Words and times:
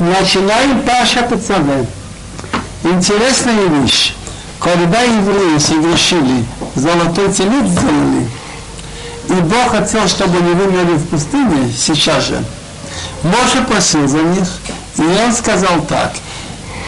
Начинаем 0.00 0.80
Паша 0.80 1.24
Пацаве. 1.24 1.84
Интересная 2.84 3.66
вещь. 3.66 4.14
Когда 4.58 5.02
евреи 5.02 5.58
согрешили, 5.58 6.46
золотой 6.74 7.30
телец 7.30 7.68
сделали, 7.68 8.26
и 9.28 9.32
Бог 9.42 9.72
хотел, 9.72 10.08
чтобы 10.08 10.38
они 10.38 10.54
вымерли 10.54 10.94
в 10.94 11.06
пустыне 11.08 11.70
сейчас 11.76 12.28
же, 12.28 12.42
Моше 13.22 13.62
просил 13.68 14.08
за 14.08 14.22
них, 14.22 14.48
и 14.96 15.02
он 15.02 15.34
сказал 15.34 15.82
так, 15.86 16.12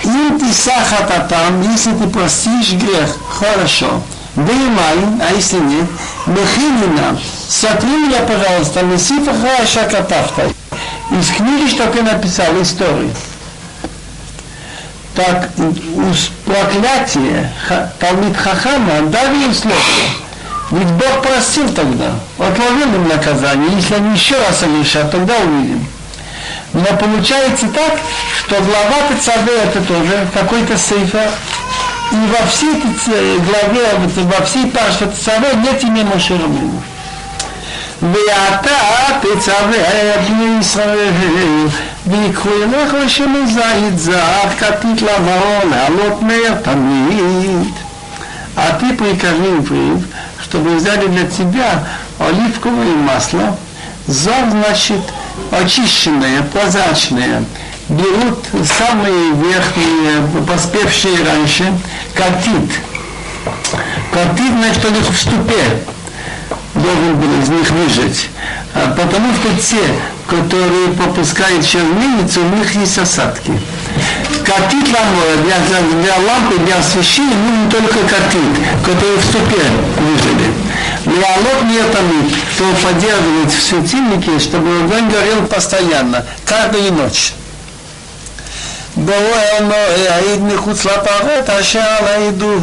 им 0.05 0.41
ты 0.41 0.51
сахататам, 0.51 1.71
если 1.71 1.93
ты 1.93 2.09
простишь 2.09 2.73
грех, 2.73 3.15
хорошо. 3.29 4.03
Беймай, 4.37 4.97
а 5.21 5.35
если 5.35 5.59
нет, 5.59 5.87
мехини 6.27 6.99
нам, 6.99 7.19
сотри 7.47 7.91
меня, 7.91 8.21
пожалуйста, 8.21 8.83
месифа 8.83 9.35
хаша 9.35 9.83
катафта. 9.85 10.49
Из 11.19 11.31
книги, 11.31 11.69
что 11.69 11.87
ты 11.89 12.03
написал, 12.03 12.61
истории. 12.63 13.13
Так, 15.15 15.51
проклятие 16.47 17.53
Талмит 17.99 18.37
Хахама 18.37 19.03
дали 19.11 19.45
им 19.45 19.55
слово. 19.55 19.77
Ведь 20.71 20.89
Бог 20.93 21.21
простил 21.21 21.69
тогда, 21.75 22.13
отложил 22.39 22.95
им 22.95 23.09
наказание. 23.09 23.77
Если 23.77 23.95
они 23.95 24.15
еще 24.15 24.37
раз 24.39 24.61
совершат, 24.61 25.11
тогда 25.11 25.35
увидим. 25.37 25.87
Но 26.73 26.87
получается 26.97 27.69
так, 27.69 27.99
что 28.39 28.57
глава 28.63 29.09
Тецаве 29.11 29.53
это 29.65 29.83
тоже 29.83 30.27
какой-то 30.33 30.79
сейфер. 30.79 31.31
И 32.11 32.17
во 32.17 32.47
всей 32.47 32.75
главе, 33.39 33.85
во 34.17 34.45
всей 34.47 34.67
Паште 34.69 35.07
Тецаве 35.07 35.55
нет 35.57 35.85
имени 35.85 36.05
Мошерабину. 36.05 36.83
ואתה 38.02 38.78
תצווה 39.22 40.18
בני 40.28 40.60
ישראל 40.60 41.68
ויקחו 42.08 42.50
אליך 42.50 42.94
לשמן 43.06 43.46
זית 43.46 44.00
זך 44.00 44.52
כתית 44.60 45.02
לבוא 45.02 45.70
לעלות 45.70 46.22
מר 46.22 46.56
תמיד. 46.64 47.74
А 48.58 48.72
ты 48.80 48.92
прикажи 48.96 49.44
евреев, 49.44 50.04
чтобы 50.42 50.76
взяли 50.78 51.06
для 51.10 51.28
тебя 51.28 51.84
оливковое 52.18 52.96
масло, 52.96 53.56
зор, 54.08 54.50
значит, 54.50 55.02
очищенное, 55.52 56.42
прозрачное, 56.42 57.44
берут 57.88 58.40
самые 58.80 59.34
верхние, 59.34 60.44
поспевшие 60.48 61.24
раньше, 61.24 61.72
катит. 62.16 62.72
Катит, 64.12 64.52
значит, 64.60 64.86
у 64.86 64.90
них 64.90 65.08
в 65.08 65.22
ступе 65.22 65.84
должен 66.75 67.17
был 67.17 67.43
из 67.43 67.49
них 67.49 67.71
выжить. 67.71 68.31
А 68.75 68.95
потому 68.97 69.33
что 69.35 69.49
те, 69.61 69.83
которые 70.27 70.89
попускают 70.89 71.65
чернильницу, 71.67 72.41
у 72.41 72.57
них 72.57 72.75
есть 72.75 72.99
осадки. 72.99 73.53
Катит 74.45 74.89
ламора 74.89 75.37
для, 75.45 76.03
для 76.03 76.17
лампы, 76.17 76.59
для 76.65 76.79
освещения 76.79 77.35
нужен 77.35 77.71
только 77.71 78.01
катит, 78.09 78.85
который 78.85 79.17
в 79.17 79.25
ступе 79.25 79.63
выжили. 79.99 80.53
Леолот 81.05 81.65
не 81.65 81.83
тамит, 81.93 82.33
то 82.59 82.65
поддерживать 82.87 83.53
в 83.53 83.63
светильнике, 83.63 84.39
чтобы 84.39 84.69
огонь 84.85 85.11
горел 85.11 85.47
постоянно, 85.47 86.25
каждую 86.45 86.93
ночь. 86.93 87.35
בורא 88.98 89.42
אלוהי 89.58 90.08
העיד 90.10 90.44
מחוץ 90.44 90.86
לפרות 90.86 91.50
אשר 91.50 91.80
על 91.80 92.08
העדות 92.08 92.62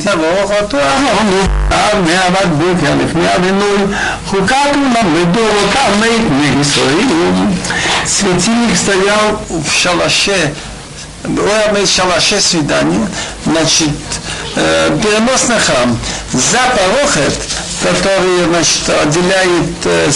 יבוך 0.00 0.52
אותו 0.60 0.78
אהרון 0.78 1.46
עד 1.70 1.96
מהבקבוק 1.98 2.90
לפני 3.04 3.28
הבינוי 3.28 3.78
חוקת 4.26 4.54
לדורותם 5.14 6.00
מת 6.00 6.56
מישראל 6.56 7.06
Светильник 8.06 8.76
стоял 8.76 9.40
в 9.50 9.70
шалаше, 9.70 10.52
в 11.23 11.87
шалаше 11.87 12.39
свидания, 12.41 13.07
значит, 13.45 13.89
э, 14.55 14.97
переносный 15.01 15.59
храм. 15.59 15.97
За 16.33 16.59
порохет 16.75 17.33
который 17.81 18.45
значит, 18.45 18.89
отделяет 18.89 19.69
э, 19.85 20.11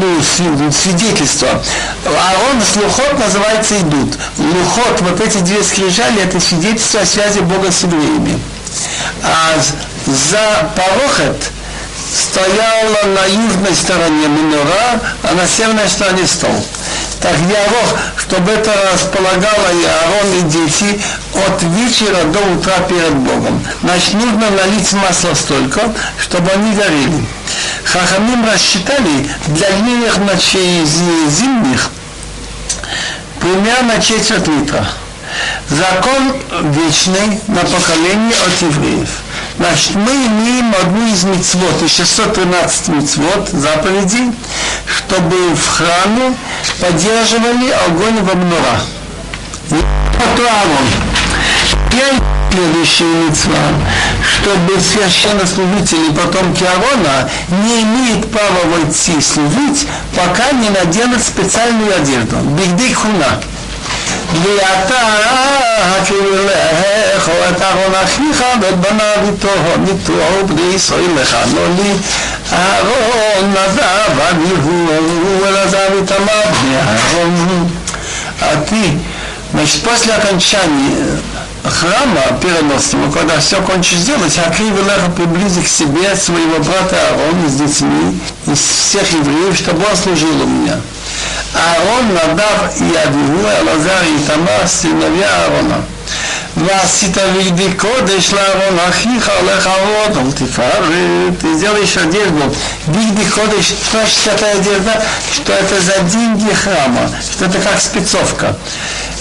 ну, 0.00 0.72
свидетельство. 0.72 1.48
Аарон 2.04 2.62
с 2.62 2.76
лухот 2.76 3.18
называется 3.18 3.78
идут. 3.80 4.16
Лухот, 4.38 5.00
вот 5.00 5.20
эти 5.20 5.38
две 5.38 5.62
скрижали, 5.64 6.22
это 6.22 6.38
свидетельство 6.40 7.00
о 7.00 7.06
связи 7.06 7.40
Бога 7.40 7.72
с 7.72 7.82
евреями. 7.82 8.38
А 9.22 9.56
за 10.06 10.70
порохет 10.76 11.50
стояла 12.14 13.14
на 13.14 13.24
южной 13.26 13.74
стороне 13.74 14.28
минора, 14.28 15.00
а 15.22 15.34
на 15.34 15.46
северной 15.46 15.88
стороне 15.88 16.26
стол. 16.26 16.54
Так 17.20 17.34
Ярох, 17.38 17.98
чтобы 18.18 18.52
это 18.52 18.72
располагало 18.92 19.72
и 19.72 19.84
Аарон, 19.84 20.32
и 20.38 20.42
дети 20.42 21.00
от 21.34 21.62
вечера 21.62 22.24
до 22.24 22.38
утра 22.38 22.78
перед 22.88 23.14
Богом. 23.14 23.64
Значит, 23.82 24.14
нужно 24.14 24.50
налить 24.50 24.92
масло 24.92 25.34
столько, 25.34 25.80
чтобы 26.20 26.50
они 26.50 26.74
горели. 26.74 27.24
Хахамим 27.84 28.44
рассчитали 28.44 29.30
для 29.48 29.70
длинных 29.70 30.18
ночей 30.18 30.84
зимних 30.84 31.90
примерно 33.40 34.00
четверть 34.00 34.46
литра. 34.48 34.86
Закон 35.68 36.34
вечный 36.72 37.40
на 37.48 37.60
поколение 37.60 38.34
от 38.46 38.62
евреев. 38.62 39.08
Значит, 39.58 39.94
мы 39.94 40.12
имеем 40.12 40.74
одну 40.80 41.12
из 41.12 41.24
мецвод, 41.24 41.82
из 41.82 41.94
613 41.96 42.88
мецвод, 42.88 43.48
заповедей, 43.50 44.32
чтобы 44.86 45.54
в 45.54 45.68
храме 45.68 46.36
поддерживали 46.79 47.69
огонь 47.87 48.23
в 48.23 48.29
обнура. 48.29 48.81
Это 49.69 50.43
Аарон. 50.43 50.87
Теперь 51.89 52.21
следующая 52.51 53.05
мецва, 53.05 53.57
чтобы 54.35 54.79
священнослужители, 54.79 56.11
потомки 56.11 56.63
Аарона, 56.63 57.29
не 57.63 57.83
имеют 57.83 58.31
права 58.31 58.65
войти 58.65 59.21
служить, 59.21 59.87
пока 60.15 60.51
не 60.51 60.69
наденут 60.69 61.21
специальную 61.21 61.95
одежду. 61.95 62.37
Бигдик 62.37 62.97
хуна. 62.97 63.39
ואתה 64.33 64.99
הכיר 65.97 66.45
לך 66.45 67.29
את 67.49 67.61
אהרון 67.61 67.93
אחיך 68.03 68.43
ואת 68.61 68.79
בניו 68.79 69.17
איתו 69.27 69.47
ניתוח 69.79 70.41
בני 70.47 70.73
ישראל 70.75 71.09
לכנו 71.21 71.61
לי 71.77 71.93
אהרון 72.53 73.51
נדב 73.51 74.19
אביהו 74.31 75.45
אלעזר 75.45 75.93
איתמר 76.01 76.41
בני 76.61 76.75
אהרון 76.77 77.69
А 78.41 78.55
ты, 78.67 78.97
значит, 79.53 79.83
после 79.83 80.13
окончания 80.13 81.21
храма 81.63 82.39
переносного, 82.41 83.11
когда 83.11 83.39
все 83.39 83.61
кончишь 83.61 83.99
делать, 83.99 84.35
Акрив 84.39 84.73
Леха 84.83 85.11
приблизи 85.15 85.61
к 85.61 85.67
себе 85.67 86.15
своего 86.15 86.57
брата 86.57 86.95
Аарона 87.09 87.47
с 87.47 87.53
детьми, 87.53 88.19
из 88.47 88.57
всех 88.57 89.11
евреев, 89.11 89.55
чтобы 89.55 89.85
он 89.89 89.95
служил 89.95 90.41
у 90.41 90.47
меня. 90.47 90.77
אהרון, 91.55 92.11
נדב, 92.13 92.81
ידיהו, 92.81 93.45
אלעזר, 93.45 94.01
איתמר, 94.01 94.67
סינביה 94.67 95.29
אהרונה. 95.29 95.81
ועשית 96.57 97.17
בגדי 97.37 97.73
קודש 97.73 98.33
לאהרון 98.33 98.79
אחיך 98.89 99.31
הולך 99.39 99.67
עבוד, 99.67 100.17
אל 100.17 100.31
תפארת, 100.31 101.55
сделаешь 101.55 101.97
одежду. 101.97 102.53
Бигди 102.87 103.23
кодеш, 103.29 103.65
что 103.65 103.97
значит 103.97 104.27
эта 104.27 104.51
одежда? 104.51 105.03
Что 105.33 105.53
это 105.53 105.81
за 105.81 105.99
деньги 106.03 106.51
храма, 106.53 107.09
что 107.31 107.45
это 107.45 107.59
как 107.59 107.79
спецовка 107.79 108.55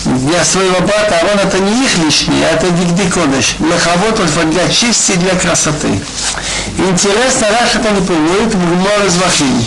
для 0.05 0.45
своего 0.45 0.81
брата 0.81 1.19
Арон 1.21 1.39
это 1.45 1.59
не 1.59 1.85
их 1.85 1.99
лишний, 1.99 2.43
а 2.45 2.55
это 2.55 2.71
Дигди 2.71 3.09
Кодыш. 3.11 3.57
Лехавот 3.59 4.51
для 4.51 4.69
чести 4.69 5.13
и 5.13 5.17
для 5.17 5.35
красоты. 5.35 6.01
Интересно, 6.79 7.49
Раш 7.51 7.75
это 7.75 7.91
не 7.91 8.01
приводит 8.01 8.55
в 8.55 8.59
Гмор 8.59 9.09
Звахим, 9.09 9.65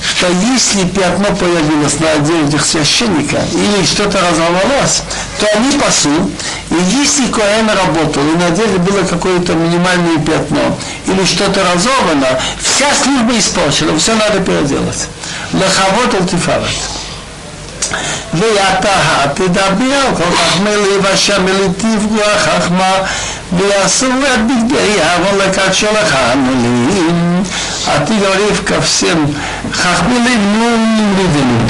что 0.00 0.28
если 0.28 0.84
пятно 0.84 1.34
появилось 1.36 1.98
на 2.00 2.12
одежде 2.12 2.58
священника 2.58 3.38
или 3.52 3.84
что-то 3.84 4.18
разорвалось, 4.20 5.02
то 5.38 5.46
они 5.54 5.78
пасу, 5.78 6.30
и 6.70 6.74
если 6.98 7.26
Коэн 7.26 7.68
работал, 7.68 8.22
и 8.22 8.36
на 8.36 8.46
одежде 8.46 8.78
было 8.78 9.02
какое-то 9.02 9.54
минимальное 9.54 10.18
пятно, 10.18 10.78
или 11.06 11.24
что-то 11.24 11.62
разорвано, 11.64 12.40
вся 12.60 12.86
служба 12.94 13.38
испорчена, 13.38 13.98
все 13.98 14.14
надо 14.14 14.40
переделать. 14.40 15.08
Лехавот 15.52 16.14
Алтифарат. 16.14 16.70
ואתה 18.34 18.90
תדבר 19.34 20.02
כל 20.16 20.36
כך 20.36 20.60
מליב 20.60 21.06
אשר 21.14 21.40
מליטיב 21.40 22.06
רוח 22.10 22.38
חכמה 22.38 22.92
ויעשו 23.52 24.06
את 24.06 24.40
בגדי 24.46 25.02
אהרון 25.02 25.38
לקדשו 25.38 25.86
לך 25.86 26.16
המילים 26.18 27.42
а 27.87 28.05
ты 28.05 28.13
говоришь 28.15 28.59
ко 28.65 28.79
всем 28.81 29.33
хахмилы 29.71 30.35
мулидами, 30.55 31.67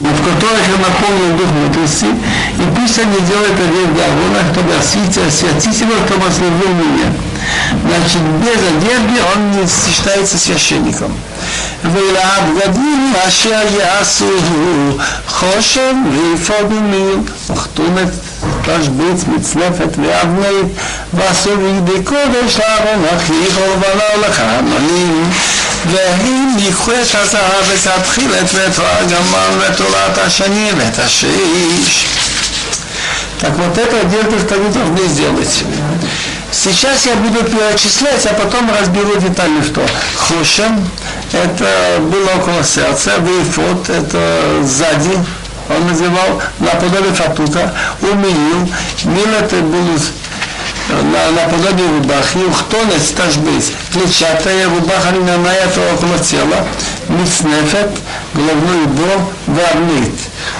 в 0.00 0.18
которых 0.24 0.64
я 0.66 0.76
наполнил 0.78 1.36
дух 1.36 1.48
мудрости, 1.52 2.06
и 2.06 2.76
пусть 2.76 2.98
они 2.98 3.20
делают 3.20 3.52
одежду 3.52 4.00
Аарона, 4.00 4.52
чтобы 4.52 4.74
осветить, 4.74 5.18
осветить 5.18 5.80
его, 5.80 5.92
чтобы 6.06 6.26
ослужил 6.26 6.74
меня. 6.74 7.29
Значит, 7.87 8.21
без 8.41 8.61
одежды 8.71 9.21
он 9.33 9.51
не 9.51 9.67
считается 9.67 10.37
священником. 10.37 11.11
ולבגדים 11.83 13.13
אשר 13.27 13.61
יעשו 13.79 14.31
חושן 15.27 16.03
ואפוד 16.11 16.71
ומיל 16.71 17.19
וכתונת 17.49 18.09
תשביץ 18.61 19.23
מצנפת 19.27 19.97
ואבנית 19.97 20.65
ועשו 21.13 21.49
בגדי 21.57 22.03
קודש 22.03 22.57
לארון 22.57 23.05
אחיך 23.17 23.57
ולבנה 23.57 24.27
לכהנים 24.27 25.29
והם 25.91 26.55
ייקחו 26.59 26.91
את 26.91 27.15
הזהב 27.15 27.65
ואת 27.67 27.87
התחילת 27.87 28.53
ואת 28.53 28.79
הגמל 28.79 29.59
ואת 29.59 29.79
עולת 29.79 30.17
השני 30.17 30.69
ואת 30.77 30.99
השש 30.99 32.05
Так 33.41 33.51
вот 33.57 33.77
это 33.77 34.05
делать 34.05 34.49
вы 34.49 34.69
должны 34.69 35.07
сделать. 35.09 35.65
Сейчас 36.52 37.06
я 37.06 37.14
буду 37.14 37.44
перечислять, 37.44 38.26
а 38.26 38.34
потом 38.34 38.70
разберу 38.78 39.16
детально, 39.16 39.62
что 39.62 39.80
Хошем, 40.16 40.88
это 41.32 42.00
было 42.00 42.30
около 42.40 42.64
сердца, 42.64 43.12
Вейфот, 43.18 43.88
это 43.88 44.62
сзади, 44.64 45.16
он 45.68 45.86
называл 45.86 46.42
наподобие 46.58 47.14
фатута, 47.14 47.72
умилил, 48.02 48.68
мил 49.04 49.28
это 49.38 49.56
было 49.56 49.96
на, 50.88 51.30
наподобие 51.30 51.88
рубахи, 51.88 52.38
ухтонец 52.38 53.10
тажбейс, 53.16 53.72
клетчатая 53.92 54.68
рубаха 54.68 55.10
льняная, 55.12 55.66
это 55.66 55.80
около 55.94 56.18
тела, 56.18 56.66
мицнефет, 57.08 57.92
головной 58.34 58.84
убор, 58.86 59.32
варнит. 59.46 60.14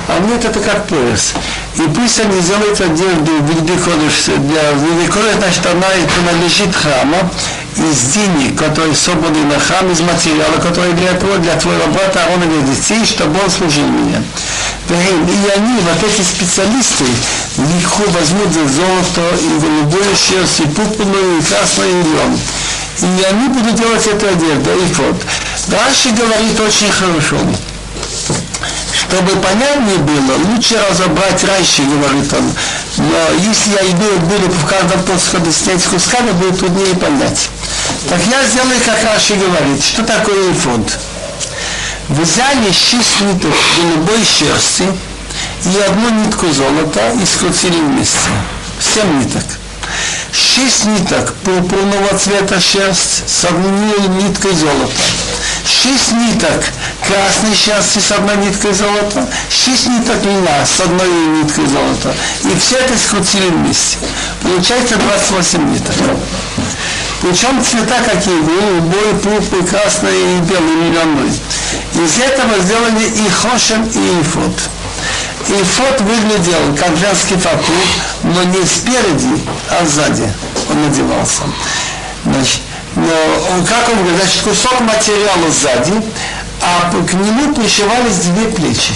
Арнит 0.07 0.45
это 0.45 0.61
как 0.61 0.87
пояс. 0.87 1.35
И 1.81 1.89
пусть 1.95 2.21
они 2.21 2.41
делают 2.43 2.79
одежду 2.79 3.33
в 3.41 3.49
Вильдикодыш, 3.49 4.37
для 4.45 4.73
Вильдикодыш, 4.73 5.37
значит, 5.39 5.65
она 5.65 5.87
принадлежит 6.15 6.75
храма, 6.77 7.31
из 7.77 8.13
денег, 8.13 8.59
которые 8.59 8.95
собраны 8.95 9.45
на 9.45 9.59
храм, 9.59 9.91
из 9.91 10.01
материала, 10.01 10.61
который 10.61 10.93
для 10.93 11.13
этого, 11.13 11.39
для 11.39 11.55
твоего 11.57 11.87
брата 11.87 12.23
Аарона 12.25 12.45
и 12.45 12.75
детей, 12.75 13.05
чтобы 13.07 13.41
он 13.43 13.49
служил 13.49 13.87
мне. 13.87 14.23
И 14.91 15.51
они, 15.57 15.81
вот 15.81 16.05
эти 16.05 16.21
специалисты, 16.21 17.05
легко 17.57 18.03
возьмут 18.11 18.53
за 18.53 18.69
золото 18.69 19.23
и 19.41 19.61
голубую 19.61 20.17
шерсть, 20.17 20.61
и 20.61 20.65
пупную, 20.65 21.39
и 21.39 21.43
красную, 21.43 21.91
и 21.91 22.03
лен. 22.03 22.39
И 22.99 23.23
они 23.23 23.49
будут 23.49 23.75
делать 23.77 24.07
эту 24.07 24.27
одежду, 24.27 24.71
и 24.71 24.93
вот. 24.95 25.23
Дальше 25.69 26.11
говорит 26.11 26.61
очень 26.61 26.91
хорошо. 26.91 27.37
Чтобы 29.11 29.41
понятнее 29.41 29.99
было, 29.99 30.37
лучше 30.53 30.81
разобрать 30.89 31.43
раньше, 31.43 31.83
говорит 31.83 32.33
он. 32.33 32.53
Но 32.99 33.19
если 33.45 33.73
я 33.73 33.91
иду, 33.91 34.07
буду 34.21 34.49
в 34.53 34.67
каждом 34.67 35.03
подходе 35.03 35.51
снять 35.51 35.83
кусками, 35.83 36.31
будет 36.31 36.61
труднее 36.61 36.95
понять. 36.95 37.49
Так 38.09 38.21
я 38.31 38.47
сделаю, 38.47 38.79
как 38.87 39.03
Раши 39.03 39.35
говорит. 39.35 39.83
Что 39.83 40.05
такое 40.05 40.55
фонд? 40.55 40.97
Взяли 42.09 42.71
шесть 42.71 43.21
ниток 43.23 43.53
голубой 43.77 44.25
шерсти 44.25 44.85
и 45.65 45.79
одну 45.89 46.11
нитку 46.11 46.47
золота 46.53 47.11
и 47.21 47.27
скрутили 47.27 47.81
вместе. 47.81 48.31
Семь 48.95 49.25
ниток. 49.25 49.43
Шесть 50.33 50.85
ниток 50.85 51.35
пурпурного 51.43 52.17
цвета 52.17 52.61
шерсть 52.61 53.29
с 53.29 53.45
одной 53.45 54.07
ниткой 54.23 54.55
золота 54.55 54.93
шесть 55.71 56.13
ниток 56.13 56.65
красной 57.07 57.55
шерсти 57.55 57.99
с 58.01 58.13
одной 58.13 58.37
ниткой 58.39 58.73
золота, 58.75 59.29
шесть 59.49 59.89
ниток 59.89 60.23
льна 60.25 60.67
с 60.67 60.81
одной 60.81 61.09
ниткой 61.09 61.67
золота. 61.67 62.15
И 62.45 62.59
все 62.59 62.77
это 62.77 62.99
скрутили 62.99 63.49
вместе. 63.49 63.99
Получается 64.43 64.97
28 64.97 65.73
ниток. 65.73 65.95
Причем 67.23 67.63
цвета 67.63 68.01
какие? 68.05 68.41
Голубой, 68.41 69.15
пурпур, 69.23 69.65
красный 69.67 70.39
и 70.39 70.41
белый, 70.41 70.75
миллионный. 70.75 71.29
Из 71.29 72.19
этого 72.19 72.59
сделали 72.61 73.05
и 73.05 73.29
хошем, 73.29 73.85
и 73.85 74.23
ифот. 74.23 74.59
Ифот 75.49 76.01
выглядел 76.01 76.77
как 76.79 76.97
женский 76.97 77.37
фатур, 77.37 77.85
но 78.23 78.43
не 78.45 78.65
спереди, 78.65 79.43
а 79.71 79.85
сзади 79.87 80.33
он 80.71 80.83
надевался. 80.83 81.43
Значит, 82.25 82.61
но 82.97 83.13
он, 83.53 83.65
как 83.67 83.89
он 83.89 83.99
говорит, 83.99 84.17
значит, 84.21 84.43
кусок 84.43 84.81
материала 84.81 85.51
сзади, 85.51 85.95
а 86.61 86.91
к 86.91 87.13
нему 87.15 87.55
пришивались 87.55 88.17
две 88.17 88.47
плечи. 88.47 88.93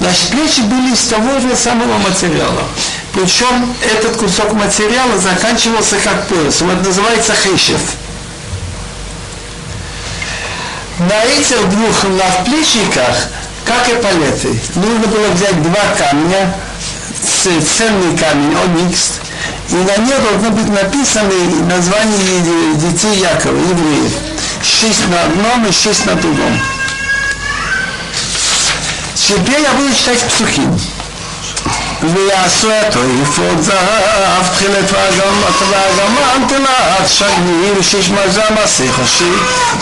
Значит, 0.00 0.30
плечи 0.30 0.60
были 0.62 0.92
из 0.92 1.00
того 1.04 1.38
же 1.38 1.54
самого 1.54 1.98
материала. 1.98 2.64
Причем 3.12 3.72
этот 3.82 4.16
кусок 4.16 4.52
материала 4.52 5.18
заканчивался 5.18 5.96
как 6.02 6.26
пояс. 6.26 6.60
Вот 6.62 6.84
называется 6.84 7.34
хейшев. 7.34 7.80
На 10.98 11.24
этих 11.24 11.68
двух 11.68 12.04
надплечниках, 12.04 13.28
как 13.64 13.88
и 13.88 13.94
палеты, 14.02 14.60
нужно 14.74 15.06
было 15.06 15.28
взять 15.28 15.62
два 15.62 15.82
камня, 15.98 16.54
ценный 17.42 18.16
камень, 18.16 18.56
оникс, 18.56 19.20
и 19.70 19.74
на 19.74 19.96
ней 20.04 20.14
должно 20.18 20.50
быть 20.50 20.68
написано 20.68 21.30
название 21.68 22.74
детей 22.76 23.20
Якова, 23.20 23.56
евреев. 23.56 24.12
Шесть 24.62 25.08
на 25.08 25.22
одном 25.22 25.66
и 25.66 25.72
шесть 25.72 26.06
на 26.06 26.14
другом. 26.14 26.60
Теперь 29.14 29.60
я 29.62 29.72
буду 29.72 29.94
читать 29.94 30.20
псухим. 30.24 30.78
ויעשו 32.01 32.69
את 32.69 32.95
אפוד 33.23 33.61
זהב, 33.61 34.47
תחילת 34.53 34.91
והגמן 34.91 36.47
תלת 36.47 37.09
שגמיר, 37.09 37.81
שיש 37.81 38.09
מזל 38.09 38.41
מסך 38.63 38.99
השי. 39.03 39.31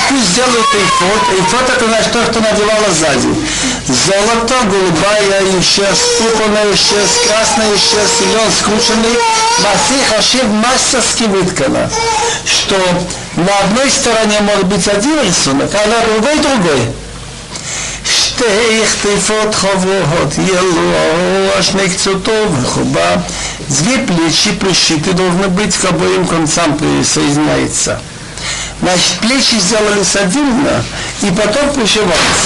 Пусть 0.10 0.30
сделают 0.30 0.68
эйфот. 0.76 1.22
Эйфот 1.36 1.70
это 1.70 1.86
значит 1.86 2.12
то, 2.12 2.24
что 2.26 2.40
надевала 2.42 2.92
сзади. 2.92 3.34
Золото, 3.88 4.56
голубая 4.70 5.62
шерсть, 5.62 6.18
пурпурная 6.20 6.76
шерсть, 6.76 7.28
красная 7.28 7.78
шерсть, 7.78 8.20
зелен 8.20 8.52
скрученный. 8.60 9.18
Масих 9.64 10.20
Ашив 10.20 10.44
мастерски 10.46 11.24
выткана. 11.24 11.90
Что 12.46 12.78
на 13.36 13.58
одной 13.60 13.90
стороне 13.90 14.40
может 14.42 14.66
быть 14.66 14.88
один 14.88 15.22
рисунок, 15.24 15.72
а 15.74 15.88
на 15.88 16.06
другой 16.06 16.38
другой. 16.40 16.82
שתי 18.40 18.82
כתפות 18.86 19.56
חוברות 19.56 20.34
ело, 20.38 21.62
שני 21.62 21.90
קצותו 21.90 22.32
וחובה. 22.62 23.16
Две 23.70 23.98
плечи 23.98 24.52
пришиты 24.60 25.14
должны 25.14 25.48
быть 25.48 25.76
к 25.76 25.86
обоим 25.86 26.28
концам 26.28 26.78
соединяется. 27.04 28.00
Значит, 28.82 29.14
плечи 29.22 29.56
сделались 29.56 30.16
отдельно 30.16 30.84
и 31.24 31.32
потом 31.32 31.74
пришивались. 31.74 32.46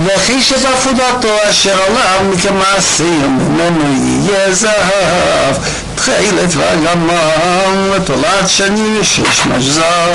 וכי 0.00 0.42
שבעפודתו 0.42 1.28
אשר 1.50 1.76
עליו 1.82 2.20
מכמעשים 2.32 3.38
ממנו 3.38 4.24
יהיה 4.26 4.54
זהב 4.54 5.56
תחילת 5.94 6.54
והגמם 6.56 7.90
ותולד 7.92 8.46
שני 8.46 8.98
ושש 9.00 9.46
משזר 9.46 10.12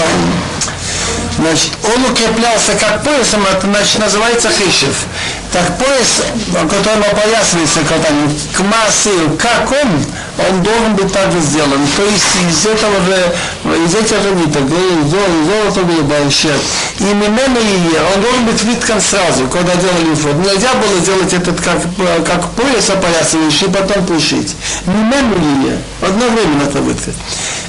Значит, 1.37 1.73
он 1.83 2.05
укреплялся 2.05 2.75
как 2.79 3.03
поясом, 3.03 3.45
это 3.51 3.67
значит, 3.67 3.99
называется 3.99 4.51
хишев. 4.51 5.07
Так 5.53 5.79
пояс, 5.79 6.23
которым 6.53 7.03
опоясывается, 7.03 7.81
когда 7.89 8.09
к 8.57 8.61
массе, 8.61 9.11
как 9.39 9.71
он, 9.71 10.05
он 10.49 10.63
должен 10.63 10.95
быть 10.95 11.13
также 11.13 11.41
сделан. 11.41 11.81
То 11.97 12.05
есть 12.05 12.25
из 12.51 12.67
этого 12.67 12.95
же, 13.03 13.85
из 13.85 13.95
этих 13.95 14.23
же 14.23 14.35
ниток, 14.35 14.63
золото 14.69 15.83
голубая 15.83 16.31
щет. 16.31 16.61
И 17.01 17.05
мимена 17.05 17.59
ее, 17.59 18.01
он 18.15 18.23
должен 18.23 18.47
быть 18.47 18.63
выткан 18.63 19.01
сразу, 19.01 19.47
когда 19.49 19.75
делали 19.75 20.15
фот. 20.15 20.35
Нельзя 20.37 20.75
было 20.75 21.01
сделать 21.01 21.33
этот 21.33 21.61
как, 21.61 21.79
как 22.25 22.51
пояс 22.53 22.91
опоясывающий 22.91 23.67
и 23.67 23.71
потом 23.71 24.07
пришить. 24.07 24.55
Мимена 24.87 25.67
ее, 25.67 25.79
одновременно 26.01 26.63
это 26.63 26.79
выткать 26.79 27.15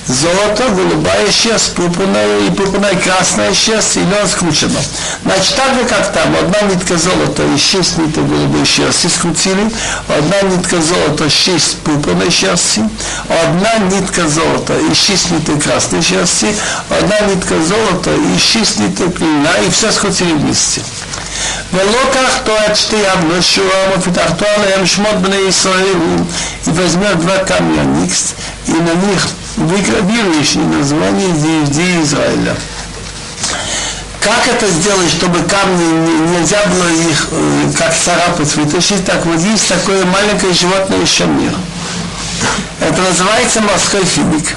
золото, 0.07 0.69
голубая 0.71 1.31
шерсть, 1.31 1.75
пурпурная 1.75 2.41
и 2.47 2.51
пурпурная 2.51 2.97
красная 2.97 3.55
шерсть, 3.55 3.97
и 3.97 4.01
лен 4.01 4.29
скручено. 4.29 4.81
Значит, 5.25 5.55
так 5.57 5.75
же, 5.75 5.85
как 5.85 6.13
там, 6.13 6.35
одна 6.37 6.63
нитка 6.63 6.97
золота 6.97 7.43
и 7.45 7.59
шесть 7.59 7.99
ниток 7.99 8.29
голубой 8.29 8.65
шерсти 8.65 9.07
скрутили, 9.09 9.71
одна 10.09 10.43
нитка 10.43 10.81
золота, 10.81 11.31
шесть 11.31 11.79
пурпурной 11.79 12.31
шерсти, 12.31 12.83
одна 13.29 13.79
нитка 13.91 14.29
золота 14.29 14.79
и 14.79 14.95
шесть 14.95 15.31
ниток 15.31 15.63
красной 15.63 16.03
шерсти, 16.03 16.55
одна 16.89 17.21
нитка 17.21 17.55
золота 17.63 18.11
и 18.15 18.39
шесть 18.39 18.79
ниток 18.79 19.19
льна, 19.21 19.59
и 19.67 19.71
все 19.71 19.93
скрутили 19.93 20.33
вместе. 20.33 20.83
ולא 21.73 21.99
קחתו 22.13 22.53
את 22.67 22.77
שתיהם 22.77 23.31
לשורם 23.31 23.91
ופתחתו 23.99 24.47
עליהם 24.57 24.87
שמות 24.87 25.15
בני 25.23 25.37
ישראל 25.37 25.97
и 26.67 26.71
возьмет 26.71 27.19
два 27.21 27.39
камня 27.39 27.83
никс 27.83 28.35
и 28.67 28.73
на 28.73 28.95
них 29.07 29.27
выгравируешь 29.56 30.56
название 30.56 31.30
Иудеи 31.30 32.02
Израиля. 32.04 32.56
Как 34.20 34.48
это 34.48 34.68
сделать, 34.68 35.12
чтобы 35.12 35.40
камни 35.44 36.36
нельзя 36.36 36.58
было 36.66 36.90
их 36.90 37.28
э, 37.32 37.72
как 37.78 37.96
царапать, 37.96 38.56
вытащить? 38.56 39.06
Так 39.06 39.24
вот 39.26 39.40
есть 39.40 39.68
такое 39.68 40.04
маленькое 40.06 40.52
животное 40.52 41.06
шамир. 41.06 41.52
Это 42.80 43.02
называется 43.02 43.62
морской 43.62 44.04
финик. 44.04 44.56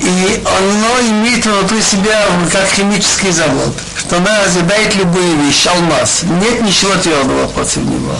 И 0.00 0.42
оно 0.44 1.08
имеет 1.08 1.44
внутри 1.44 1.80
себя 1.82 2.24
как 2.52 2.66
химический 2.68 3.30
завод, 3.30 3.74
что 3.96 4.16
она 4.16 4.44
разъедает 4.44 4.94
любую 4.96 5.36
вещь, 5.42 5.66
алмаз. 5.66 6.22
Нет 6.22 6.62
ничего 6.62 6.94
твердого 6.96 7.48
против 7.48 7.78
него. 7.78 8.14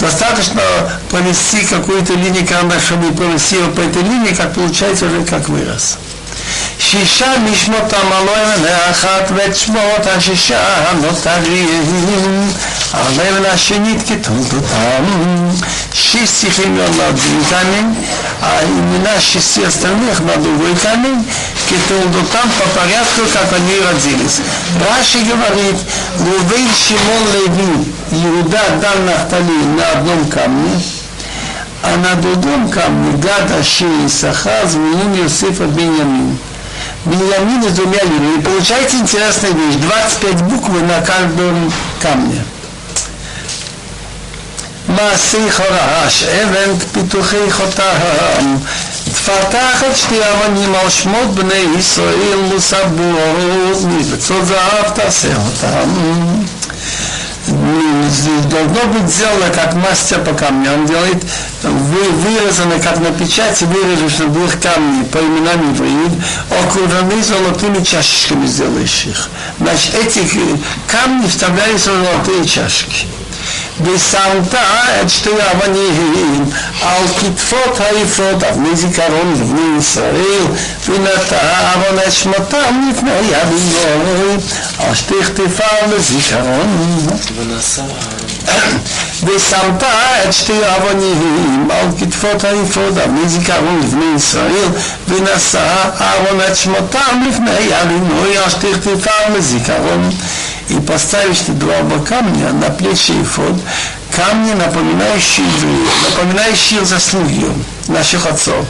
Достаточно 0.00 0.62
провести 1.10 1.64
какую-то 1.64 2.14
линию 2.14 2.46
карандаш, 2.46 2.82
чтобы 2.82 3.12
провести 3.12 3.56
его 3.56 3.70
по 3.72 3.80
этой 3.80 4.02
линии, 4.02 4.34
как 4.34 4.54
получается 4.54 5.06
уже 5.06 5.24
как 5.24 5.48
вырос. 5.48 5.98
שישה 6.79 7.33
משמותם 7.39 8.11
הלוים 8.11 8.63
ואחת 8.63 9.31
ואת 9.35 9.55
שמות 9.55 10.05
השישה 10.05 10.89
הנותרים 10.89 12.49
הלב 12.93 13.45
השנית 13.45 14.01
כתולדותם 14.07 15.03
шесть 16.11 16.37
стих 16.37 16.59
имен 16.59 16.97
на 16.97 17.07
один 17.07 17.45
камень, 17.49 17.95
а 18.41 18.63
имена 18.65 19.19
шести 19.21 19.63
остальных 19.63 20.19
на 20.19 20.35
другой 20.35 20.75
камень, 20.75 21.25
кетулдутам 21.69 22.49
по 22.59 22.79
порядку, 22.79 23.21
как 23.31 23.53
они 23.53 23.79
родились. 23.79 24.41
Раши 24.79 25.19
говорит, 25.19 25.75
Рувей 26.19 26.67
Шимон 26.75 27.23
Леви, 27.33 27.93
Иуда 28.11 28.61
Дан 28.81 29.05
Нафтали 29.05 29.63
на 29.77 29.99
одном 29.99 30.29
камне, 30.29 30.81
а 31.83 31.95
на 31.95 32.15
другом 32.15 32.69
камне 32.69 33.17
Гад 33.17 33.49
Аши 33.57 33.85
Исаха, 34.05 34.67
Звулун 34.67 35.13
Йосифа 35.13 35.63
Беньямин. 35.63 36.37
Беньямин 37.05 37.63
с 37.63 37.73
двумя 37.73 38.01
линиями. 38.03 38.41
Получается 38.41 38.97
интересная 38.97 39.51
вещь. 39.51 39.75
25 39.75 40.41
букв 40.43 40.69
на 40.69 41.01
каждом 41.01 41.71
камне. 42.01 42.43
מעשי 44.87 45.51
חרש, 45.51 46.23
אבן 46.23 46.79
פיתוחי 46.91 47.51
חותם. 47.51 48.55
תפתח 49.05 49.83
את 49.91 49.97
שתי 49.97 50.19
אבנים 50.31 50.75
על 50.75 50.89
שמות 50.89 51.35
בני 51.35 51.65
ישראל 51.79 52.37
מוסבות, 52.53 53.83
מבצות 53.83 54.45
זהב 54.45 54.89
תעשה 54.95 55.27
אותם. 55.35 55.89
должно 58.50 58.92
быть 58.92 59.12
сделано 59.12 59.50
как 59.54 59.74
мастер 59.74 60.20
по 60.20 60.32
камню. 60.32 60.72
Он 60.72 60.86
делает 60.86 61.22
вы, 61.62 62.10
вырезано 62.10 62.78
как 62.78 62.98
на 62.98 63.10
печати, 63.10 63.64
вырежешь 63.64 64.16
двух 64.16 64.58
камней 64.60 65.04
по 65.04 65.18
именам 65.18 65.72
евреев, 65.72 66.12
окружены 66.50 67.22
золотыми 67.22 67.82
чашечками 67.82 68.46
сделаешь 68.46 69.06
их. 69.06 69.28
Значит, 69.58 69.94
эти 69.94 70.20
камни 70.86 71.26
вставляются 71.26 71.92
в 71.92 72.04
золотые 72.04 72.46
чашки. 72.46 73.06
ושמת 73.83 74.55
את 75.01 75.09
שתי 75.09 75.29
האבנים 75.41 76.49
על 76.81 77.07
כתפות 77.19 77.79
האפוד, 77.79 78.43
אבני 78.43 78.75
זיכרון 78.75 79.33
לבני 79.33 79.77
ישראל, 79.79 80.45
ונטע 80.89 81.37
אהרון 81.37 81.99
את 82.07 82.11
שמותם 82.11 82.91
לפני 82.91 83.11
יד 83.11 83.47
אלוהים, 83.85 84.39
על 84.79 84.95
שתי 84.95 85.13
כתפיו 85.25 85.95
לזיכרון. 85.97 87.07
ושמת 89.23 89.83
את 89.83 90.33
שתי 90.33 90.65
האבנים 90.65 91.67
על 91.71 91.87
כתפות 91.99 92.43
האפוד, 92.43 92.97
אבני 92.97 93.29
זיכרון 93.29 93.81
לבני 93.83 94.15
ישראל, 94.15 94.67
ונשא 95.07 95.89
אהרון 96.01 96.39
את 96.47 96.55
שמותם 96.55 97.23
לפני 97.29 97.59
יד 97.59 97.73
אלוהים, 97.73 98.41
על 98.43 98.49
שתי 98.49 98.73
כתפיו 98.73 99.35
לזיכרון. 99.37 100.09
и 100.69 100.79
поставишь 100.79 101.39
ты 101.39 101.51
два 101.53 101.81
камня 102.05 102.51
на 102.53 102.69
плечи 102.69 103.11
и 103.11 103.23
фод, 103.23 103.55
камни, 104.15 104.53
напоминающие, 104.53 105.45
напоминающие 106.09 106.85
заслуги 106.85 107.47
наших 107.87 108.25
отцов. 108.25 108.65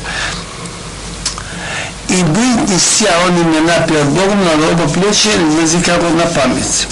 И 2.10 2.24
будет 2.24 2.70
нести 2.70 3.08
он 3.26 3.42
имена 3.42 3.80
перед 3.88 4.06
Богом 4.06 4.44
на 4.44 4.52
оба 4.72 4.90
плечи 4.90 5.30
на 5.38 5.66
зикару 5.66 6.10
на 6.10 6.26
память. 6.26 6.88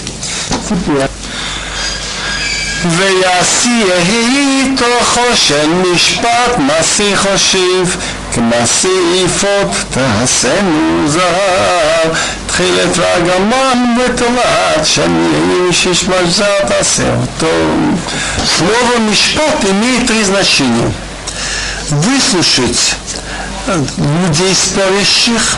ויעשי 2.85 3.83
יהי 4.07 4.75
תוך 4.77 5.19
חושן 5.19 5.81
משפט 5.93 6.57
מעשי 6.57 7.15
חושיב 7.15 7.97
כמעשי 8.33 9.23
יפות 9.25 9.71
תעשינו 9.89 11.07
זהב 11.07 12.13
תחילת 12.47 12.97
והגמון 12.97 13.97
ותולעת 13.97 14.85
שאני 14.85 15.73
шишмаш 15.73 16.27
за 16.27 16.45
тасерто. 16.67 17.47
Слово 18.57 18.99
«мишпат» 18.99 19.63
имеет 19.71 20.07
три 20.07 20.23
значения. 20.23 20.91
Выслушать 21.89 22.95
людей 23.67 24.55
спорящих, 24.55 25.57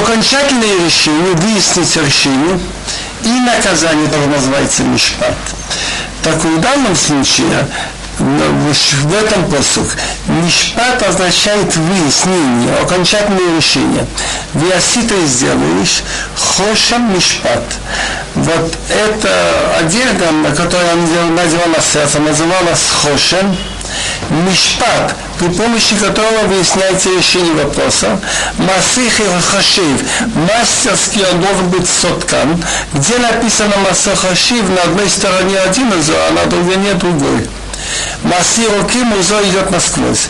окончательное 0.00 0.86
решение, 0.86 1.34
выяснить 1.34 1.96
решение – 1.96 2.70
и 3.24 3.28
наказание 3.28 4.08
тоже 4.08 4.26
называется 4.26 4.82
мишпат. 4.82 5.36
Так 6.22 6.36
в 6.36 6.60
данном 6.60 6.96
случае 6.96 7.66
в 8.19 9.13
этом 9.13 9.49
посух. 9.49 9.87
Мишпат 10.27 11.01
означает 11.07 11.75
выяснение, 11.75 12.75
окончательное 12.81 13.57
решение. 13.57 14.05
Виаси 14.53 15.01
ты 15.03 15.25
сделаешь, 15.25 16.03
хошам 16.35 17.13
мишпат. 17.13 17.63
Вот 18.35 18.75
эта 18.89 19.77
одежда, 19.79 20.31
на 20.31 20.51
которой 20.55 20.93
он 20.93 21.35
надевал 21.35 21.67
на 21.67 21.81
сердце, 21.81 22.19
называлась 22.19 22.89
хошем, 23.01 23.55
мишпат, 24.29 25.15
при 25.39 25.49
помощи 25.49 25.95
которого 25.95 26.47
выясняется 26.47 27.09
решение 27.09 27.53
вопроса. 27.53 28.19
Масых 28.57 29.19
и 29.19 29.23
Хашив, 29.41 30.01
мастерский 30.35 31.25
он 31.31 31.41
должен 31.41 31.69
быть 31.69 31.87
соткан, 31.87 32.63
где 32.93 33.17
написано 33.17 33.75
Масах 33.87 34.19
Хашив, 34.19 34.67
на 34.69 34.81
одной 34.81 35.09
стороне 35.09 35.59
один 35.59 35.91
а 35.91 36.31
на 36.33 36.49
другой 36.49 36.77
нет 36.77 36.97
другой. 36.97 37.47
Маси 38.23 38.67
руки 38.67 38.99
музо 38.99 39.41
идет 39.43 39.71
насквозь. 39.71 40.27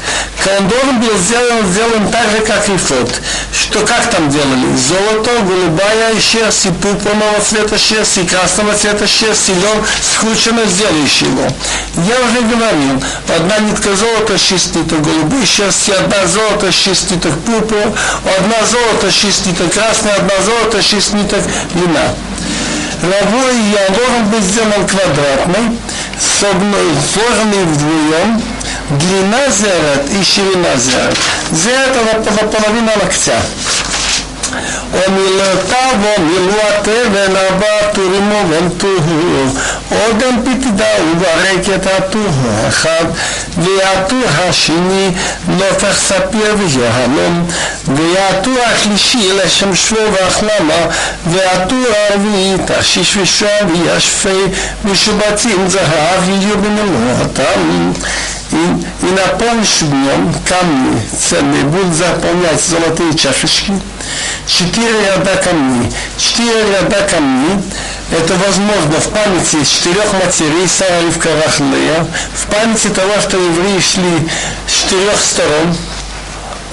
Он 0.58 0.68
должен 0.68 1.00
был 1.00 1.18
сделан, 1.18 1.66
сделан 1.72 2.12
так 2.12 2.30
же, 2.32 2.40
как 2.40 2.70
и 2.70 2.78
фот. 2.78 3.22
Что 3.52 3.80
как 3.86 4.10
там 4.10 4.30
делали? 4.30 4.76
Золото, 4.78 5.32
голубая 5.42 6.20
шерсть, 6.22 6.68
и 6.68 6.70
пурпурного 6.70 7.40
цвета 7.42 7.78
шерсть, 7.78 8.18
и 8.18 8.24
красного 8.24 8.74
цвета 8.76 9.08
шерсть, 9.08 9.50
и 9.50 9.54
лен 9.54 9.84
скручено 10.02 10.66
сделаешь 10.66 11.22
его. 11.22 11.48
Я 11.98 12.16
уже 12.22 12.42
говорил, 12.42 13.04
одна 13.36 13.60
нитка 13.60 13.96
золота, 13.96 14.38
шесть 14.38 14.76
ниток 14.76 15.02
голубой 15.02 15.46
шерсти, 15.46 15.92
одна 15.92 16.28
золото, 16.28 16.72
шесть 16.72 17.12
ниток 17.12 17.34
пурпур, 17.46 17.94
одна 18.38 18.66
золото, 18.66 19.12
шесть 19.12 19.46
ниток 19.46 19.74
красная, 19.74 20.16
одна 20.16 20.42
золото, 20.46 20.82
шесть 20.82 21.14
ниток 21.14 21.42
льна. 21.76 22.16
Равой 23.02 23.56
я 23.72 23.94
должен 23.94 24.26
быть 24.32 24.44
сделан 24.44 24.88
квадратный, 24.88 25.78
сложенный 26.18 27.64
вдвоем, 27.66 28.42
длина 28.90 29.50
зерет 29.50 30.10
и 30.12 30.24
ширина 30.24 30.76
зерет. 30.78 31.18
Зерет 31.52 31.96
это 32.28 32.48
половина 32.48 32.92
локтя. 33.02 33.40
ומילותיו 34.93 35.95
ומילו 36.19 36.53
התבן 36.69 37.37
הבא 37.37 37.93
תורימו 37.93 38.43
ונטוהו 38.51 39.49
עודם 39.91 40.43
פתדה 40.45 40.85
וברק 41.13 41.77
את 41.77 41.87
הטור 41.87 42.29
האחד 42.45 43.05
והטור 43.57 44.23
השני 44.27 45.11
נופח 45.49 45.99
ספיר 45.99 46.57
ויהלום 46.59 47.47
והטור 47.87 48.59
השלישי 48.67 49.33
לשם 49.45 49.75
שבו 49.75 49.99
והחלמה 50.13 50.87
והטור 51.27 51.85
הרביעי 52.11 52.55
תשיש 52.67 53.17
ושם 53.17 53.67
וישפי 53.73 54.43
משובצים 54.85 55.69
זהב 55.69 56.29
יהיו 56.29 56.59
במלואתם 56.59 57.93
и, 58.52 59.06
и 59.06 59.12
наполнишь 59.12 59.82
в 59.82 59.94
нем 59.94 60.34
камни 60.48 61.02
ценные, 61.18 61.64
будут 61.64 61.94
заполнять 61.94 62.62
золотые 62.62 63.14
чашечки, 63.16 63.74
четыре 64.48 65.06
ряда 65.06 65.36
камней. 65.44 65.92
Четыре 66.18 66.64
ряда 66.72 67.08
камней– 67.10 67.58
это 68.12 68.36
возможно 68.36 69.00
в 69.02 69.10
памяти 69.10 69.64
четырех 69.66 70.14
матерей 70.14 70.68
Сара 70.68 71.02
Ривка 71.02 71.30
Рахлея, 71.44 72.08
в 72.34 72.46
памяти 72.48 72.88
того, 72.88 73.20
что 73.22 73.38
евреи 73.38 73.80
шли 73.80 74.30
с 74.68 74.84
четырех 74.84 75.20
сторон. 75.20 75.76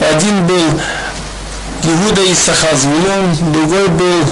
Один 0.00 0.47
был 0.47 0.81
Иуда 1.83 2.23
и 2.23 2.35
Сахазвулон, 2.35 3.37
другой 3.52 3.88
был 3.88 4.25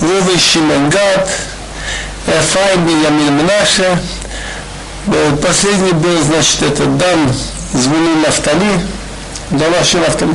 Рова 0.00 0.38
Шимонгад, 0.38 1.30
Эфраим 2.26 2.88
и 2.88 3.04
Ямин 3.04 3.34
Мнаше, 3.34 3.98
последний 5.42 5.92
был, 5.92 6.22
значит, 6.22 6.62
это 6.62 6.84
Дан 6.86 7.32
Звуни 7.72 8.24
Нафтали, 8.24 8.80
Дан 9.50 9.74
Ашир 9.80 10.00
Нафтали. 10.00 10.34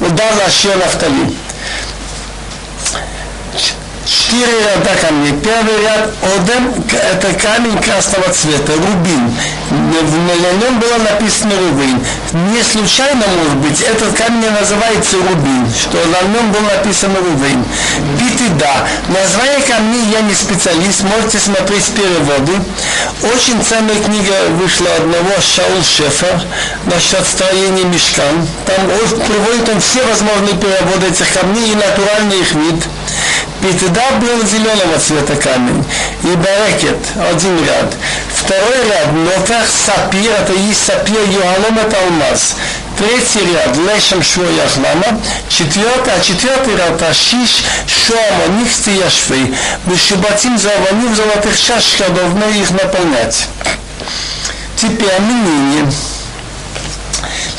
Дан 0.00 0.40
Ашир 0.46 0.76
Нафтали. 0.76 1.34
Четыре 4.10 4.52
ряда 4.60 4.90
камней. 5.00 5.32
Первый 5.42 5.82
ряд 5.82 6.10
Одем, 6.22 6.74
это 6.90 7.32
камень 7.34 7.78
красного 7.78 8.28
цвета, 8.32 8.72
рубин. 8.72 9.34
На 9.70 10.64
нем 10.64 10.80
было 10.80 10.98
написано 10.98 11.52
рубин. 11.56 12.02
Не 12.52 12.62
случайно, 12.62 13.22
может 13.38 13.56
быть, 13.58 13.80
этот 13.80 14.12
камень 14.16 14.50
называется 14.50 15.16
рубин, 15.16 15.66
что 15.78 15.98
на 16.06 16.22
нем 16.28 16.50
было 16.52 16.76
написано 16.76 17.18
рубин. 17.18 17.64
Битида. 18.18 18.88
Название 19.08 19.60
камней 19.60 20.04
я 20.12 20.20
не 20.22 20.34
специалист, 20.34 21.02
можете 21.02 21.38
смотреть 21.38 21.86
переводы. 21.94 22.52
Очень 23.22 23.62
ценная 23.62 23.96
книга 24.02 24.34
вышла 24.60 24.88
одного 24.96 25.40
Шаул 25.40 25.82
Шефер 25.84 26.40
насчет 26.86 27.26
строения 27.26 27.84
мешкан. 27.84 28.46
Там 28.66 28.86
приводит 28.86 29.68
он 29.68 29.80
все 29.80 30.02
возможные 30.04 30.54
переводы 30.54 31.06
этих 31.08 31.32
камней 31.32 31.72
и 31.72 31.74
натуральный 31.76 32.40
их 32.40 32.52
вид. 32.54 32.84
Петеда 33.62 34.12
был 34.20 34.46
зеленого 34.46 34.98
цвета 34.98 35.36
камень. 35.36 35.84
И 36.22 36.28
барекет, 36.28 36.98
один 37.30 37.62
ряд. 37.64 37.94
Второй 38.34 38.88
ряд, 38.88 39.12
нотах 39.12 39.66
сапир, 39.68 40.32
это 40.32 40.54
есть 40.54 40.84
сапир, 40.84 41.20
юалом 41.28 41.78
это 41.78 41.96
алмаз. 41.98 42.56
Третий 42.96 43.46
ряд, 43.52 43.76
лешем 43.76 44.22
шво 44.22 44.44
яхлама. 44.44 45.20
Четвертый, 45.48 46.14
а 46.14 46.20
четвертый 46.20 46.76
ряд, 46.76 47.02
ашиш 47.02 47.62
шоама, 47.86 48.58
нихти 48.58 48.90
яшвей. 48.90 49.54
Бешибатим 49.84 50.58
заваним 50.58 51.14
золотых 51.14 51.58
чашках 51.60 52.14
должны 52.14 52.44
их 52.58 52.70
наполнять. 52.70 53.46
Теперь 54.76 55.20
мнение. 55.20 55.92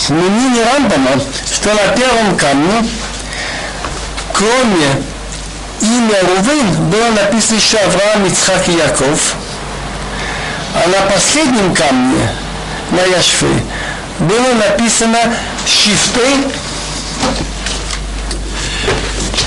Мнение 0.10 0.65
Рамбама, 0.65 1.22
что 1.46 1.74
на 1.74 1.96
первом 1.96 2.36
камне, 2.36 2.89
кроме 4.34 5.03
имя 5.82 6.20
Рувин 6.22 6.90
было 6.90 7.10
написано 7.10 7.58
еще 7.58 7.78
Авраам, 7.78 8.26
Ицхак 8.26 8.68
и 8.70 8.74
Яков. 8.74 9.36
А 10.74 10.88
на 10.88 11.12
последнем 11.12 11.74
камне, 11.74 12.30
на 12.92 13.02
Яшфе, 13.16 13.48
было 14.20 14.54
написано 14.54 15.18
Шифтей. 15.66 16.48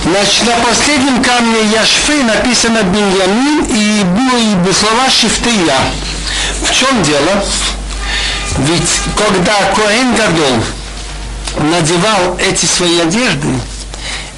Значит, 0.05 0.45
на 0.45 0.53
последнем 0.67 1.23
камне 1.23 1.65
Яшфы 1.73 2.23
написано 2.25 2.83
Беньямин 2.83 3.65
и 3.65 4.05
были 4.05 4.73
слова 4.73 5.09
Шифтея. 5.09 5.79
В 6.63 6.73
чем 6.73 7.03
дело? 7.03 7.45
Ведь 8.59 9.01
когда 9.17 9.55
Коэн 9.75 10.15
Гадол 10.15 10.63
надевал 11.71 12.37
эти 12.39 12.67
свои 12.67 13.01
одежды, 13.01 13.49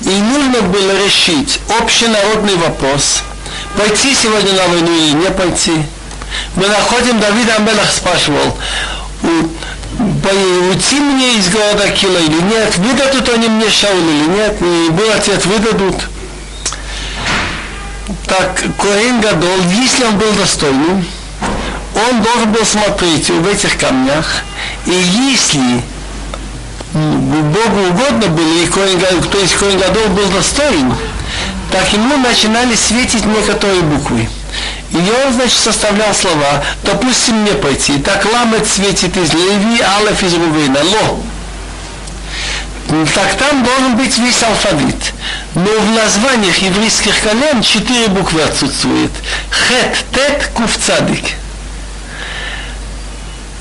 и 0.03 0.11
нужно 0.11 0.63
было 0.63 1.05
решить 1.05 1.61
общенародный 1.81 2.57
вопрос, 2.57 3.23
пойти 3.77 4.15
сегодня 4.15 4.53
на 4.53 4.69
войну 4.69 4.97
или 4.97 5.13
не 5.13 5.31
пойти. 5.31 5.83
Мы 6.57 6.69
находим, 6.69 7.21
Давид 7.21 7.49
Амелах 7.57 7.91
спрашивал, 7.91 8.57
уйти 9.99 11.01
мне 11.01 11.39
из 11.39 11.49
города 11.49 11.89
Кила 11.91 12.19
или 12.19 12.41
нет, 12.43 12.77
выдадут 12.79 13.29
они 13.31 13.49
мне 13.49 13.71
Шаул 13.71 13.99
или 13.99 14.27
нет, 14.27 14.57
и 14.61 14.91
был 14.91 15.11
ответ, 15.11 15.45
выдадут. 15.47 15.97
Так, 18.27 18.63
Коэн 18.79 19.21
Гадол, 19.21 19.61
если 19.81 20.05
он 20.05 20.19
был 20.19 20.33
достойным, 20.33 21.07
он 21.95 22.23
должен 22.23 22.53
был 22.53 22.65
смотреть 22.65 23.31
в 23.31 23.47
этих 23.49 23.79
камнях, 23.79 24.43
и 24.85 24.91
если 24.91 25.83
Богу 26.97 27.89
угодно 27.91 28.29
было, 28.29 28.63
и 28.63 28.67
Коин, 28.67 29.01
то 29.31 29.39
есть 29.39 29.55
Коин 29.57 29.79
Гадол 29.79 30.09
был 30.09 30.29
достоин, 30.29 30.95
так 31.71 31.93
ему 31.93 32.17
начинали 32.17 32.75
светить 32.75 33.27
некоторые 33.27 33.83
буквы. 33.83 34.29
И 34.93 34.97
он, 34.97 35.33
значит, 35.35 35.59
составлял 35.59 36.15
слова, 36.15 36.65
допустим, 36.85 37.43
мне 37.43 37.53
пойти. 37.53 37.99
Так 37.99 38.25
ламет 38.33 38.67
светит 38.67 39.15
из 39.17 39.35
Леви, 39.35 39.81
алеф 39.83 40.23
из 40.23 40.35
Рувейна, 40.35 40.81
ло. 40.83 41.21
Так 43.15 43.35
там 43.37 43.63
должен 43.65 43.97
быть 43.97 44.17
весь 44.17 44.43
алфавит. 44.43 45.13
Но 45.55 45.71
в 45.81 45.91
названиях 45.91 46.57
еврейских 46.59 47.21
колен 47.21 47.61
четыре 47.63 48.09
буквы 48.09 48.43
отсутствует. 48.43 49.11
Хет, 49.51 50.05
тет, 50.15 50.51
кув, 50.55 50.71
цадик. 50.79 51.25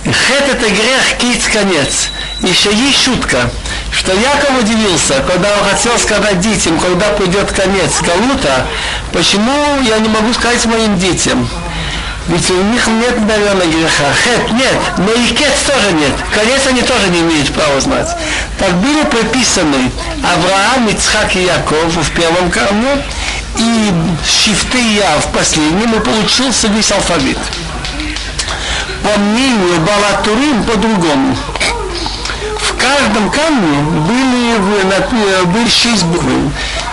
Хет 0.05 0.47
это 0.47 0.69
грех, 0.69 1.17
киц, 1.19 1.47
конец. 1.51 2.09
Еще 2.45 2.71
есть 2.73 3.03
шутка, 3.03 3.49
что 3.91 4.13
Яков 4.13 4.61
удивился, 4.61 5.15
когда 5.27 5.49
он 5.57 5.67
хотел 5.67 5.97
сказать 5.97 6.39
детям, 6.39 6.79
когда 6.79 7.07
придет 7.09 7.51
конец 7.51 8.01
Галута, 8.01 8.67
почему 9.11 9.81
я 9.81 9.97
не 9.97 10.09
могу 10.09 10.31
сказать 10.33 10.63
моим 10.65 10.97
детям? 10.99 11.49
Ведь 12.27 12.49
у 12.51 12.61
них 12.61 12.85
нет, 12.87 13.19
наверное, 13.27 13.65
греха. 13.67 14.05
Хет 14.23 14.51
нет, 14.51 14.75
но 14.97 15.11
и 15.11 15.27
кец 15.27 15.61
тоже 15.65 15.91
нет. 15.93 16.13
Конец 16.33 16.61
они 16.67 16.81
тоже 16.81 17.07
не 17.09 17.21
имеют 17.21 17.51
права 17.51 17.79
знать. 17.81 18.09
Так 18.59 18.73
были 18.75 19.03
прописаны 19.03 19.91
Авраам, 20.23 20.87
Ицхак 20.89 21.35
и 21.35 21.43
Яков 21.43 21.95
в 21.95 22.11
первом 22.11 22.51
камне, 22.51 23.03
и 23.57 23.91
Шифты 24.23 24.79
и 24.79 24.95
Я 24.95 25.17
в 25.19 25.31
последнем, 25.33 25.93
и 25.95 25.99
получился 25.99 26.67
весь 26.67 26.91
алфавит 26.91 27.37
по 29.05 29.19
мнению 29.19 29.81
Балатурим 29.81 30.63
по-другому. 30.63 31.37
В 32.75 32.81
каждом 32.81 33.29
камне 33.29 33.77
были, 34.07 35.45
были 35.45 35.69
шесть 35.69 36.03
букв. 36.05 36.25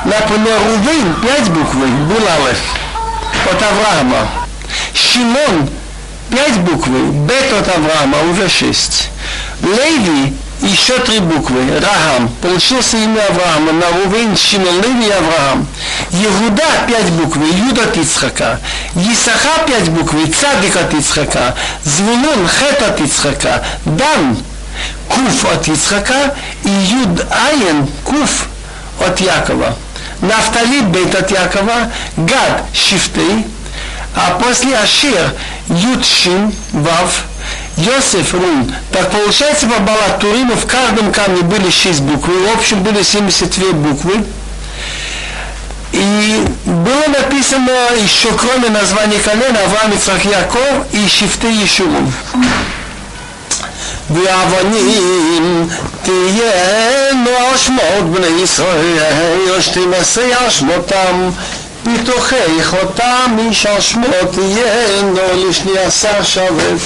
Например, 0.04 0.58
Рувейн 0.58 1.14
пять 1.22 1.48
букв 1.50 1.74
был 1.74 2.28
Алеф 2.28 2.58
от 3.50 3.62
Авраама. 3.62 4.28
Шимон 4.94 5.68
пять 6.30 6.58
букв, 6.60 6.88
Бет 6.88 7.52
от 7.52 7.68
Авраама 7.76 8.18
уже 8.30 8.48
шесть. 8.48 9.10
Леви 9.62 10.32
еще 10.60 10.98
три 10.98 11.18
буквы. 11.18 11.80
Рахам. 11.80 12.28
Получился 12.40 12.96
имя 12.96 13.20
Авраама. 13.28 13.72
На 13.72 13.90
Рувейн, 13.90 14.36
Шимон, 14.36 14.80
Леви 14.80 15.10
Авраам. 15.10 15.66
Егуда 16.12 16.64
пять 16.86 17.10
букв. 17.10 17.36
Юда 17.36 17.82
от 17.82 17.96
Ицхака. 17.96 18.60
Исаха 18.94 19.64
пять 19.66 19.88
букв. 19.88 20.14
Цадик 20.14 20.76
от 20.76 20.94
Ицхака. 20.94 21.56
Звулун 21.84 22.48
Хет 22.48 22.82
от 22.82 23.00
Ицхака. 23.00 23.64
Дан 23.84 24.36
Куф 25.08 25.44
от 25.52 25.68
Ицхака. 25.68 26.34
И 26.64 26.68
Юд 26.68 27.26
Айн 27.30 27.86
Куф 28.04 28.46
от 29.00 29.20
Якова. 29.20 29.74
Нафтали 30.20 30.80
Бет 30.80 31.14
от 31.14 31.30
Якова. 31.30 31.90
Гад 32.16 32.64
Шифтей. 32.74 33.46
А 34.14 34.38
после 34.38 34.76
Ашир 34.76 35.32
Юд 35.68 36.04
Шин 36.04 36.52
Вав 36.72 37.24
Йосиф 37.76 38.34
Рун. 38.34 38.72
Так 38.92 39.10
получается 39.10 39.66
по 39.66 39.80
Балатуриму 39.80 40.54
в 40.54 40.66
каждом 40.66 41.12
камне 41.12 41.42
были 41.42 41.70
6 41.70 42.00
букв. 42.02 42.28
В 42.28 42.56
общем 42.56 42.82
были 42.82 43.02
72 43.02 43.72
буквы. 43.72 44.24
И 45.92 46.46
было 46.64 47.06
написано 47.08 47.70
еще 48.02 48.28
кроме 48.32 48.70
названия 48.70 49.18
колена 49.18 49.60
Авраам, 49.64 49.92
Ицхак, 49.92 50.24
Яков 50.24 50.86
и 50.92 51.08
Шифты 51.08 51.48
Ешурун. 51.48 52.12
ואבנים 54.11 55.67
תהיינו 56.03 57.29
על 57.29 57.57
שמות 57.57 58.11
בני 58.13 58.41
ישראל, 58.43 59.37
יושבים 59.47 59.93
עשי 59.93 60.33
על 60.33 60.49
שמותם 60.49 61.29
מתוכך 61.85 62.73
אותם 62.81 63.37
איש 63.39 63.65
על 63.65 63.81
שמות 63.81 64.37
יהנו 64.37 65.49
לשני 65.49 65.79
עשר 65.79 66.23
שבת. 66.23 66.79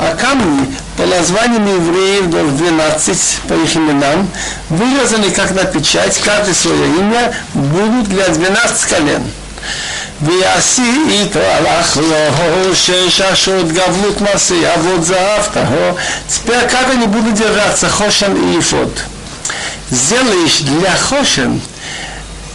הקמני 0.00 0.62
по 0.96 1.06
названиям 1.06 1.64
евреев 1.64 2.28
12 2.28 3.40
по 3.48 3.54
их 3.54 3.76
именам, 3.76 4.28
вырезаны 4.68 5.30
как 5.30 5.52
на 5.52 5.64
печать, 5.64 6.18
каждое 6.18 6.54
свое 6.54 6.86
имя, 6.98 7.32
будут 7.54 8.08
для 8.08 8.28
12 8.28 8.90
колен. 8.90 9.22
ויעשי 10.22 10.92
איתו 11.08 11.40
הלך 11.40 11.96
לו 11.96 12.74
שששות 12.74 13.72
גבלות 13.72 14.20
מעשי 14.20 14.74
אבות 14.74 15.04
זהב 15.04 15.44
טהור. 15.52 15.98
Теперь 16.28 16.68
как 16.68 16.90
они 16.90 17.06
будут 17.06 17.34
держаться, 17.34 17.88
Хошен 17.88 18.34
и 18.36 18.58
Ифод? 18.58 18.92
Сделаешь 19.90 20.58
для 20.60 20.90
Хошен 20.90 21.60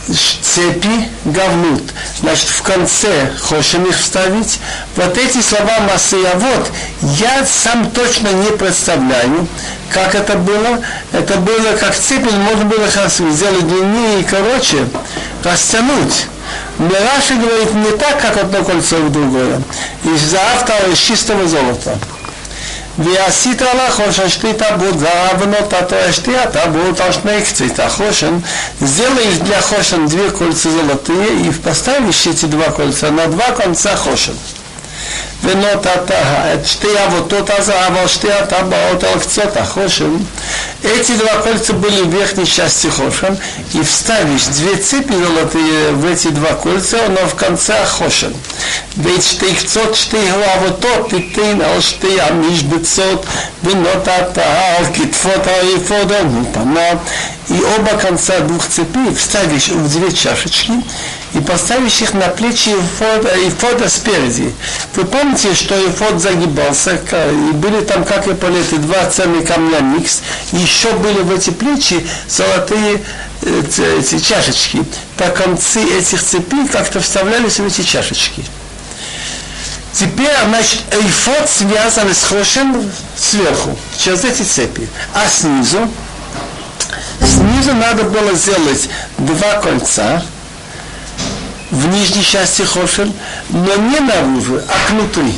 цепи 0.09 1.09
говнут. 1.25 1.83
Значит, 2.19 2.49
в 2.49 2.61
конце 2.61 3.31
хочем 3.39 3.85
их 3.85 3.97
вставить. 3.97 4.59
Вот 4.95 5.17
эти 5.17 5.41
слова 5.41 5.79
вот 6.35 6.71
я 7.01 7.45
сам 7.45 7.89
точно 7.91 8.29
не 8.29 8.51
представляю, 8.51 9.47
как 9.91 10.15
это 10.15 10.35
было. 10.35 10.83
Это 11.11 11.37
было 11.37 11.77
как 11.79 11.95
цепи, 11.95 12.29
можно 12.33 12.65
было 12.65 12.87
сделать 12.87 13.67
длиннее 13.67 14.21
и 14.21 14.23
короче, 14.23 14.87
растянуть. 15.43 16.27
Но 16.79 16.89
Раши 16.89 17.35
говорит 17.35 17.73
не 17.73 17.91
так, 17.97 18.19
как 18.21 18.37
одно 18.37 18.63
кольцо 18.63 18.97
в 18.97 19.11
другое. 19.11 19.61
Из 20.03 20.21
завтра 20.21 20.91
из 20.91 20.97
чистого 20.97 21.47
золота. 21.47 21.97
ועשית 22.99 23.61
על 23.61 23.79
החושן 23.79 24.29
שתי 24.29 24.53
טבעות 24.53 24.99
זהב 24.99 25.41
ונותתו 25.41 25.95
שתי 26.11 26.37
הטבעות 26.37 26.99
על 26.99 27.11
שני 27.11 27.41
קצות 27.41 27.79
החושן. 27.79 28.37
Сделаешь 28.81 29.37
для 29.37 29.61
хошен 29.61 30.07
две 30.07 30.29
кольца 30.29 30.69
золотые 30.69 31.47
и 31.47 31.51
поставишь 31.51 32.27
эти 32.27 32.45
два 32.45 32.69
кольца 32.69 33.09
на 33.11 33.27
два 33.27 33.51
конца 33.51 33.95
хошен. 33.95 34.35
ונותת 35.43 36.11
את 36.11 36.65
שתי 36.65 36.87
אבותות 37.05 37.49
הזהב 37.57 37.95
על 37.97 38.07
שתי 38.07 38.31
הטבעות 38.31 39.03
על 39.03 39.19
קצות 39.19 39.57
החושן. 39.57 40.17
Эти 40.83 41.13
два 41.13 41.37
кольца 41.41 41.71
были 41.73 42.01
в 42.03 42.09
верхней 42.09 42.45
части 42.45 42.87
хошен, 42.87 43.37
и 43.73 43.81
вставишь 43.83 44.45
две 44.47 44.75
цепи 44.75 45.13
золотые 45.13 45.91
в 45.91 46.05
эти 46.05 46.27
два 46.27 46.53
кольца, 46.55 46.97
но 47.07 47.27
в 47.27 47.35
конце 47.35 47.85
хошен. 47.85 48.33
ואת 48.97 49.21
שתי 49.23 49.55
קצות 49.55 49.95
שתי 49.95 50.29
האבותות 50.29 51.09
תיתן 51.09 51.61
על 51.61 51.81
שתי 51.81 52.21
המשבצות 52.21 53.25
ונותת 53.63 54.37
על 54.37 54.85
כתפות 54.93 55.47
האפוד 55.47 56.11
המופנות 56.11 56.97
и 57.49 57.61
оба 57.77 57.97
конца 57.97 58.39
двух 58.39 58.67
цепей 58.67 59.13
вставишь 59.13 59.67
в 59.67 59.89
две 59.89 60.11
чашечки 60.11 60.73
и 61.34 61.40
поставишь 61.40 62.00
их 62.00 62.14
на 62.14 62.28
плечи 62.28 62.70
Ифода, 62.70 63.28
Ифода 63.48 63.88
спереди. 63.88 64.54
Вы 64.94 65.04
помните, 65.04 65.54
что 65.54 65.74
Ифод 65.74 66.20
загибался, 66.20 66.94
и 66.94 67.52
были 67.52 67.80
там, 67.82 68.04
как 68.04 68.26
и 68.26 68.34
полеты, 68.34 68.76
два 68.78 69.06
цельных 69.10 69.46
камня 69.46 69.80
микс, 69.80 70.22
еще 70.52 70.92
были 70.92 71.20
в 71.20 71.32
эти 71.32 71.50
плечи 71.50 72.06
золотые 72.28 73.02
эти 73.42 74.18
чашечки. 74.18 74.84
По 75.16 75.28
концы 75.28 75.82
этих 75.82 76.22
цепей 76.22 76.66
как-то 76.68 77.00
вставлялись 77.00 77.58
в 77.58 77.66
эти 77.66 77.82
чашечки. 77.82 78.44
Теперь, 79.92 80.30
значит, 80.46 80.80
эйфод 80.92 81.48
связан 81.48 82.14
с 82.14 82.24
хошем 82.24 82.90
сверху, 83.16 83.76
через 83.98 84.24
эти 84.24 84.42
цепи. 84.42 84.88
А 85.14 85.28
снизу, 85.28 85.90
снизу 87.20 87.74
надо 87.74 88.04
было 88.04 88.32
сделать 88.34 88.88
два 89.18 89.54
кольца 89.54 90.22
в 91.71 91.87
нижней 91.87 92.23
части 92.23 92.63
хошен, 92.63 93.13
но 93.49 93.75
не 93.75 93.99
наружу, 93.99 94.61
а 94.67 94.91
внутри. 94.91 95.33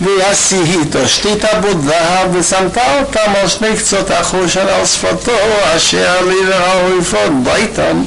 ועשית 0.00 0.96
שתי 1.06 1.28
טבות 1.36 1.82
זהב 1.84 2.34
ושמת 2.34 2.78
אותם 3.00 3.32
על 3.40 3.48
שני 3.48 3.76
קצות 3.76 4.10
החושן 4.10 4.68
על 4.68 4.86
שפתו 4.86 5.32
אשר 5.76 6.24
לי 6.26 6.36
והאויפות 6.48 7.42
ביתן 7.42 8.02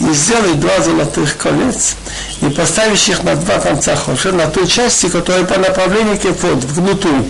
и 0.00 0.12
сделай 0.12 0.54
два 0.54 0.80
золотых 0.82 1.36
колец 1.36 1.94
и 2.42 2.48
поставишь 2.50 3.08
их 3.08 3.22
на 3.22 3.34
два 3.34 3.58
конца 3.58 3.96
хошен, 3.96 4.36
на 4.36 4.46
той 4.46 4.66
части, 4.66 5.08
которая 5.08 5.44
по 5.44 5.58
направлению 5.58 6.18
к 6.18 6.26
эфоду, 6.26 6.66
внутрь. 6.66 7.22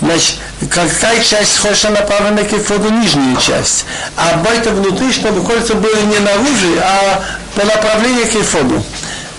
Значит, 0.00 0.36
какая 0.70 1.22
часть 1.22 1.58
хошен 1.58 1.94
направлена 1.94 2.42
к 2.42 2.52
эфоду, 2.52 2.90
нижняя 2.90 3.36
часть. 3.36 3.84
А 4.16 4.36
байта 4.38 4.70
внутри, 4.70 5.12
чтобы 5.12 5.42
кольца 5.42 5.74
были 5.74 6.02
не 6.02 6.18
наружу, 6.18 6.78
а 6.82 7.22
по 7.54 7.64
направлению 7.64 8.26
к 8.26 8.34
эфоду. 8.34 8.84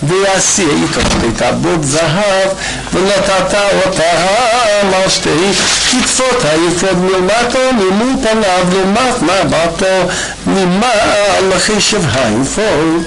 ויעשי 0.02 0.66
איתו 0.82 1.00
שתי 1.00 1.32
טבות 1.36 1.84
זהב 1.84 2.48
ונתת 2.92 3.54
אותה 3.86 4.02
על 4.94 5.08
שתי 5.08 5.30
כתפות 5.90 6.44
היפות 6.44 6.96
מלמטו 6.96 7.58
ממול 7.72 8.14
פניו 8.22 8.66
לעומת 8.72 9.22
מבטו 9.22 10.12
ממעל 10.46 11.58
חישב 11.58 12.02
היפות 12.14 13.06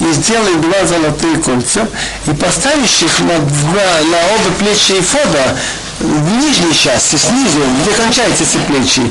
и 0.00 0.12
сделай 0.12 0.54
два 0.56 0.86
золотые 0.86 1.36
кольца 1.38 1.86
и 2.26 2.30
поставишь 2.32 3.02
их 3.02 3.20
на, 3.20 3.38
два, 3.38 4.00
на 4.10 4.18
оба 4.34 4.54
плечи 4.58 4.92
Ифода 4.98 5.56
в 6.00 6.36
нижней 6.38 6.74
части, 6.74 7.16
снизу, 7.16 7.60
где 7.82 7.92
кончаются 7.92 8.44
эти 8.44 8.56
плечи. 8.66 9.02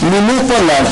Мимо 0.00 0.40
пола. 0.40 0.86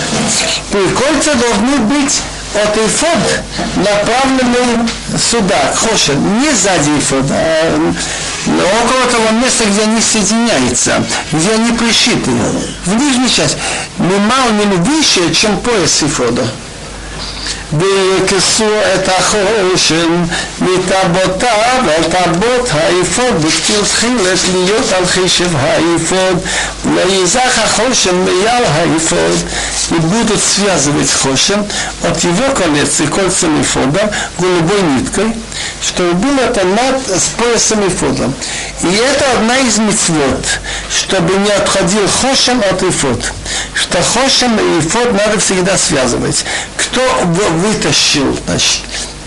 Кольца 0.71 1.35
должны 1.35 1.79
быть 1.79 2.21
от 2.55 2.77
эфод 2.77 3.43
направленный 3.77 4.89
сюда, 5.19 5.75
хошен, 5.75 6.41
не 6.41 6.51
сзади 6.53 6.99
эфода, 6.99 7.35
а 7.35 7.93
около 8.47 9.11
того 9.11 9.31
места, 9.43 9.65
где 9.65 9.83
они 9.83 10.01
соединяются, 10.01 11.05
где 11.33 11.53
они 11.53 11.73
пришиты, 11.73 12.31
в 12.85 12.95
нижней 12.95 13.29
части, 13.29 13.59
не 13.99 14.17
мало, 14.19 14.51
не 14.51 14.77
выше, 14.77 15.35
чем 15.35 15.59
пояс 15.61 16.03
эфода. 16.03 16.47
ויקסו 17.74 18.70
את 18.96 19.10
החושן 19.10 20.24
מטבעותיו 20.62 21.84
על 21.98 22.04
טבעות 22.04 22.70
האפוד 22.72 23.36
בתור 23.38 23.86
תחילת 23.86 24.40
להיות 24.54 24.92
על 24.98 25.06
חישב 25.06 25.50
האפוד 25.56 26.40
ויזך 26.86 27.60
החושן 27.64 28.16
מעל 28.16 28.64
האפוד 28.64 29.38
и 29.92 29.96
будут 29.96 30.40
связывать 30.40 31.12
хошем 31.12 31.66
от 32.04 32.24
его 32.24 32.54
колец 32.54 33.00
и 33.00 33.08
кольцами 33.08 33.64
фода 33.64 34.12
голубой 34.38 34.82
ниткой, 34.82 35.36
чтобы 35.82 36.14
было 36.14 36.42
это 36.42 36.64
над 36.64 37.08
с 37.08 37.30
поясом 37.30 37.86
и 37.86 37.90
фодом. 37.90 38.34
И 38.84 38.88
это 38.88 39.32
одна 39.34 39.58
из 39.58 39.78
мецвод, 39.78 40.46
чтобы 40.96 41.34
не 41.38 41.52
отходил 41.52 42.08
хошем 42.22 42.62
от 42.70 42.84
ифод. 42.84 43.32
Что 43.74 44.02
хошем 44.02 44.58
и 44.60 44.80
ифод 44.80 45.12
надо 45.14 45.40
всегда 45.40 45.78
связывать. 45.78 46.46
Кто 46.94 47.02
вытащил, 47.26 48.38
значит, 48.46 48.82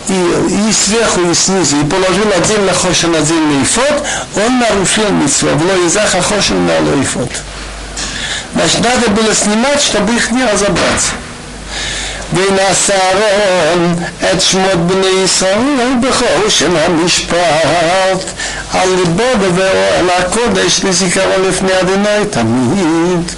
и, 0.09 0.69
и 0.69 0.73
сверху, 0.73 1.21
и 1.31 1.35
снизу, 1.35 1.81
и 1.81 1.85
положил 1.85 2.31
отдельно 2.37 2.73
хошен, 2.73 3.15
отдельный 3.15 3.63
ифод, 3.63 4.05
он 4.37 4.59
нарушил 4.59 5.11
митцву. 5.11 5.49
В 5.51 5.67
лоизаха 5.67 6.21
хошен 6.23 6.67
на 6.67 6.81
лоифод. 6.81 7.31
Значит, 8.55 8.81
надо 8.81 9.09
было 9.11 9.35
снимать, 9.35 9.81
чтобы 9.81 10.15
их 10.15 10.31
не 10.31 10.45
разобрать. 10.45 11.13
ונשא 12.33 12.95
אהרון 12.95 13.95
את 14.33 14.41
שמות 14.41 14.79
בני 14.87 15.23
ישראל 15.25 15.93
בחושן 16.01 16.77
המשפט 16.77 18.25
על 18.73 18.89
ליבו 18.89 19.23
בבואו 19.41 20.13
הקודש 20.19 20.81
לזיכרון 20.85 21.49
לפני 21.49 21.81
אדוני 21.81 22.27
תמיד. 22.31 23.33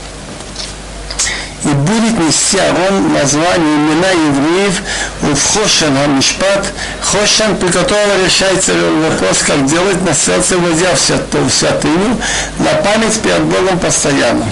и 1.68 1.68
будет 1.68 2.18
нести 2.18 2.58
Арон 2.58 3.12
название 3.14 3.76
имена 3.76 4.08
евреев 4.08 4.82
в 5.22 5.54
Хошен 5.54 5.96
Амишпат, 5.96 6.66
Хошен, 7.00 7.56
при 7.56 7.68
котором 7.68 8.24
решается 8.24 8.72
вопрос, 8.74 9.38
как 9.46 9.64
делать 9.66 10.02
на 10.02 10.14
сердце, 10.14 10.58
вводя 10.58 10.94
в 10.94 11.50
святыню, 11.50 12.18
на 12.58 12.74
память 12.82 13.20
перед 13.20 13.42
Богом 13.44 13.78
постоянно. 13.78 14.44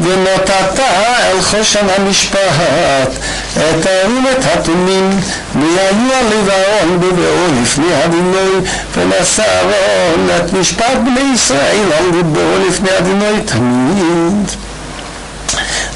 ונתת 0.00 0.80
אל 0.80 1.40
חושן 1.42 1.86
המשפט 1.96 3.10
את 3.54 3.86
האורים 3.86 4.24
את 4.32 4.44
התומים 4.44 5.20
ויהיו 5.54 6.12
הלבעון 6.14 7.00
בבואו 7.00 7.62
לפני 7.62 7.94
הדינוי 7.94 8.54
ונשא 8.96 9.42
אהרון 9.42 10.28
את 10.36 10.52
משפט 10.52 10.96
בני 11.04 11.34
ישראל 11.34 11.92
על 11.98 12.04
ליבו 12.16 12.68
לפני 12.68 12.90
הדינוי 12.90 13.40
תמיד 13.44 14.50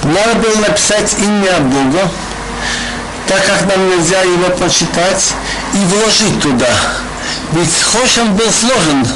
надо 0.03 0.35
было 0.35 0.55
написать 0.67 1.15
имя 1.19 1.59
Бога, 1.59 2.09
так 3.27 3.45
как 3.45 3.61
нам 3.67 3.89
нельзя 3.89 4.21
его 4.21 4.49
прочитать, 4.57 5.33
и 5.73 5.77
вложить 5.77 6.41
туда. 6.41 6.69
Ведь 7.53 7.81
Хошем 7.81 8.35
был 8.35 8.51
сложен 8.51 9.07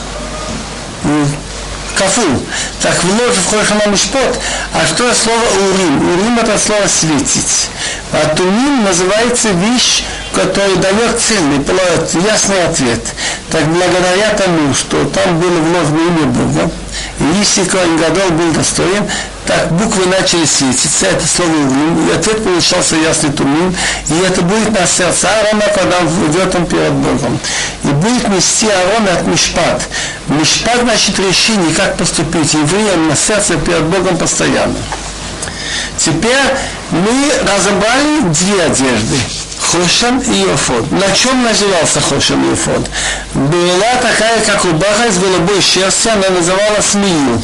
кафу. 1.97 2.21
Так 2.81 3.03
вновь 3.03 3.35
входит 3.35 3.85
на 3.85 3.89
мишпот. 3.89 4.39
А 4.73 4.85
что 4.85 5.13
слово 5.13 5.43
урим? 5.71 6.13
Урим 6.13 6.39
это 6.39 6.57
слово 6.57 6.87
светить. 6.87 7.69
А 8.13 8.35
тумим 8.35 8.83
называется 8.83 9.49
вещь, 9.49 10.03
которая 10.37 10.75
дает 10.75 11.19
цельный, 11.19 11.65
ясный 12.23 12.63
ответ. 12.65 13.01
Так 13.49 13.65
благодаря 13.67 14.29
тому, 14.37 14.73
что 14.73 15.03
там 15.05 15.39
было 15.39 15.49
вложено 15.49 15.99
имя 15.99 16.25
Бога, 16.27 16.71
и 17.19 17.23
если 17.39 17.63
Коэн 17.63 17.97
Гадол 17.97 18.29
был 18.31 18.51
достоин, 18.51 19.09
так 19.47 19.71
буквы 19.71 20.05
начали 20.05 20.45
светиться, 20.45 21.07
это 21.07 21.25
слово 21.25 21.49
урим, 21.49 22.07
и 22.07 22.13
ответ 22.13 22.43
получался 22.43 22.97
ясный 22.97 23.31
тумим, 23.31 23.75
и 24.09 24.13
это 24.27 24.41
будет 24.41 24.79
на 24.79 24.85
сердце 24.85 25.27
Аарона, 25.27 25.65
когда 25.73 25.99
он 25.99 26.07
ведет 26.07 26.53
он 26.53 26.65
перед 26.67 26.91
Богом. 26.91 27.39
И 27.83 27.87
будет 27.87 28.27
нести 28.29 28.67
Аарон 28.67 29.07
от 29.07 29.25
Мишпат. 29.25 29.81
Мишпат 30.27 30.81
значит 30.81 31.17
решение, 31.17 31.73
как 31.73 31.97
поступить 31.97 32.53
евреям 32.53 33.07
на 33.07 33.15
сердце 33.15 33.55
перед 33.55 33.83
Богом 33.85 34.17
постоянно. 34.17 34.75
Теперь 35.97 36.53
мы 36.91 37.31
разобрали 37.41 38.21
две 38.33 38.63
одежды. 38.63 39.17
Хошан 39.59 40.19
и 40.19 40.41
Йофод. 40.41 40.91
На 40.91 41.11
чем 41.11 41.43
назывался 41.43 41.99
Хошан 42.01 42.43
и 42.43 42.49
Йофод? 42.49 42.89
Была 43.33 43.95
такая, 44.01 44.41
как 44.45 44.65
у 44.65 44.73
Баха 44.73 45.07
из 45.07 45.17
голубой 45.17 45.61
шерсти, 45.61 46.09
она 46.09 46.29
называлась 46.29 46.93
Мию. 46.93 47.41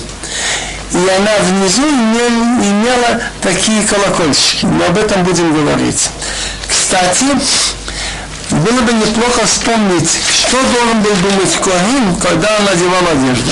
И 0.91 0.97
она 0.97 1.31
внизу 1.41 1.81
имела, 1.81 2.29
имела 2.61 3.21
такие 3.41 3.81
колокольчики. 3.83 4.65
Но 4.65 4.85
об 4.85 4.97
этом 4.97 5.23
будем 5.23 5.53
говорить. 5.53 6.09
Кстати, 6.67 7.25
Было 8.51 8.81
бы 8.81 8.93
неплохо 8.93 9.47
вспомнить, 9.47 10.09
что 10.31 10.57
должен 10.57 11.01
был 11.01 11.15
думать 11.15 11.55
Коин, 11.63 12.15
когда 12.21 12.47
он 12.59 12.65
надевал 12.65 13.01
одежду. 13.11 13.51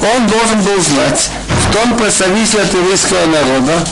Он 0.00 0.26
должен 0.26 0.60
был 0.62 0.80
знать, 0.82 1.30
что 1.70 1.80
он 1.82 1.96
представитель 1.96 2.66
еврейского 2.78 3.26
народа, 3.26 3.84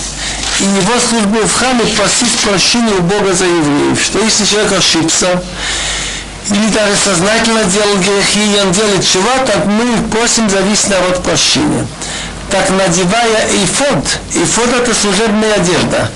и 0.61 0.64
его 0.64 0.99
службу 0.99 1.38
в 1.38 1.53
храме 1.53 1.85
просить 1.85 2.37
прощения 2.42 2.94
у 2.94 3.03
Бога 3.03 3.33
за 3.33 3.44
евреев, 3.44 4.01
что 4.03 4.18
если 4.18 4.44
человек 4.44 4.73
ошибся, 4.73 5.42
или 6.51 6.68
даже 6.68 6.97
сознательно 6.97 7.64
делал 7.64 7.97
грехи, 7.99 8.55
и 8.55 8.61
он 8.61 8.73
делает 8.73 9.07
чего, 9.07 9.31
так 9.47 9.66
мы 9.66 10.09
просим 10.11 10.49
за 10.49 10.61
весь 10.61 10.87
народ 10.88 11.23
прощения. 11.23 11.87
Так 12.51 12.71
надевая 12.71 13.47
эйфод, 13.53 14.05
эйфод 14.35 14.68
это 14.73 14.94
служебная 14.94 15.55
одежда, 15.55 16.11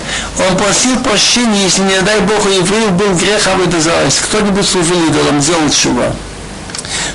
он 0.48 0.56
просил 0.56 0.98
прощения, 1.00 1.64
если, 1.64 1.82
не 1.82 2.00
дай 2.00 2.20
Бог, 2.20 2.44
у 2.46 2.48
евреев 2.48 2.92
был 2.92 3.14
грех 3.14 3.46
Абидазарайс, 3.46 4.18
кто-нибудь 4.20 4.66
служил 4.66 4.96
идолом, 5.08 5.42
сделал 5.42 5.68
чего. 5.68 6.04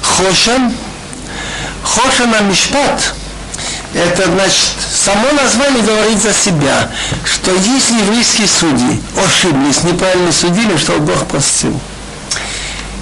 Хошан, 0.03 0.71
Хошан 1.83 2.33
Амишпат, 2.35 3.13
это 3.97 4.25
значит, 4.31 4.75
само 4.93 5.31
название 5.31 5.83
говорит 5.83 6.21
за 6.21 6.33
себя, 6.33 6.89
что 7.25 7.51
если 7.51 8.01
еврейские 8.01 8.47
судьи 8.47 9.01
ошиблись, 9.25 9.83
неправильно 9.83 10.31
судили, 10.31 10.77
что 10.77 10.99
Бог 10.99 11.25
простил. 11.27 11.79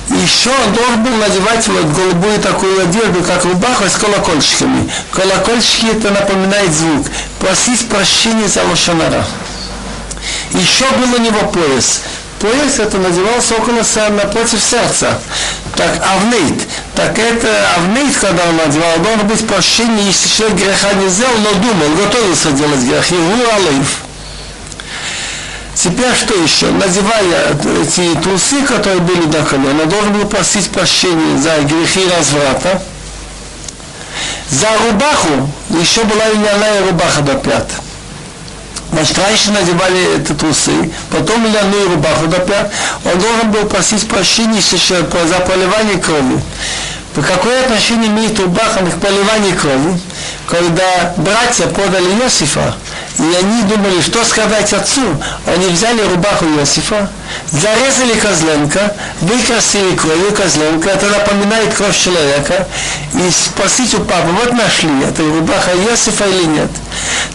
Еще 0.10 0.50
он 0.50 0.74
должен 0.74 1.04
был 1.04 1.16
надевать 1.18 1.68
вот 1.68 1.86
голубую 1.88 2.40
такую 2.40 2.82
одежду, 2.82 3.24
как 3.24 3.44
рубаха 3.44 3.90
с 3.90 3.96
колокольчиками. 3.96 4.90
Колокольчики 5.12 5.88
это 5.88 6.12
напоминает 6.12 6.72
звук. 6.72 7.08
Просить 7.40 7.88
прощения 7.90 8.48
за 8.48 8.64
лошанара. 8.64 9.26
Еще 10.52 10.86
был 10.92 11.16
у 11.16 11.18
него 11.18 11.40
пояс. 11.52 12.02
Пояс 12.46 12.78
это 12.78 13.00
надевался 13.00 13.56
около 13.56 13.82
напротив 14.12 14.62
сердца. 14.62 15.20
Так, 15.76 16.00
авнейт. 16.00 16.62
Так 16.96 17.18
это 17.18 17.48
авнейт, 17.76 18.16
когда 18.18 18.44
он 18.44 18.58
надевал, 18.58 19.00
должен 19.00 19.28
быть 19.28 19.48
прощение, 19.48 20.06
если 20.06 20.30
человек 20.30 20.58
греха 20.60 20.94
не 20.94 21.10
сделал, 21.10 21.34
но 21.40 21.54
думал, 21.54 21.96
готовился 21.96 22.52
делать 22.52 22.82
грех. 22.82 23.10
Его 23.10 23.52
алейф. 23.52 23.98
Теперь 25.74 26.14
что 26.14 26.36
еще? 26.36 26.68
Надевая 26.68 27.58
эти 27.82 28.14
трусы, 28.22 28.62
которые 28.62 29.00
были 29.00 29.26
до 29.26 29.44
колена, 29.44 29.86
должен 29.88 30.14
был 30.14 30.28
просить 30.28 30.70
прощения 30.70 31.40
за 31.40 31.64
грехи 31.64 32.08
разврата. 32.16 32.80
За 34.52 34.68
рубаху 34.86 35.50
еще 35.82 36.04
была 36.04 36.30
льняная 36.30 36.86
рубаха 36.86 37.22
до 37.22 37.34
пят. 37.34 37.68
Значит, 38.96 39.18
раньше 39.20 39.52
надевали 39.52 40.22
эти 40.22 40.32
трусы, 40.32 40.72
потом 41.12 41.46
льняную 41.46 41.90
рубаху 41.90 42.28
до 42.28 42.40
пят. 42.40 42.72
Он 43.04 43.20
должен 43.20 43.52
был 43.52 43.66
просить 43.66 44.08
прощения 44.08 44.62
за 44.62 45.36
проливание 45.42 45.98
крови. 45.98 46.42
Какое 47.14 47.66
отношение 47.66 48.10
имеет 48.10 48.40
рубаха 48.40 48.80
к 48.80 49.02
поливанию 49.02 49.54
крови? 49.58 50.00
Когда 50.48 51.14
братья 51.18 51.66
подали 51.68 52.06
Иосифа, 52.22 52.74
и 53.18 53.36
они 53.36 53.64
думали, 53.64 54.02
что 54.02 54.24
сказать 54.26 54.74
отцу. 54.74 55.02
Они 55.46 55.68
взяли 55.68 56.02
рубаху 56.02 56.46
Иосифа, 56.46 57.10
зарезали 57.52 58.20
козленка, 58.20 58.96
выкрасили 59.22 59.96
кровью 59.96 60.32
козленка, 60.34 60.90
это 60.90 61.08
напоминает 61.08 61.74
кровь 61.74 61.98
человека, 61.98 62.68
и 63.14 63.32
спросить 63.32 63.94
у 63.94 64.00
папы, 64.00 64.28
вот 64.44 64.54
нашли, 64.54 65.04
это 65.04 65.24
рубаха 65.24 65.72
Иосифа 65.72 66.26
или 66.26 66.46
нет. 66.46 66.70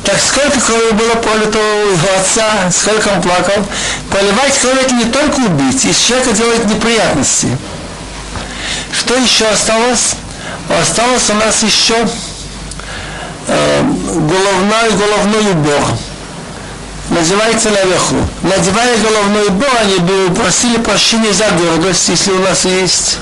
Так 0.04 0.16
сколько 0.20 0.60
крови 0.60 0.92
было 0.92 1.14
пролито 1.14 1.58
у 1.58 1.92
его 1.92 2.08
отца, 2.18 2.70
сколько 2.70 3.08
он 3.08 3.22
плакал. 3.22 3.64
Поливать 4.10 4.58
кровь 4.58 4.82
это 4.82 4.94
не 4.94 5.06
только 5.06 5.38
убить, 5.40 5.84
из 5.84 5.98
человека 5.98 6.32
делать 6.32 6.64
неприятности. 6.66 7.48
Что 8.92 9.14
еще 9.16 9.46
осталось? 9.46 10.14
Осталось 10.68 11.30
у 11.30 11.34
нас 11.34 11.62
еще 11.62 11.96
головной, 13.46 14.90
головной 14.98 15.52
убор. 15.52 15.82
Называется 17.10 17.70
наверху. 17.70 18.16
Надевая 18.42 18.96
головной 18.98 19.48
убор, 19.48 19.70
они 19.80 19.96
бы 19.98 20.34
просили 20.34 20.76
прощения 20.76 21.32
за 21.32 21.46
гордость, 21.50 22.08
если 22.08 22.32
у 22.32 22.38
нас 22.38 22.64
есть. 22.64 23.18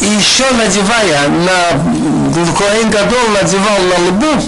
И 0.00 0.06
еще 0.06 0.50
надевая 0.52 1.28
на 1.28 2.54
Коэн 2.58 2.90
Гадол 2.90 3.28
надевал 3.34 3.78
на 3.82 4.08
лбу 4.08 4.42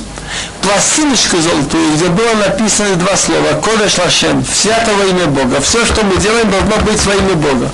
пластиночку 0.62 1.37
золотую, 1.37 1.95
где 1.97 2.07
было 2.07 2.35
написано 2.35 2.97
два 2.97 3.17
слова 3.17 3.61
Кодеш 3.62 3.99
Лашем, 3.99 4.45
святого 4.45 5.07
имя 5.09 5.27
Бога. 5.27 5.61
Все, 5.61 5.85
что 5.85 6.03
мы 6.03 6.17
делаем, 6.17 6.51
должно 6.51 6.77
быть 6.85 7.05
во 7.05 7.14
имя 7.14 7.35
Бога. 7.35 7.71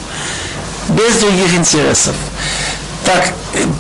Без 0.89 1.15
других 1.17 1.55
интересов. 1.55 2.15
Так, 3.05 3.33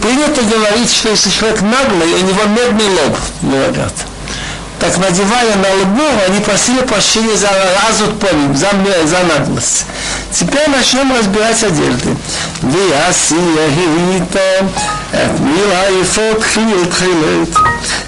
принято 0.03 0.43
говорить, 0.43 0.93
что 0.93 1.11
если 1.11 1.31
человек 1.31 1.61
наглый, 1.63 2.15
у 2.15 2.19
него 2.19 2.45
медный 2.45 2.89
лоб, 2.89 3.17
говорят. 3.43 3.93
Так, 4.81 4.97
надевая 4.97 5.57
на 5.57 5.83
лбу, 5.83 6.03
они 6.27 6.41
просили 6.41 6.81
прощения 6.81 7.37
за 7.37 7.51
разут 7.85 8.19
помим, 8.19 8.57
за, 8.57 8.71
за 9.05 9.19
наглость. 9.25 9.85
Теперь 10.33 10.71
начнем 10.71 11.15
разбирать 11.15 11.63
одежды. 11.63 12.17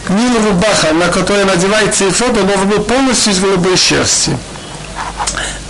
Мил 0.09 0.46
рубаха, 0.46 0.94
на 0.94 1.09
которой 1.09 1.44
надевается 1.44 2.09
ифот, 2.09 2.38
он 2.38 2.46
должен 2.46 2.68
быть 2.68 2.87
полностью 2.87 3.35
из 3.35 3.38
голубой 3.38 3.77
шерсти. 3.77 4.37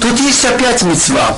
Тут 0.01 0.21
есть 0.21 0.45
опять 0.45 0.83
мецва 0.83 1.37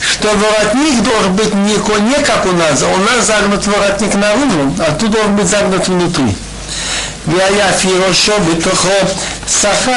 что 0.00 0.28
воротник 0.28 1.02
должен 1.02 1.34
быть 1.34 1.54
не, 1.54 1.74
не 1.74 2.24
как 2.24 2.46
у 2.46 2.52
нас, 2.52 2.82
а 2.82 2.88
у 2.88 2.98
нас 2.98 3.26
загнут 3.26 3.66
воротник 3.66 4.14
наружу, 4.14 4.74
а 4.78 4.92
тут 4.92 5.10
должен 5.10 5.36
быть 5.36 5.48
загнут 5.48 5.88
внутри. 5.88 6.36
והיה 7.26 7.72
פי 7.72 7.88
ראשו 8.08 8.32
בתוכו 8.40 8.88
שכר 9.60 9.90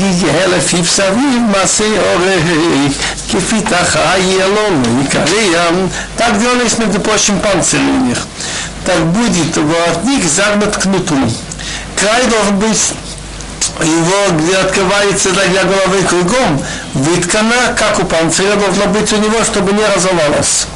יהיה 0.00 0.46
לפי 0.46 0.76
סביב 0.84 1.42
מעשה 1.52 1.84
עורק 1.84 2.92
כפי 3.28 3.60
תחה 3.60 4.18
יהיה 4.18 4.46
לו 4.46 4.62
יקרים 5.04 5.88
так 6.16 6.38
делались 6.38 6.78
между 6.78 7.00
прочим 7.00 7.38
панцирь 7.40 7.78
у 7.78 8.06
них 8.06 8.18
так 8.84 9.00
будет 9.06 9.56
воротник 9.56 10.24
загнут 10.24 10.76
к 10.76 10.84
нутру 10.86 11.30
край 11.96 12.26
должен 12.26 12.58
быть 12.58 12.92
его, 13.79 14.37
где 14.37 14.57
открывается 14.57 15.29
для 15.31 15.63
головы 15.63 16.03
кругом, 16.07 16.63
выткана, 16.93 17.75
как 17.77 17.99
у 17.99 18.05
панциря, 18.05 18.55
должно 18.55 18.85
быть 18.87 19.11
у 19.13 19.17
него, 19.17 19.43
чтобы 19.43 19.73
не 19.73 19.83
разорвалось. 19.85 20.67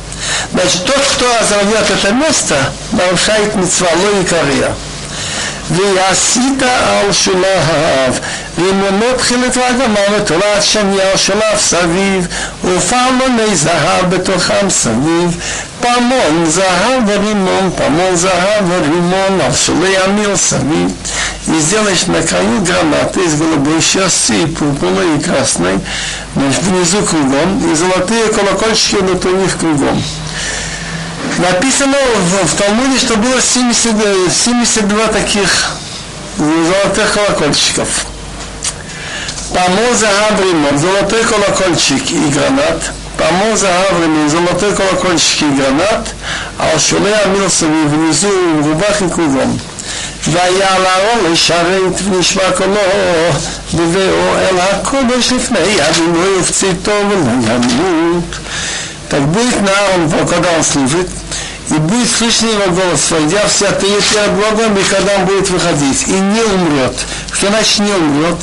Значит, 0.52 0.86
тот, 0.86 1.02
кто 1.16 1.26
разорвет 1.40 1.90
это 1.90 2.12
место, 2.14 2.56
нарушает 2.92 3.56
митцва 3.56 3.90
логика 3.96 4.38
рия. 5.75 6.01
ועשית 6.11 6.63
על 6.63 7.13
שולחיו, 7.13 8.15
רימונות 8.59 9.17
תחילת 9.19 9.57
וגמר 9.57 10.19
ותולעת 10.19 10.63
שני 10.63 11.01
על 11.01 11.17
שולף 11.17 11.59
סביב, 11.59 12.27
ופעמוני 12.65 13.57
זהב 13.57 14.15
בתוכם 14.15 14.71
סביב, 14.71 15.41
פעמון 15.81 16.45
זהב 16.47 17.03
ורימון, 17.07 17.71
פעמון 17.77 18.17
זהב 18.17 18.65
ורימון 18.69 19.41
על 19.41 19.53
שולי 19.55 19.97
המיל 19.97 20.37
סביב. 20.37 20.91
И 21.49 21.59
сделаешь 21.59 22.07
на 22.07 22.23
краю 22.23 22.61
гранаты 22.61 23.25
из 23.25 23.35
голубой 23.35 23.81
шерсти 23.81 24.43
и 24.43 24.47
пурпурной 24.47 25.17
и 25.17 25.21
красной, 25.21 25.81
значит, 26.37 26.63
внизу 26.63 27.03
кругом, 27.03 27.73
и 27.73 27.75
золотые 27.75 28.29
колокольчики 28.29 28.97
внутри 28.97 29.33
них 29.33 29.59
кругом. 29.59 30.01
Написано 31.39 31.97
в, 32.17 32.47
в 32.47 32.55
Талмуде, 32.57 32.99
что 32.99 33.17
было 33.17 33.41
70, 33.41 33.95
72 34.33 35.07
таких 35.09 35.51
золотых 36.37 37.13
колокольчиков. 37.15 37.89
Помоза 39.55 40.09
Авримон, 40.31 40.79
золотой 40.79 41.25
колокольчик 41.25 42.11
и 42.11 42.29
гранат. 42.29 42.93
Помоза 43.17 43.69
Авримон, 43.91 44.29
золотой 44.29 44.75
колокольчик 44.75 45.43
и 45.43 45.51
гранат. 45.51 46.09
А 46.59 46.79
Шуле 46.79 47.15
Амилсови 47.15 47.85
внизу 47.87 48.29
в 48.61 48.67
рубах 48.67 49.01
и 49.03 49.09
кругом. 49.09 49.61
והיה 50.29 50.79
לאור 50.79 51.33
לשרת 51.33 52.01
ונשמע 52.05 52.43
קולו 52.57 52.81
בבואו 53.75 54.37
אל 54.39 54.61
הקודש 54.61 55.33
לפני 55.33 55.89
אבינו 55.89 56.41
ופציתו 56.41 56.93
ולא 57.11 57.53
ימות. 57.53 58.37
Так 59.10 59.22
будет 59.28 59.62
на 59.62 59.72
Аарон, 59.72 60.28
когда 60.28 60.50
он 60.58 60.64
служит, 60.64 61.08
и 61.70 61.74
будет 61.74 62.10
слышно 62.10 62.48
его 62.48 62.72
голос, 62.72 63.12
войдя 63.12 63.48
в 63.48 63.52
святые 63.52 64.00
Богом, 64.30 64.78
и 64.78 64.84
когда 64.84 65.16
он 65.16 65.26
будет 65.26 65.50
выходить, 65.50 66.08
и 66.08 66.12
не 66.12 66.42
умрет. 66.42 66.96
Что 67.32 67.48
значит 67.48 67.80
не 67.80 67.92
умрет? 67.92 68.38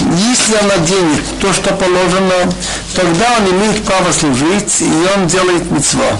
Если 0.00 0.54
он 0.60 0.68
наденет 0.68 1.22
то, 1.40 1.52
что 1.52 1.74
положено, 1.74 2.52
тогда 2.94 3.26
он 3.38 3.50
имеет 3.56 3.82
право 3.84 4.12
служить, 4.12 4.80
и 4.80 5.08
он 5.16 5.26
делает 5.26 5.70
мецва. 5.70 6.18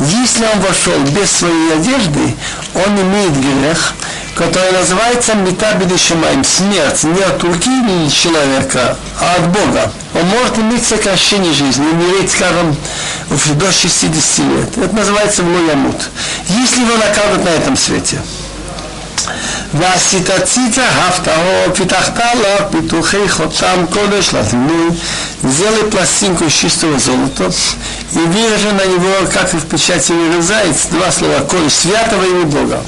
Если 0.00 0.44
он 0.44 0.60
вошел 0.60 0.98
без 1.12 1.30
своей 1.30 1.74
одежды, 1.74 2.34
он 2.74 3.00
имеет 3.00 3.32
грех, 3.40 3.94
которая 4.35 4.71
называется 4.71 5.35
Метабидишимаем, 5.35 6.43
смерть 6.43 7.03
не 7.03 7.21
от 7.21 7.43
руки 7.43 7.69
человека, 8.09 8.97
а 9.19 9.35
от 9.35 9.49
Бога. 9.49 9.91
Он 10.13 10.25
может 10.27 10.57
иметь 10.57 10.85
сокращение 10.85 11.53
жизни, 11.53 11.85
умереть, 11.85 12.31
скажем, 12.31 12.75
до 13.29 13.71
60 13.71 14.45
лет. 14.45 14.77
Это 14.77 14.95
называется 14.95 15.43
влоямут. 15.43 16.09
Если 16.47 16.81
его 16.81 16.97
накажут 16.97 17.43
на 17.43 17.49
этом 17.49 17.75
свете. 17.77 18.19
ועשית 19.73 20.29
ציצה, 20.43 20.85
הפתהו, 20.89 21.75
פיתחת 21.75 22.17
לה 22.17 22.65
פיתוחי 22.71 23.29
חותם 23.29 23.85
קודש 23.93 24.33
לזינוי, 24.33 24.89
сделай 25.43 25.83
пластинку 25.91 26.45
из 26.45 26.53
чистого 26.53 26.99
золота 26.99 27.49
и 28.11 28.17
выражи 28.17 28.71
на 28.73 28.85
него, 28.85 29.27
как 29.33 29.53
и 29.53 29.57
в 29.57 29.65
печати 29.65 30.11
вырезается, 30.11 30.89
два 30.89 31.11
слова 31.11 31.39
«Коль 31.49 31.69
святого 31.69 32.23
имя 32.23 32.45
Бога». 32.45 32.83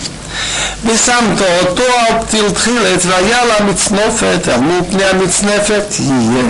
ושמת 0.85 1.41
אותו 1.61 1.83
על 1.83 2.25
פתיל 2.25 2.49
תחילת 2.49 3.05
והיה 3.05 3.45
לה 3.45 3.63
מצנופת, 3.63 4.47
על 4.47 4.61
פני 4.91 5.03
המצנפת 5.03 5.85
יהיה. 5.99 6.43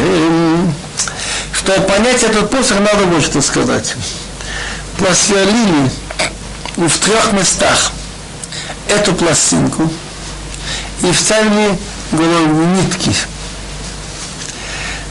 Чтобы 1.53 1.81
понять 1.81 2.23
этот 2.23 2.49
посох, 2.49 2.79
надо 2.79 3.05
вот 3.05 3.23
что 3.23 3.41
сказать. 3.41 3.93
Просверлили 4.97 5.91
в 6.75 6.97
трех 6.99 7.33
местах 7.33 7.91
эту 8.87 9.13
пластинку 9.13 9.91
и 11.03 11.11
вставили 11.11 11.77
голову 12.11 12.63
нитки. 12.65 13.15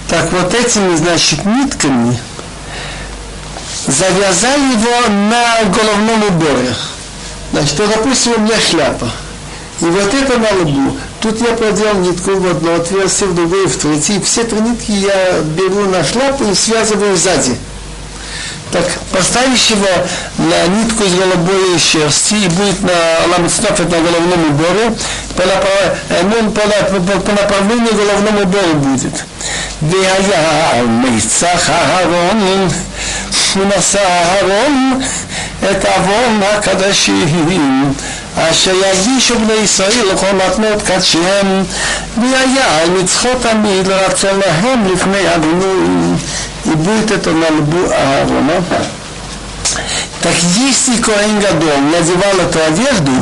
Так 0.09 0.33
вот 0.33 0.53
этими, 0.55 0.97
значит, 0.97 1.45
нитками 1.45 2.19
завязали 3.87 4.73
его 4.73 5.09
на 5.09 5.71
головном 5.71 6.25
уборе. 6.25 6.75
Значит, 7.55 7.79
вот, 7.79 7.89
допустим, 7.89 8.33
у 8.37 8.41
меня 8.41 8.59
шляпа. 8.61 9.11
И 9.81 9.85
вот 9.85 10.15
это 10.15 10.39
на 10.39 10.51
лбу. 10.61 10.97
Тут 11.21 11.41
я 11.41 11.55
проделал 11.55 11.95
нитку 11.97 12.33
в 12.33 12.47
одно 12.49 12.75
отверстие, 12.77 13.31
в 13.31 13.35
другое, 13.35 13.67
в 13.67 13.77
третье. 13.77 14.15
И 14.15 14.21
все 14.21 14.45
три 14.45 14.61
нитки 14.61 14.93
я 14.93 15.41
беру 15.41 15.87
на 15.87 16.05
шляпу 16.05 16.45
и 16.45 16.55
связываю 16.55 17.17
сзади. 17.17 17.57
Так 18.73 18.85
поставишь 19.11 19.67
его 19.67 19.89
на 20.39 20.67
нитку 20.69 21.03
из 21.03 21.15
голубой 21.15 21.79
шерсти 21.79 22.35
и 22.35 22.49
будет 22.49 22.81
на 22.83 23.33
ламицнофет 23.33 23.91
на 23.91 23.99
головном 23.99 24.51
уборе, 24.51 24.95
по, 25.37 25.43
ну, 26.23 26.51
по, 26.53 26.61
по, 26.61 27.21
по 27.21 27.33
направлению 27.33 27.95
головного 27.95 28.43
убора 28.43 28.75
будет. 28.75 29.25
והיה 29.83 30.83
מיצח 30.87 31.71
אהרון 31.71 32.69
ונשא 33.57 33.99
אהרון 33.99 35.01
את 35.71 35.85
עוון 35.85 36.41
הקדשים 36.43 37.49
אשר 38.37 38.75
יגישו 38.93 39.39
בני 39.39 39.55
ישראל 39.65 40.07
לכל 40.13 40.33
מתנות 40.33 40.83
קדשיהם 40.83 41.65
והיה 42.17 42.81
על 42.83 42.91
מצחו 42.91 43.29
תמיד 43.43 43.87
לרצון 43.87 44.41
להם 44.47 44.95
לפני 44.95 45.35
אדוני 45.35 46.15
и 46.65 46.75
будет 46.75 47.11
это 47.11 47.31
на 47.31 47.49
лбу 47.49 47.91
Аарона. 47.91 48.63
Так 50.23 50.35
если 50.57 51.01
Коэн 51.01 51.41
Гадол 51.41 51.79
надевал 51.93 52.47
эту 52.47 52.59
одежду, 52.63 53.13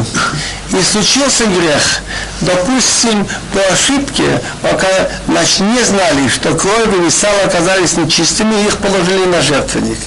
и 0.72 0.82
случился 0.82 1.44
грех, 1.46 2.02
допустим, 2.40 3.26
по 3.54 3.60
ошибке, 3.72 4.42
пока 4.60 5.08
значит, 5.28 5.60
не 5.60 5.82
знали, 5.82 6.28
что 6.28 6.54
кровь 6.54 7.06
и 7.06 7.10
сало 7.10 7.42
оказались 7.44 7.96
нечистыми, 7.96 8.66
их 8.66 8.76
положили 8.78 9.26
на 9.26 9.40
жертвенник. 9.40 9.98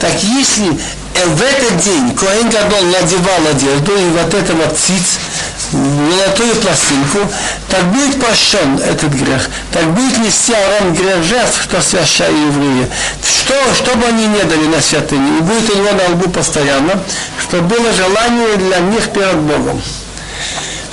Так 0.00 0.12
если 0.22 0.80
в 1.26 1.42
этот 1.42 1.76
день 1.84 2.14
Коэн 2.14 2.48
Гадол 2.48 2.84
надевал 2.84 3.46
одежду, 3.50 3.92
и 3.96 4.08
вот 4.10 4.34
это 4.34 4.52
вот 4.54 4.76
циц, 4.76 5.18
золотую 5.70 6.54
пластинку, 6.56 7.18
так 7.68 7.84
будет 7.92 8.20
прощен 8.20 8.78
этот 8.78 9.12
грех, 9.12 9.48
так 9.72 9.84
будет 9.92 10.18
нести 10.18 10.52
Арон 10.52 10.94
грех 10.94 11.22
жертв, 11.22 11.62
что 11.62 11.80
свяща 11.80 12.26
евреи. 12.26 12.88
Что, 13.22 13.54
что 13.74 13.96
бы 13.96 14.06
они 14.06 14.26
не 14.26 14.42
дали 14.44 14.66
на 14.66 14.80
святыне, 14.80 15.38
и 15.38 15.42
будет 15.42 15.70
у 15.70 15.78
него 15.78 15.92
на 15.92 16.14
лбу 16.14 16.30
постоянно, 16.30 17.02
чтобы 17.40 17.76
было 17.76 17.92
желание 17.92 18.56
для 18.56 18.78
них 18.78 19.10
перед 19.10 19.36
Богом. 19.36 19.82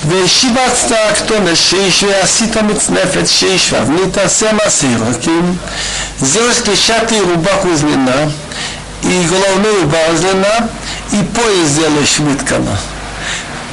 וישיבת 0.06 0.92
הכתונת 1.10 1.56
שיש 1.56 2.02
ועשית 2.04 2.56
מצנפת 2.56 3.26
שיש 3.26 3.72
ונתעשה 3.72 4.52
מעשי 4.52 4.86
רקים 5.00 5.58
сделать 6.20 6.62
клетчатый 6.64 7.20
рубаху 7.20 7.68
из 7.68 7.82
льна 7.82 8.30
и 9.02 9.26
головной 9.26 9.82
убор 9.84 10.14
из 10.14 10.24
льна 10.24 10.68
и 11.12 11.22
пояс 11.34 11.68
сделаешь 11.68 12.18
выткано. 12.18 12.76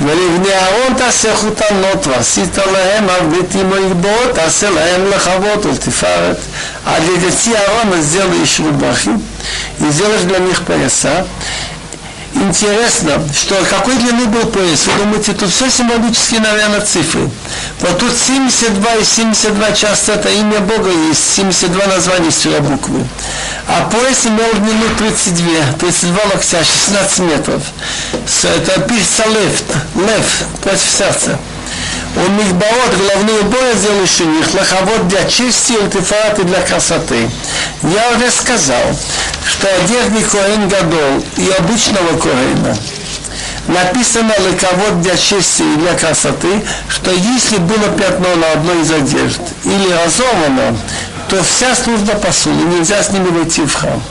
ולבני 0.02 0.54
אהרון 0.54 0.94
תעשה 0.98 1.36
חותנות, 1.36 2.08
ועשית 2.08 2.58
להם 2.58 3.10
הבריתים 3.10 3.74
הגבוהות, 3.74 4.36
תעשה 4.36 4.70
להם 4.70 5.02
לכבוד 5.10 5.66
ולתפארת. 5.66 6.38
А 6.86 7.00
для 7.00 7.18
детей 7.18 7.56
Аарона 7.56 8.02
сделаешь 8.02 8.60
рубахи 8.60 9.10
и 9.80 9.90
сделаешь 9.90 10.22
для 10.22 10.40
них 10.40 10.62
пояса. 10.64 11.26
Интересно, 12.33 13.21
что 13.35 13.57
какой 13.69 13.97
длины 13.97 14.27
был 14.27 14.47
пояс? 14.47 14.87
Вы 14.87 15.05
думаете, 15.05 15.33
тут 15.33 15.51
все 15.51 15.69
символически, 15.69 16.37
наверное, 16.37 16.81
цифры. 16.81 17.29
Вот 17.81 17.99
тут 17.99 18.13
72 18.13 18.95
и 18.97 19.05
72 19.05 19.73
часто 19.73 20.13
это 20.13 20.29
имя 20.29 20.61
Бога 20.61 20.91
есть, 21.09 21.35
72 21.35 21.87
названий 21.87 22.31
с 22.31 22.47
буквы. 22.61 23.05
А 23.67 23.89
пояс 23.91 24.27
имел 24.27 24.53
длину 24.53 24.85
32, 24.99 25.73
32 25.81 26.23
локтя, 26.33 26.65
16 26.65 27.19
метров. 27.21 27.63
Это 28.45 28.81
пишется 28.83 29.25
лев, 29.27 29.63
лев 29.97 30.27
против 30.63 30.89
сердца. 30.89 31.39
У 32.17 32.31
Мигбаот 32.33 32.97
головные 32.99 33.41
уборы 33.41 33.75
делающий 33.75 34.27
них, 34.27 34.53
лоховод 34.53 35.07
для 35.09 35.25
чести, 35.27 35.75
ультифат 35.75 36.39
и 36.41 36.43
для 36.43 36.61
красоты. 36.61 37.31
Я 37.83 38.17
уже 38.17 38.31
сказал, 38.31 38.83
что 39.47 39.69
одежды 39.77 40.23
Коэн 40.25 40.69
Гадол 40.69 41.25
и 41.37 41.51
обычного 41.59 42.19
Коэна 42.19 42.77
написано 43.69 44.35
лаковод 44.39 45.03
для 45.03 45.17
чести 45.17 45.63
и 45.63 45.77
для 45.77 45.95
красоты, 45.95 46.63
что 46.89 47.13
если 47.13 47.59
было 47.59 47.89
пятно 47.97 48.35
на 48.35 48.53
одной 48.53 48.83
из 48.83 48.91
одежд 48.91 49.41
или 49.65 49.93
разорвано, 49.93 50.77
то 51.29 51.41
вся 51.45 51.77
служба 51.77 52.15
посуды, 52.15 52.65
нельзя 52.65 53.03
с 53.03 53.11
ними 53.11 53.29
войти 53.29 53.63
в 53.63 53.73
храм. 53.73 54.03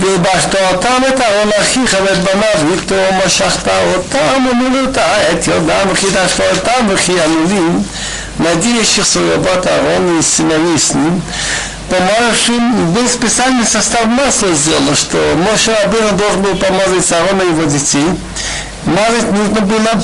והלבשת 0.00 0.54
אותם 0.54 1.02
את 1.08 1.20
ארון 1.20 1.50
אחיך 1.60 1.96
ואת 2.04 2.18
בניו 2.18 2.72
איתו 2.72 2.94
משכת 3.26 3.68
אותם 3.68 4.46
ומילאת 4.50 4.98
את 4.98 5.46
ידם 5.46 5.86
וחידשת 5.90 6.40
אותם 6.40 6.86
וכי 6.88 7.20
עלולים 7.20 7.82
надеющих 8.38 9.06
своего 9.06 9.40
брата 9.40 9.70
Аарона 9.70 10.18
и 10.18 10.22
сыновей 10.22 10.78
с 10.78 10.94
ним, 10.94 11.22
помазавшим, 11.88 12.92
был 12.92 13.08
специальный 13.08 13.64
состав 13.64 14.06
масла 14.06 14.52
сделан, 14.52 14.96
что 14.96 15.18
Моше 15.36 15.72
Абина 15.72 16.12
должен 16.12 16.42
был 16.42 16.56
помазать 16.56 17.10
Аарона 17.12 17.42
и 17.42 17.48
его 17.48 17.64
детей. 17.64 18.06
Мазать 18.86 19.30
нужно 19.30 19.60
было 19.60 20.02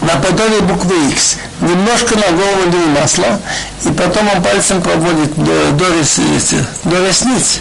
наподобие 0.00 0.60
буквы 0.60 1.10
X. 1.10 1.36
Немножко 1.60 2.16
на 2.16 2.32
голову 2.36 2.70
лил 2.72 3.00
масла, 3.00 3.40
и 3.84 3.90
потом 3.90 4.28
он 4.34 4.42
пальцем 4.42 4.82
проводит 4.82 5.34
до, 5.36 5.72
до, 5.72 5.98
ресниц, 5.98 6.54
до 6.84 7.06
ресниц. 7.06 7.60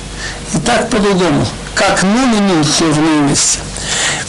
И 0.53 0.57
так 0.59 0.89
по-другому. 0.89 1.45
Как 1.75 2.03
нун 2.03 2.33
и 2.33 2.39
нун 2.39 2.63
сложные 2.63 3.21
вместе. 3.21 3.59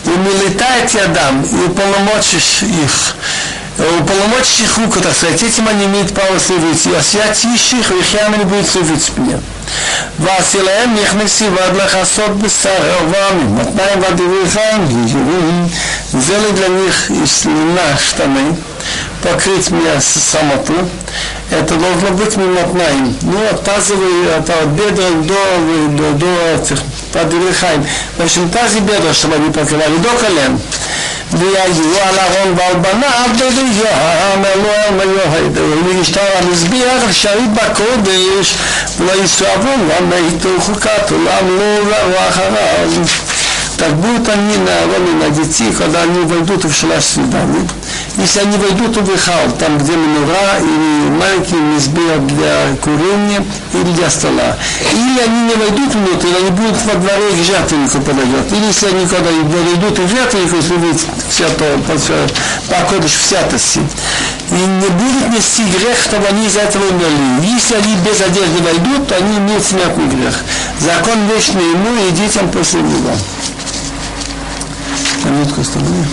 Умилетает 0.04 0.90
ядам 0.90 1.42
и 1.42 1.64
уполномочишь 1.66 2.62
их 2.62 3.14
уполномочить 4.00 4.60
их 4.60 4.78
руку, 4.78 5.00
так 5.00 5.14
сказать, 5.14 5.42
этим 5.42 5.68
они 5.68 5.84
имеют 5.84 6.12
право 6.12 6.38
служить. 6.38 6.86
И 6.86 6.94
освятищих 6.94 7.90
вехям 7.90 8.34
они 8.34 8.44
будут 8.44 8.68
служить 8.68 9.10
мне. 9.16 9.38
ועשילהם 10.18 10.94
נכנסי 11.02 11.48
ועד 11.48 11.76
לכסות 11.76 12.38
בשר 12.38 12.70
ערבם, 12.70 13.56
מתניים 13.56 14.02
והדברי 14.02 14.50
חיים, 14.50 15.68
сделай 16.12 16.52
для 16.52 16.68
них 16.68 17.10
из 17.10 17.44
льна 17.44 17.98
штаны, 17.98 18.54
покрыть 19.22 19.70
меня 19.70 20.00
самоту, 20.00 20.74
это 21.50 21.74
должно 21.76 22.10
быть 22.10 22.36
мимотнаем. 22.36 23.16
Ну, 23.22 23.38
от 23.50 23.64
тазовой, 23.64 24.36
от, 24.36 24.48
от 24.48 24.68
бедра 24.68 25.10
до, 25.10 25.96
до, 25.96 26.12
до 26.12 26.26
этих, 26.54 26.78
под 27.12 27.32
В 28.18 28.22
общем, 28.22 28.48
тазы 28.50 28.80
бедра, 28.80 29.12
чтобы 29.12 29.36
они 29.36 29.50
покрывали, 29.50 29.96
до 29.98 30.10
колен. 30.10 30.58
ויהיו 31.32 32.02
על 32.02 32.18
אהרון 32.18 32.54
ועל 32.58 32.74
בניו 32.74 33.30
בריום 33.36 34.44
אלוהים 34.44 35.00
אלוהידו 35.00 35.60
ולהשתר 35.84 36.20
המזביח 36.42 37.12
שריד 37.12 37.54
בקודש 37.54 38.54
ולא 38.98 39.24
יסועבו 39.24 39.68
גם 39.68 40.10
ביתו 40.10 40.48
חוקת 40.60 41.10
עולם 41.10 41.58
לא 41.58 41.80
ובאו 41.82 42.28
אחריו. 42.28 43.04
Так 43.78 43.94
будут 43.94 44.28
они 44.28 44.56
на 44.56 44.92
роли 44.92 45.12
на 45.22 45.30
детей, 45.30 45.72
когда 45.72 46.02
они 46.02 46.24
войдут 46.24 46.64
в 46.64 46.74
шалаш 46.74 47.04
свиданий, 47.04 47.64
если 48.17 48.39
они 48.41 48.57
войдут 48.57 48.95
в 48.95 49.11
Вихал, 49.11 49.51
там 49.59 49.77
где 49.77 49.93
минура, 49.93 50.59
или 50.59 51.09
маленький 51.09 51.55
мизбех 51.55 52.25
для 52.27 52.75
курения, 52.81 53.43
или 53.73 53.91
для 53.93 54.09
стола. 54.09 54.55
Или 54.93 55.19
они 55.19 55.41
не 55.49 55.55
войдут 55.55 55.95
внутрь, 55.95 56.27
они 56.39 56.51
будут 56.51 56.77
во 56.85 56.93
дворе 56.93 57.31
к 57.31 57.43
жертвеннику 57.43 57.99
подойдет. 58.01 58.51
Или 58.51 58.65
если 58.67 58.87
они 58.87 59.07
когда 59.07 59.31
войдут 59.31 59.97
в 59.97 60.07
жертвеннику, 60.07 60.55
если 60.55 60.73
увидят 60.75 61.01
все 61.29 61.49
то, 61.49 61.65
покодыш 62.69 63.11
в 63.11 63.25
святости, 63.25 63.81
и 64.51 64.53
не 64.53 64.89
будут 64.89 65.29
нести 65.35 65.63
грех, 65.63 65.97
чтобы 66.03 66.27
они 66.27 66.45
из 66.45 66.55
этого 66.55 66.83
умерли. 66.85 67.47
Если 67.47 67.75
они 67.75 67.95
без 68.05 68.21
одежды 68.21 68.61
войдут, 68.61 69.07
то 69.07 69.15
они 69.15 69.37
имеют 69.37 69.63
смертный 69.63 70.05
грех. 70.05 70.35
Закон 70.79 71.27
вечный 71.33 71.63
ему 71.63 72.07
и 72.07 72.11
детям 72.11 72.49
после 72.49 72.81
него. 72.81 73.11
Минутку 75.23 75.61
останови. 75.61 76.05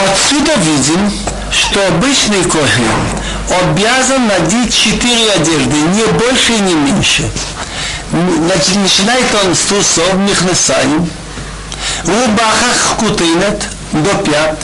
Отсюда 0.00 0.54
видим, 0.56 1.12
что 1.50 1.86
обычный 1.88 2.42
коhen 2.44 3.22
обязан 3.60 4.26
надеть 4.26 4.74
четыре 4.74 5.32
одежды, 5.32 5.76
не 5.76 6.06
больше 6.18 6.52
и 6.54 6.60
не 6.60 6.74
меньше. 6.74 7.30
Значит, 8.10 8.76
начинает 8.76 9.26
он 9.44 9.54
с 9.54 9.60
трусов, 9.60 10.14
михнесаем, 10.14 11.08
рубахах 12.04 12.96
кутынет 12.98 13.68
до 13.92 14.14
пят, 14.22 14.58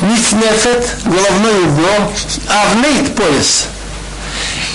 ницнефет, 0.00 0.96
головной 1.04 1.64
убор, 1.64 2.12
авнейт 2.48 3.14
пояс. 3.14 3.66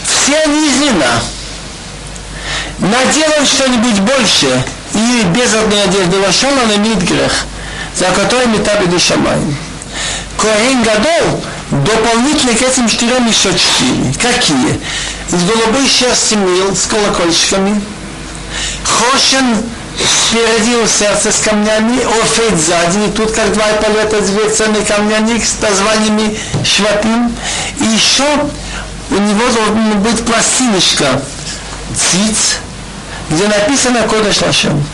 Все 0.06 0.38
они 0.40 0.68
из 0.68 0.82
льна. 0.82 1.22
Надел 2.80 3.32
он 3.40 3.46
что-нибудь 3.46 4.00
больше, 4.02 4.64
или 4.94 5.24
без 5.34 5.54
одной 5.54 5.84
одежды 5.84 6.20
вошел, 6.20 6.50
он 6.52 6.76
имеет 6.76 7.04
грех– 7.04 7.46
за 7.98 8.06
который 8.12 8.48
метабиды 8.48 9.00
шамаем. 9.00 9.56
Коэн 10.38 10.84
Гадол 10.84 11.44
дополнительно 11.72 12.54
к 12.54 12.62
этим 12.62 12.88
четырем 12.88 13.28
еще 13.28 13.50
четыре. 13.52 14.14
Какие? 14.22 14.80
Из 15.32 15.44
голубой 15.44 15.88
шерсти 15.88 16.36
мил 16.36 16.76
с 16.76 16.86
колокольчиками, 16.86 17.82
хошен 18.84 19.58
спереди 19.98 20.76
у 20.76 20.88
сердца 20.88 21.32
с 21.32 21.40
камнями, 21.40 22.00
офейт 22.22 22.60
сзади, 22.60 23.08
и 23.08 23.12
тут 23.12 23.32
как 23.32 23.52
два 23.54 23.66
палета 23.82 24.24
с 24.24 24.30
вецами 24.30 24.84
камнями, 24.86 25.40
с 25.40 25.60
названиями 25.62 26.38
шватим. 26.64 27.36
И 27.80 27.84
еще 27.84 28.24
у 29.10 29.16
него 29.16 29.44
должна 29.50 29.96
быть 29.96 30.24
пластиночка, 30.24 31.22
циц, 31.96 32.58
где 33.32 33.48
написано 33.48 34.04
Кодеш 34.04 34.42
Лашем 34.42 34.86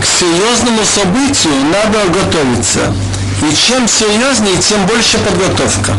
к 0.00 0.04
серьезному 0.04 0.84
событию 0.84 1.54
надо 1.72 2.08
готовиться. 2.08 2.92
И 3.42 3.54
чем 3.54 3.86
серьезнее, 3.86 4.56
тем 4.56 4.84
больше 4.86 5.18
подготовка. 5.18 5.92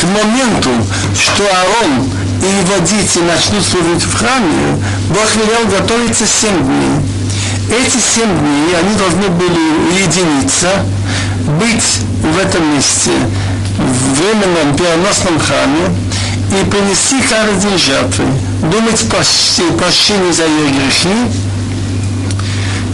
К 0.00 0.04
моменту, 0.04 0.70
что 1.14 1.42
Арон 1.44 2.08
и 2.40 2.46
его 2.46 2.78
дети 2.86 3.18
начнут 3.18 3.64
служить 3.64 4.04
в 4.04 4.16
храме, 4.16 4.78
Бог 5.08 5.26
велел 5.34 5.66
готовиться 5.66 6.24
семь 6.26 6.62
дней. 6.62 7.00
Эти 7.68 7.98
семь 7.98 8.30
дней 8.38 8.76
они 8.78 8.94
должны 8.94 9.28
были 9.28 9.92
уединиться, 9.92 10.68
быть 11.60 11.84
в 12.22 12.38
этом 12.38 12.74
месте, 12.74 13.10
в 13.76 14.20
временном 14.20 14.76
переносном 14.76 15.38
храме, 15.40 15.90
и 16.50 16.64
принести 16.70 17.20
каждый 17.28 17.60
день 17.60 17.78
жертвы, 17.78 18.24
думать 18.62 19.04
прощение 19.76 20.32
за 20.32 20.44
ее 20.44 20.70
грехи, 20.70 21.28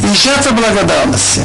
אישת 0.10 0.46
הבלגדרנסי. 0.48 1.42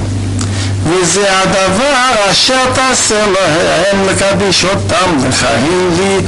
וזה 0.87 1.27
הדבר 1.39 2.31
אשר 2.31 2.73
תעשה 2.75 3.27
להם 3.27 4.07
לקדיש 4.09 4.65
אותם 4.65 5.29
לחיים 5.29 5.91
לי 5.99 6.19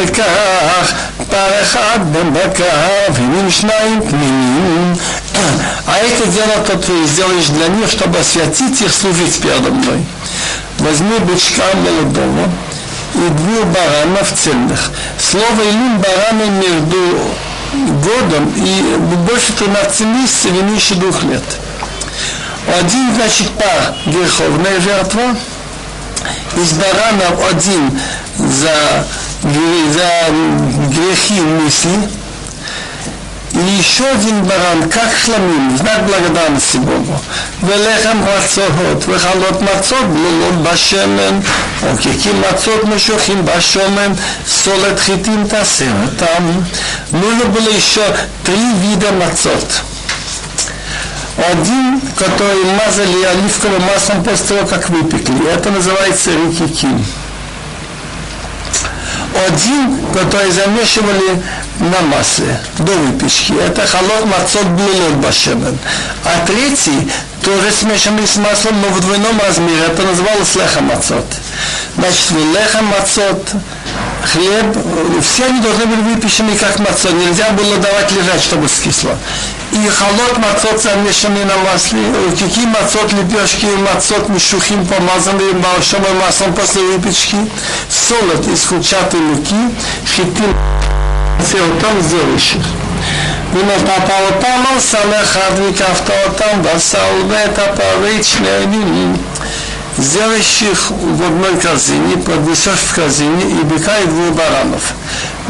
לכך 0.00 0.92
пар 1.30 1.50
אחד 1.62 1.98
במרכב, 2.12 3.14
עם 3.18 3.50
שניים 3.50 4.00
пниmin. 4.00 4.98
А 5.86 5.98
это 5.98 6.26
дело 6.26 6.64
то 6.66 6.76
ты 6.76 7.06
сделаешь 7.06 7.46
для 7.46 7.68
них, 7.68 7.88
чтобы 7.90 8.18
освятить 8.18 8.80
их 8.80 8.92
служить 8.92 9.40
передо 9.40 9.70
мной. 9.70 10.04
Возьми 10.78 11.18
бычка 11.20 11.62
молодого 11.76 12.48
и 13.14 13.28
двух 13.38 13.64
баранов 13.66 14.32
цельных. 14.34 14.90
Слово 15.18 15.62
илюм 15.70 15.98
бараны 15.98 16.50
между 16.64 17.00
годом 18.02 18.52
и 18.56 18.96
больше 19.28 19.52
13 19.52 20.00
месяцев 20.06 20.52
и 20.52 20.62
меньше 20.62 20.94
двух 20.96 21.22
лет. 21.24 21.44
Один, 22.67 23.15
значит, 23.15 23.49
пар 23.51 23.95
греховная 24.05 24.79
жертва, 24.79 25.35
из 26.55 26.71
баранов 26.73 27.51
один 27.51 27.99
за, 28.37 29.05
за 29.43 30.09
грехи 30.89 31.41
мысли, 31.41 32.09
и 33.53 33.77
еще 33.77 34.05
один 34.07 34.43
баран, 34.45 34.89
как 34.89 35.09
шламим, 35.15 35.77
знак 35.77 36.07
благодарности 36.07 36.77
Богу. 36.77 37.19
Велехам 37.61 38.19
мацот, 38.19 39.05
вехалот 39.05 39.61
мацот, 39.61 40.05
блулот 40.05 40.53
башемен, 40.65 41.43
океки 41.91 42.29
мацот 42.29 42.83
мешохим 42.85 43.43
башемен, 43.43 44.17
солет 44.47 44.99
хитим 44.99 45.47
тасем. 45.47 46.09
Там 46.17 46.65
нужно 47.11 47.45
было 47.45 47.69
еще 47.69 48.01
три 48.43 48.73
вида 48.81 49.11
мацот. 49.11 49.83
Один, 51.37 51.99
который 52.15 52.63
мазали 52.63 53.23
оливковым 53.23 53.81
маслом 53.83 54.23
после 54.23 54.45
того, 54.45 54.67
как 54.67 54.89
выпекли. 54.89 55.49
Это 55.51 55.71
называется 55.71 56.29
рикиким. 56.31 57.03
Один, 59.47 59.99
который 60.13 60.51
замешивали 60.51 61.41
на 61.79 62.01
масле 62.01 62.59
до 62.77 62.91
выпечки. 62.91 63.53
Это 63.53 63.87
халот 63.87 64.25
мацот 64.25 64.65
блулот 64.67 65.13
башемен. 65.25 65.77
А 66.23 66.45
третий, 66.45 67.11
тоже 67.43 67.71
смешанный 67.71 68.27
с 68.27 68.37
маслом, 68.37 68.79
но 68.81 68.89
в 68.89 69.01
двойном 69.01 69.39
размере. 69.39 69.85
Это 69.87 70.03
называлось 70.03 70.55
леха 70.55 70.81
мацот. 70.81 71.25
Значит, 71.97 72.31
леха 72.53 72.83
мацот, 72.83 73.49
хлеб, 74.31 74.77
все 75.23 75.45
они 75.45 75.61
должны 75.61 75.87
быть 75.87 76.15
выпечены 76.15 76.55
как 76.55 76.77
мацот. 76.77 77.13
Нельзя 77.13 77.49
было 77.49 77.77
давать 77.77 78.11
лежать, 78.11 78.41
чтобы 78.43 78.69
скисло 78.69 79.17
и 79.72 79.88
холод 79.88 80.38
мацот 80.38 80.82
замешанный 80.82 81.44
на 81.44 81.56
масле, 81.58 82.00
какие 82.30 82.66
мацот 82.66 83.12
лепешки, 83.12 83.66
мацот 83.66 84.28
мишухим 84.28 84.86
помазанные 84.86 85.52
большим 85.52 86.02
маслом 86.20 86.54
после 86.54 86.82
выпечки, 86.82 87.36
солод 87.88 88.46
из 88.48 88.64
хучатой 88.64 89.20
муки, 89.20 89.54
хитин 90.06 90.54
אותם 91.54 92.00
сделающих. 92.00 92.62
ונתת 93.52 94.10
אותם 94.10 94.62
על 94.72 94.80
סל 94.80 95.22
אחד 95.22 95.50
והקפת 95.56 96.10
אותם 96.26 96.62
בסל 96.62 97.22
ואת 97.28 97.58
הפריץ 97.58 98.26
שני 98.26 98.48
עניינים. 98.62 99.16
сделающих 100.02 100.90
в 100.90 101.22
одной 101.22 101.56
корзине, 101.56 102.16
поднесешь 102.18 102.78
в 102.78 102.94
корзине 102.94 103.44
и 103.60 103.62
быка 103.64 103.98
и 103.98 104.06
двух 104.06 104.30
баранов. 104.36 104.92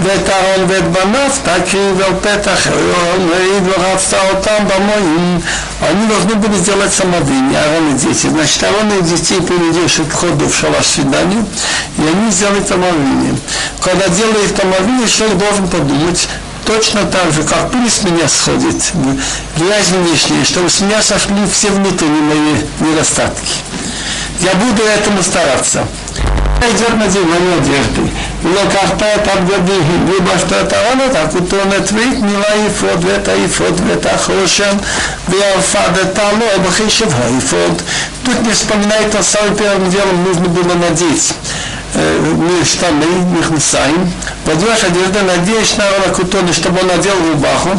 ואת 0.02 0.28
אהרון 0.28 0.66
ואת 0.68 0.92
בניו 0.92 1.30
תקריב 1.42 2.00
על 2.00 2.12
פתח 2.22 2.66
העיר 2.66 3.62
ורצת 3.64 4.16
אותם 4.30 4.64
במוים. 4.68 5.40
Они 5.80 6.06
должны 6.08 6.34
были 6.34 6.56
сделать 6.56 6.92
самовидение, 6.92 7.58
Аарон 7.60 7.94
и 7.94 7.98
дети. 7.98 8.26
Значит, 8.26 8.62
Аарон 8.64 8.98
и 8.98 9.02
детей 9.02 9.40
приведешь 9.40 9.94
к 9.94 10.12
входу 10.12 10.48
в 10.48 10.54
шалаш 10.54 10.86
свидания, 10.86 11.44
и 11.98 12.02
они 12.02 12.30
сделают 12.32 12.70
омовение. 12.70 13.36
Когда 13.80 14.08
делают 14.08 14.58
омовение, 14.60 15.06
человек 15.08 15.38
должен 15.38 15.68
подумать, 15.68 16.28
Точно 16.65 17.05
так 17.05 17.31
же, 17.33 17.43
как 17.43 17.71
пыль 17.71 17.89
с 17.89 18.03
меня 18.03 18.27
сходит, 18.27 18.93
грязь 19.57 19.89
внешняя, 19.89 20.45
чтобы 20.45 20.69
с 20.69 20.79
меня 20.79 21.01
сошли 21.01 21.45
все 21.51 21.69
внутренние 21.71 22.21
мои 22.21 22.55
недостатки. 22.79 23.55
Я 24.39 24.53
буду 24.55 24.81
этому 24.83 25.21
стараться. 25.21 25.85
Идет 26.59 26.95
на 26.95 27.09
землю 27.09 27.35
одежды. 27.57 28.09
Но 28.43 28.59
как-то 28.71 29.05
это 29.05 29.41
годы, 29.41 29.73
либо 30.07 30.37
что-то 30.37 30.77
он 30.91 31.11
так 31.11 31.31
куда 31.31 31.57
он 31.63 31.73
ответ, 31.73 32.19
мила 32.19 32.45
и 32.65 32.69
фот, 32.69 33.03
вета 33.03 33.35
и 33.35 33.47
фот, 33.47 33.77
вета 33.81 34.17
хорошен, 34.17 34.79
веофада 35.27 36.05
тало, 36.15 36.43
обхишев 36.55 37.07
и 37.07 37.39
фот. 37.41 37.83
Тут 38.25 38.41
не 38.45 38.53
вспоминает, 38.53 39.11
то 39.11 39.21
самым 39.21 39.55
первым 39.57 39.89
делом 39.89 40.23
нужно 40.23 40.47
было 40.47 40.73
надеть 40.75 41.33
штаны, 42.63 43.05
мехнусаим, 43.37 44.11
подвешь 44.45 44.83
одежду, 44.83 45.19
надеешь 45.25 45.75
на 45.77 46.13
кутоны, 46.13 46.53
чтобы 46.53 46.79
он 46.81 46.87
надел 46.87 47.13
рубаху, 47.31 47.69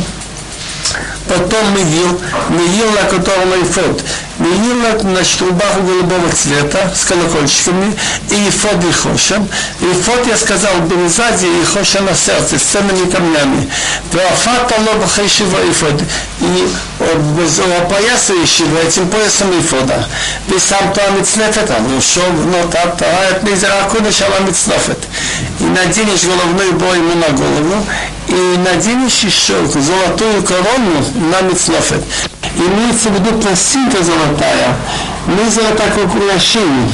потом 1.28 1.72
Мегил, 1.74 2.20
Мегил, 2.50 2.90
на 2.90 3.08
котором 3.08 3.52
Эйфод. 3.54 4.02
Мегил, 4.38 5.00
значит, 5.00 5.40
рубаху 5.42 5.80
голубого 5.82 6.28
цвета 6.30 6.92
с 6.94 7.04
колокольчиками 7.04 7.94
и 8.30 8.34
Эйфод 8.34 8.84
и 8.84 8.92
Хошем. 8.92 9.48
Эйфод, 9.80 10.26
я 10.26 10.36
сказал, 10.36 10.80
Березади 10.80 11.46
и 11.46 11.64
Хоша 11.64 12.00
на 12.00 12.14
сердце, 12.14 12.58
с 12.58 12.62
ценными 12.62 13.10
камнями. 13.10 13.70
Вафата 14.12 14.74
лоба 14.80 15.06
Хайшива 15.06 15.58
Эйфод. 15.64 16.02
И 16.40 16.68
опоясывающего 17.80 18.78
этим 18.78 19.08
поясом 19.08 19.52
Эйфода. 19.52 20.06
И 20.54 20.58
сам 20.58 20.92
то 20.92 21.04
Амицнефет, 21.06 21.70
а 21.70 21.96
ушел, 21.96 22.30
но 22.32 22.68
тата, 22.68 23.04
это 23.04 23.46
не 23.46 23.56
заракуна 23.56 24.10
шала 24.10 24.36
Амицнефет. 24.36 24.98
И 25.60 25.64
наденешь 25.64 26.24
головной 26.24 26.72
бой 26.72 26.98
ему 26.98 27.14
на 27.14 27.28
голову, 27.28 27.86
и 28.34 28.58
наденешь 28.58 29.20
еще 29.20 29.54
золотую 29.66 30.42
корону 30.42 31.04
на 31.30 31.40
Мицлофет. 31.42 32.02
Имеется 32.56 33.10
в 33.10 33.14
виду 33.14 33.38
пластинка 33.40 34.02
золотая. 34.02 34.76
Низа 35.26 35.62
так 35.76 35.96
украшение. 36.04 36.88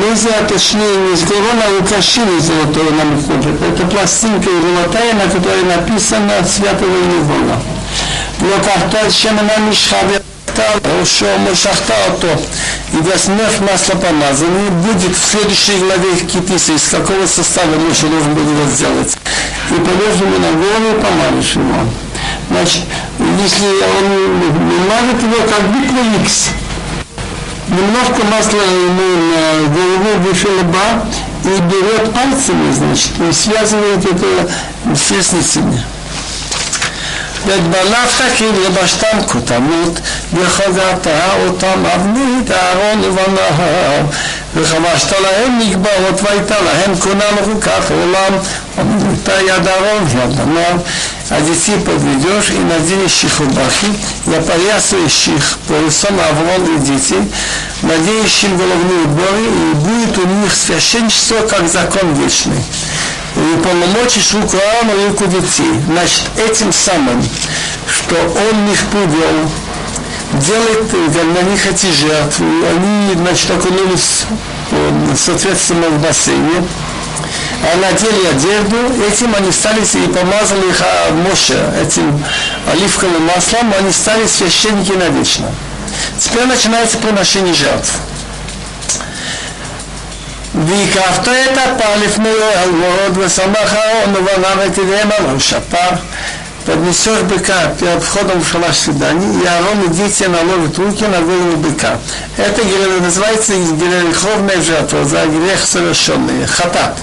Низа, 0.00 0.30
точнее, 0.48 0.96
не 1.10 1.16
с 1.16 1.22
корона, 1.22 1.64
а 1.66 1.82
украшение 1.82 2.40
золотое 2.40 2.90
на 2.90 3.04
Мицлофет. 3.04 3.62
Это 3.62 3.86
пластинка 3.86 4.50
золотая, 4.50 5.14
на 5.14 5.30
которой 5.30 5.62
написано 5.64 6.44
Святого 6.46 6.96
Невола. 6.96 7.60
Но 8.40 8.56
как-то, 8.62 9.10
чем 9.10 9.38
она 9.38 9.56
мешхавет, 10.58 10.86
Рошо 10.86 11.38
Мошахта 11.38 11.94
Ото 12.08 12.40
и 12.92 12.96
возьмешь 12.96 13.60
масло 13.60 13.94
помазанное, 13.94 14.70
будет 14.70 15.16
в 15.16 15.30
следующей 15.30 15.78
главе 15.78 16.16
Китиса, 16.16 16.72
из 16.72 16.88
какого 16.88 17.26
состава 17.26 17.78
Моше 17.78 18.06
должен 18.06 18.34
был 18.34 18.42
его 18.42 18.70
сделать. 18.70 19.16
И 19.70 19.74
положишь 19.74 20.20
ему 20.20 20.38
на 20.38 20.52
голову 20.52 21.02
помажешь 21.02 21.54
его. 21.54 21.74
Значит, 22.50 22.82
если 23.18 23.66
он 23.66 24.88
мажет 24.88 25.22
его 25.22 25.36
как 25.48 25.62
буква 25.68 26.22
X, 26.22 26.48
немножко 27.68 28.24
масла 28.26 28.62
ему 28.62 29.34
на 29.34 29.68
голову 29.68 30.28
выше 30.28 30.48
лба 30.48 31.04
и 31.44 31.60
берет 31.70 32.12
пальцами, 32.12 32.72
значит, 32.72 33.10
и 33.28 33.32
связывает 33.32 34.04
это 34.04 34.50
с 34.96 35.10
лестницами. 35.10 35.84
ודבלבת 37.47 38.21
כי 38.37 38.45
לבשתם 38.65 39.17
כותמות, 39.27 39.99
וחזרת 40.33 41.07
אותם 41.45 41.85
אבנית 41.95 42.51
אהרון 42.51 42.99
ובנהר, 43.03 44.01
וחבשת 44.55 45.11
להם 45.21 45.59
מגבעות, 45.59 46.21
והייתה 46.23 46.55
להם 46.61 46.95
כהונה 47.01 47.25
מחוקת 47.41 47.91
עולם, 47.91 48.33
ומנתה 48.77 49.31
יד 49.41 49.67
אהרון 49.67 50.05
ויד 50.07 50.35
בניו. 50.37 50.79
А 51.29 51.39
детей 51.41 51.77
подведешь 51.77 52.49
и 52.51 52.59
наденешь 52.59 53.23
их 53.23 53.39
рубахи, 53.39 53.87
и 54.27 54.35
опоясываешь 54.35 55.29
их 55.29 55.57
поясом 55.67 56.19
Аврон 56.19 56.75
и 56.75 56.79
детей, 56.79 57.31
надеющим 57.81 58.57
головные 58.57 59.05
уборы, 59.05 59.45
и 59.45 59.73
будет 59.73 60.17
у 60.17 60.27
них 60.27 60.53
священничество, 60.53 61.47
как 61.47 61.67
закон 61.67 62.13
вечный 62.13 62.63
и 63.36 63.62
полномочий 63.62 64.20
руку 64.32 65.26
и 65.26 65.30
руку. 65.30 65.80
Значит, 65.86 66.22
этим 66.36 66.72
самым, 66.72 67.22
что 67.86 68.16
он 68.16 68.70
их 68.70 68.84
привел, 68.86 69.50
делает 70.32 70.92
на 70.92 71.42
них 71.50 71.66
эти 71.66 71.86
жертвы, 71.86 72.46
они, 72.68 73.14
значит, 73.14 73.50
окунулись, 73.50 74.26
соответственно, 75.16 75.88
в 75.88 76.02
бассейне, 76.02 76.64
а 77.62 77.76
надели 77.80 78.26
одежду, 78.26 78.76
этим 79.02 79.34
они 79.34 79.50
стали 79.50 79.80
и 79.80 80.08
помазали 80.08 80.68
их 80.68 80.80
а, 80.80 81.12
Моше 81.12 81.58
этим 81.82 82.22
оливковым 82.70 83.24
маслом, 83.24 83.72
они 83.78 83.90
стали 83.90 84.26
священники 84.26 84.92
навечно. 84.92 85.50
Теперь 86.18 86.46
начинается 86.46 86.98
приношение 86.98 87.54
жертв. 87.54 87.92
והקרבת 90.57 91.27
את 91.27 91.57
הפר 91.57 92.05
לפני 92.05 92.29
הלוואות 92.55 93.17
ושמח 93.17 93.73
הארון 93.73 94.15
ובנה 94.15 94.63
ותדהם 94.65 95.09
עליו 95.17 95.39
שפר 95.39 95.89
поднесешь 96.65 97.21
быка 97.23 97.73
перед 97.79 98.01
входом 98.03 98.41
в 98.41 98.47
шалаш 98.47 98.75
свидания, 98.75 99.41
и 99.41 99.45
Аарон 99.45 99.83
и 99.83 99.87
дети 99.89 100.23
наложат 100.23 100.77
руки 100.77 101.03
на 101.03 101.19
голову 101.21 101.57
быка. 101.57 101.97
Это 102.37 102.61
называется 103.01 103.53
греховная 103.53 104.61
жертва 104.61 105.03
за 105.05 105.25
грех 105.25 105.59
совершенный, 105.63 106.45
хатат. 106.45 106.97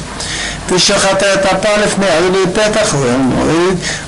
Ты 0.69 0.77
еще 0.77 0.95
хатат 0.95 1.45
апалев 1.45 1.99
не, 1.99 2.47
петах 2.47 2.95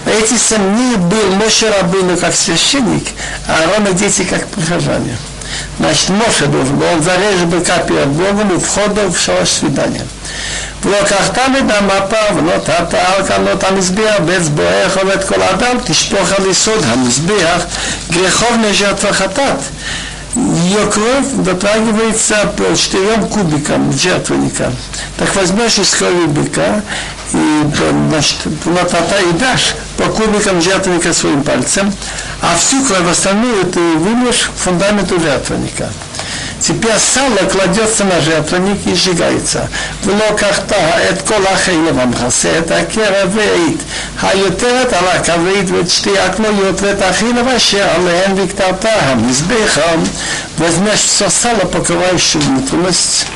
Эти 0.07 0.37
семьи 0.37 0.97
был 0.97 1.37
Моше 1.37 1.71
Рабыну 1.71 2.17
как 2.17 2.35
священник, 2.35 3.09
а 3.49 3.63
Аарон 3.63 3.89
и 3.89 3.93
дети 3.95 4.23
как 4.23 4.47
прихожане. 4.49 5.17
Значит, 5.79 6.11
Моше 6.11 6.47
должен 6.47 6.77
был, 6.77 6.87
он 6.87 7.03
зарежет 7.03 7.47
быка 7.47 7.79
перед 7.79 8.09
Богом 8.09 8.53
у 8.53 8.61
входа 8.61 9.09
в 9.09 9.19
шалаш 9.19 9.49
свидания. 9.49 10.07
ולקחת 10.85 11.39
מדם 11.39 11.89
אפה 11.99 12.35
ונותת 12.37 12.95
על 12.95 13.27
כנות 13.27 13.65
המזבח 13.65 14.15
באצבעיך 14.27 14.99
ואת 15.07 15.25
כל 15.25 15.43
אדם 15.43 15.77
תשפוך 15.85 16.33
על 16.39 16.47
יסוד 16.47 16.85
המזבח 16.85 17.63
грехов 18.11 18.53
жертва 18.73 19.13
хатат. 19.13 19.61
Ее 20.35 20.91
кровь 20.91 21.45
дотрагивается 21.45 22.53
по 22.57 22.75
четырем 22.77 23.29
кубикам 23.29 23.93
жертвенника. 23.93 24.73
Так 25.19 25.35
возьмешь 25.37 25.79
из 25.79 25.91
крови 25.95 26.27
быка 26.27 26.81
и, 27.34 27.38
э, 27.38 27.92
значит, 28.10 28.38
Натата 28.66 29.20
и 29.20 29.32
дашь 29.34 29.76
по 29.98 30.06
кубикам 30.06 30.62
жертвенника 30.62 31.14
своим 31.14 31.44
пальцем, 31.44 31.94
а 32.42 32.56
всю 32.58 32.84
кровь 32.86 33.08
а 33.08 33.12
остальную 33.12 33.66
ты 33.66 33.80
выльешь 33.80 34.50
к 34.56 34.60
фундаменту 34.60 35.20
жертвенника. 35.20 35.90
Теперь 36.60 36.98
сало 36.98 37.48
кладется 37.50 38.04
на 38.04 38.20
жертвенник 38.20 38.86
и 38.88 38.96
сжигается. 38.96 39.70
В 40.04 40.08
локах 40.08 40.32
локахта 40.32 40.76
эт 41.10 41.22
колаха 41.22 41.72
и 41.72 41.76
левам 41.76 42.14
хасе, 42.14 42.50
это 42.50 42.84
кера 42.84 43.26
веит. 43.26 43.80
А 44.22 44.36
ютерет 44.36 44.92
алака 44.92 45.38
веит 45.38 45.70
вечти 45.70 46.10
акмо 46.10 46.50
ютвет 46.50 47.02
ахина 47.02 47.44
ваше, 47.44 47.78
алеем 47.78 48.36
виктартахам, 48.36 49.32
избехам. 49.32 50.08
Возьмешь 50.58 51.02
все 51.02 51.30
сало, 51.30 51.60
покрывающее 51.60 52.42
внутренность. 52.42 53.28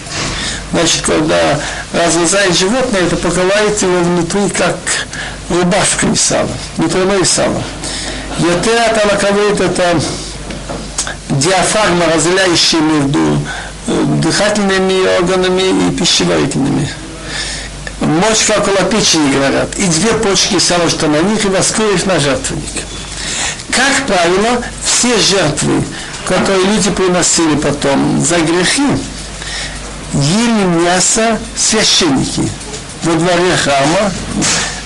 Значит, 0.72 1.02
когда 1.06 1.60
разрезает 1.94 2.58
животное, 2.58 3.02
это 3.02 3.16
покрывает 3.16 3.82
его 3.82 4.00
внутри, 4.00 4.50
как 4.50 4.78
рубашкой 5.50 6.16
сало, 6.16 6.50
внутреннее 6.78 7.26
сало. 7.26 7.62
Йотерат 8.40 9.06
алакавит 9.06 9.60
это 9.60 10.00
диафрагма, 11.30 12.06
разделяющая 12.14 12.80
между 12.80 13.40
дыхательными 14.22 15.18
органами 15.20 15.88
и 15.88 15.92
пищеварительными. 15.92 16.90
Мочка 18.00 18.54
около 18.58 18.84
печени, 18.90 19.34
говорят, 19.34 19.76
и 19.76 19.86
две 19.86 20.14
почки 20.14 20.58
сало, 20.60 20.90
что 20.90 21.08
на 21.08 21.22
них, 21.22 21.46
и 21.46 21.50
воскуешь 21.50 22.06
на 22.06 22.20
жертвенник. 22.20 22.86
Как 23.70 24.08
правило, 24.08 24.64
все 24.84 25.18
жертвы, 25.20 25.84
которые 26.26 26.64
люди 26.66 26.90
приносили 26.90 27.56
потом 27.56 28.24
за 28.24 28.40
грехи, 28.40 28.88
ели 30.14 30.64
мясо 30.84 31.40
священники 31.56 32.50
во 33.04 33.14
дворе 33.16 33.56
храма 33.58 34.12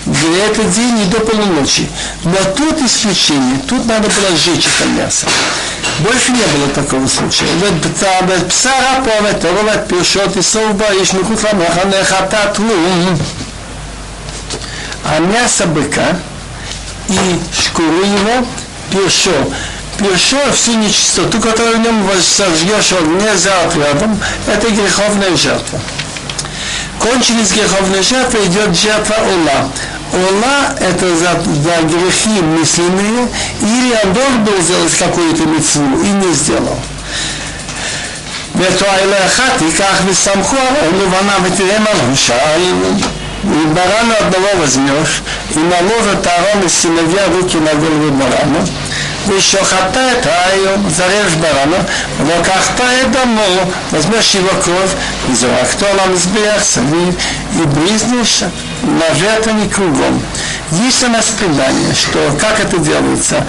в 0.05 0.37
этот 0.37 0.71
день 0.71 0.99
и 0.99 1.05
до 1.05 1.19
полуночи. 1.21 1.89
Но 2.23 2.37
тут 2.55 2.81
исключение, 2.81 3.59
тут 3.67 3.85
надо 3.87 4.07
было 4.07 4.37
сжечь 4.37 4.67
это 4.67 4.87
мясо. 4.89 5.25
Больше 5.99 6.31
не 6.31 6.43
было 6.43 6.67
такого 6.73 7.07
случая. 7.07 7.47
Псара 8.49 9.01
повет, 9.01 9.43
роват, 9.43 9.87
пишет, 9.87 10.37
и 10.37 10.41
совба, 10.41 10.85
и 10.93 11.03
шмихут 11.03 11.41
ламаха, 11.43 11.87
нехата. 11.87 12.53
А 15.05 15.19
мясо 15.19 15.65
быка 15.67 16.17
и 17.07 17.39
шкуру 17.59 18.03
его, 18.03 18.45
пишет, 18.91 19.47
Пиршо 19.98 20.38
всю 20.54 20.74
нечистоту, 20.74 21.40
которую 21.40 21.76
в 21.76 21.80
нем 21.80 22.08
сожжешь 22.22 22.92
огне 22.92 23.36
за 23.36 23.50
отрядом, 23.64 24.18
это 24.46 24.70
греховная 24.70 25.36
жертва. 25.36 25.78
Кончились 26.98 27.52
греховные 27.52 28.02
жертвы, 28.02 28.46
идет 28.46 28.74
жертва 28.74 29.16
Ола. 29.16 29.70
Ола – 30.12 30.80
это 30.80 31.16
за, 31.16 31.32
за 31.32 31.82
грехи 31.82 32.40
мысленные, 32.40 33.28
или 33.60 33.98
он 34.04 34.12
должен 34.12 34.44
был 34.44 34.60
сделать 34.62 34.92
какую-то 34.98 35.44
мецву 35.44 36.00
и 36.02 36.08
не 36.08 36.34
сделал. 36.34 36.78
ותועלה 38.54 39.26
אחת 39.26 39.62
ייקח 39.62 40.02
וסמכו 40.06 40.56
אהרון 40.56 40.94
ובניו 41.00 41.40
ותראה 41.44 41.78
מלון 41.78 42.16
שאל 42.16 42.60
и 43.44 43.66
барана 43.74 44.14
одного 44.18 44.60
возьмешь, 44.60 45.22
и 45.54 45.58
наложит 45.58 46.26
Аарон 46.26 46.66
из 46.66 46.74
сыновья 46.74 47.26
руки 47.28 47.56
на 47.56 47.74
голову 47.74 48.10
барана, 48.12 48.66
еще 49.33 49.57
хатает 49.57 50.25
раю, 50.25 50.79
зарежь 50.89 51.35
барана, 51.35 51.85
локахтает 52.19 53.11
домой, 53.11 53.61
возьмешь 53.91 54.31
его 54.31 54.49
кровь, 54.63 54.91
и 55.29 55.33
зарахтолам 55.33 56.15
сбех, 56.15 56.61
и 57.53 57.63
бризнешь 57.67 58.43
на 58.83 59.15
жертвенник 59.15 59.73
кругом. 59.73 60.21
Есть 60.71 61.03
у 61.03 61.07
нас 61.07 61.25
предание, 61.37 61.93
что 61.93 62.35
как 62.39 62.59
это 62.59 62.77
делается. 62.77 63.45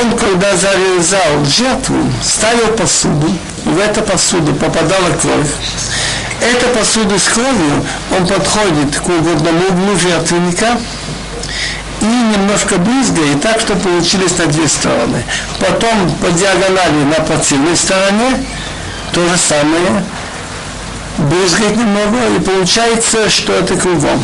Он, 0.00 0.16
когда 0.16 0.56
зарезал 0.56 1.44
жертву, 1.44 1.96
ставил 2.22 2.68
посуду, 2.68 3.30
в 3.64 3.78
эту 3.78 4.02
посуду 4.02 4.52
попадала 4.54 5.10
кровь. 5.20 5.48
Эта 6.40 6.66
посуда 6.78 7.18
с 7.18 7.24
кровью, 7.24 7.86
он 8.10 8.26
подходит 8.26 8.98
к 8.98 9.08
угодному 9.08 9.68
углу 9.68 9.98
жертвенника, 9.98 10.78
и 12.06 12.36
немножко 12.36 12.78
брызгает 12.78 13.40
так, 13.40 13.60
что 13.60 13.74
получились 13.76 14.36
на 14.38 14.46
две 14.46 14.68
стороны. 14.68 15.22
Потом 15.58 16.10
по 16.20 16.30
диагонали 16.30 17.04
на 17.04 17.24
противной 17.24 17.76
стороне 17.76 18.46
то 19.12 19.26
же 19.28 19.36
самое, 19.36 20.04
брызгает 21.18 21.76
немного, 21.76 22.18
и 22.36 22.40
получается, 22.40 23.28
что 23.30 23.52
это 23.52 23.76
кругом. 23.76 24.22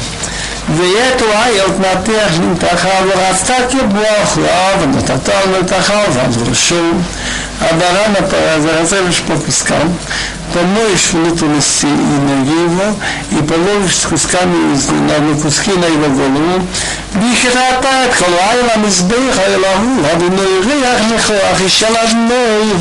ויתו 0.78 1.26
היית 1.44 1.80
נתח 1.80 2.40
נמתחה 2.40 2.90
ורצתה 3.08 3.54
כבוח 3.70 4.38
רב 4.38 4.82
ונתתה 4.82 5.32
נתחה 5.60 6.04
ועברו 6.14 6.56
Адарана 7.60 8.20
разрежешь 8.54 9.22
по 9.28 9.36
кускам, 9.36 9.98
помоешь 10.54 11.10
внутренности 11.12 11.88
и 11.88 11.90
ноги 11.90 12.64
его, 12.66 12.96
и 13.32 13.44
положишь 13.44 13.98
с 13.98 14.06
кусками 14.06 14.78
на 15.08 15.42
куски 15.42 15.72
на 15.72 15.86
его 15.86 16.08
голову. 16.10 16.68
בקראת 17.16 17.86
את 17.86 18.14
כל 18.14 18.26
לילה 18.26 18.78
מזבח 18.78 19.38
האלוהו, 19.38 20.06
אדוני 20.12 20.60
ריח 20.66 21.02
נכוח, 21.16 21.62
ישלב 21.66 22.14
נוי 22.14 22.74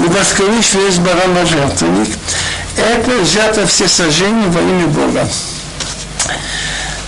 и 0.00 0.08
воскоришь 0.08 0.74
весь 0.74 0.98
баран 0.98 1.34
на 1.34 1.46
жертвенник. 1.46 2.08
Это 2.76 3.24
жертва 3.24 3.66
все 3.66 3.86
сожжения 3.86 4.48
во 4.48 4.60
имя 4.60 4.88
Бога 4.88 5.28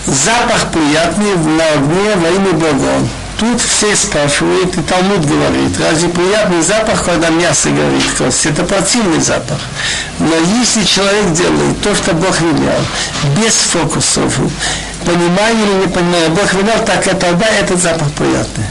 запах 0.05 0.71
приятный 0.71 1.35
на 1.35 1.65
огне 1.73 2.15
во 2.15 2.29
имя 2.29 2.53
Бога. 2.53 3.07
Тут 3.39 3.59
все 3.59 3.95
спрашивают, 3.95 4.77
и 4.77 4.81
Талмуд 4.81 5.25
говорит, 5.25 5.79
разве 5.79 6.09
приятный 6.09 6.61
запах, 6.61 7.03
когда 7.03 7.29
мясо 7.29 7.69
горит 7.69 8.03
кость? 8.15 8.45
Это 8.45 8.63
противный 8.63 9.19
запах. 9.19 9.57
Но 10.19 10.35
если 10.59 10.83
человек 10.83 11.33
делает 11.33 11.81
то, 11.81 11.95
что 11.95 12.13
Бог 12.13 12.39
велел, 12.39 12.85
без 13.35 13.55
фокусов, 13.55 14.37
понимая 15.03 15.53
или 15.53 15.73
не 15.81 15.87
понимая, 15.87 16.29
Бог 16.29 16.53
велел, 16.53 16.85
так 16.85 17.07
это 17.07 17.15
тогда 17.15 17.47
этот 17.47 17.81
запах 17.81 18.11
приятный. 18.11 18.65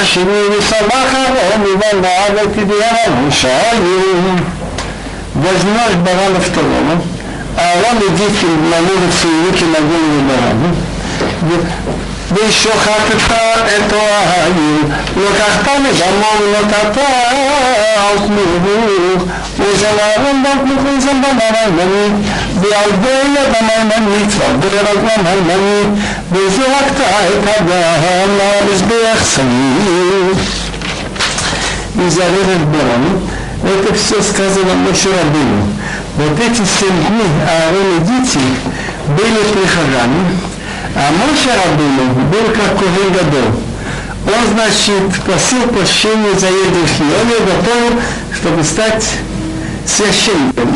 השני 0.00 0.42
ושמח 0.58 1.14
הרום 1.14 1.62
ובנה 1.62 2.42
ותדיינו 2.42 3.32
шаю. 3.32 4.38
Возьмешь 5.34 5.96
барана 6.04 6.40
второго, 6.40 6.94
а 7.56 7.64
он 7.88 7.98
идите 7.98 8.46
наложит 8.72 9.14
Еще 12.33 12.69
хапита 12.69 13.63
это 13.77 13.95
агил, 14.45 14.89
но 15.15 15.21
ну, 15.21 15.27
как 15.37 15.63
там 15.63 15.85
и 15.85 15.91
домом, 15.93 16.39
ну, 16.39 16.45
но 16.51 16.67
тата 16.67 17.07
алкмух, 18.09 19.21
узеларом 19.59 20.43
бабмух, 20.43 20.81
узем 20.97 21.21
бабараймани, 21.21 22.25
биалбея 22.55 23.43
бамаймани, 23.53 24.29
цвабдерак 24.31 24.97
бамаймани, 24.97 26.01
безуакта 26.31 27.05
это 27.29 27.63
гам, 27.65 28.31
лабизбех 28.39 29.19
сани. 29.23 30.33
И 31.95 32.09
зарезать 32.09 32.65
барами, 32.65 33.21
это 33.63 33.93
все 33.93 34.21
сказано 34.23 34.73
Моше 34.73 35.09
Рабину. 35.09 35.67
Вот 36.17 36.39
эти 36.39 36.65
семь 36.65 37.05
дней 37.09 37.29
Аарон 37.47 37.97
и 37.97 38.05
дети 38.05 38.39
были 39.07 39.43
прихожане, 39.53 40.52
а 40.95 41.11
Моше 41.11 41.49
Рабину 41.49 42.13
был 42.29 42.53
как 42.53 42.77
Ковен 42.77 43.13
Гадол. 43.13 43.51
Он, 44.25 44.53
значит, 44.53 45.21
просил 45.25 45.67
прощения 45.67 46.37
за 46.37 46.47
их 46.47 46.71
грехи. 46.71 47.03
Он 47.03 47.27
был 47.27 47.39
готов, 47.45 48.03
чтобы 48.35 48.63
стать 48.63 49.05
священником. 49.85 50.69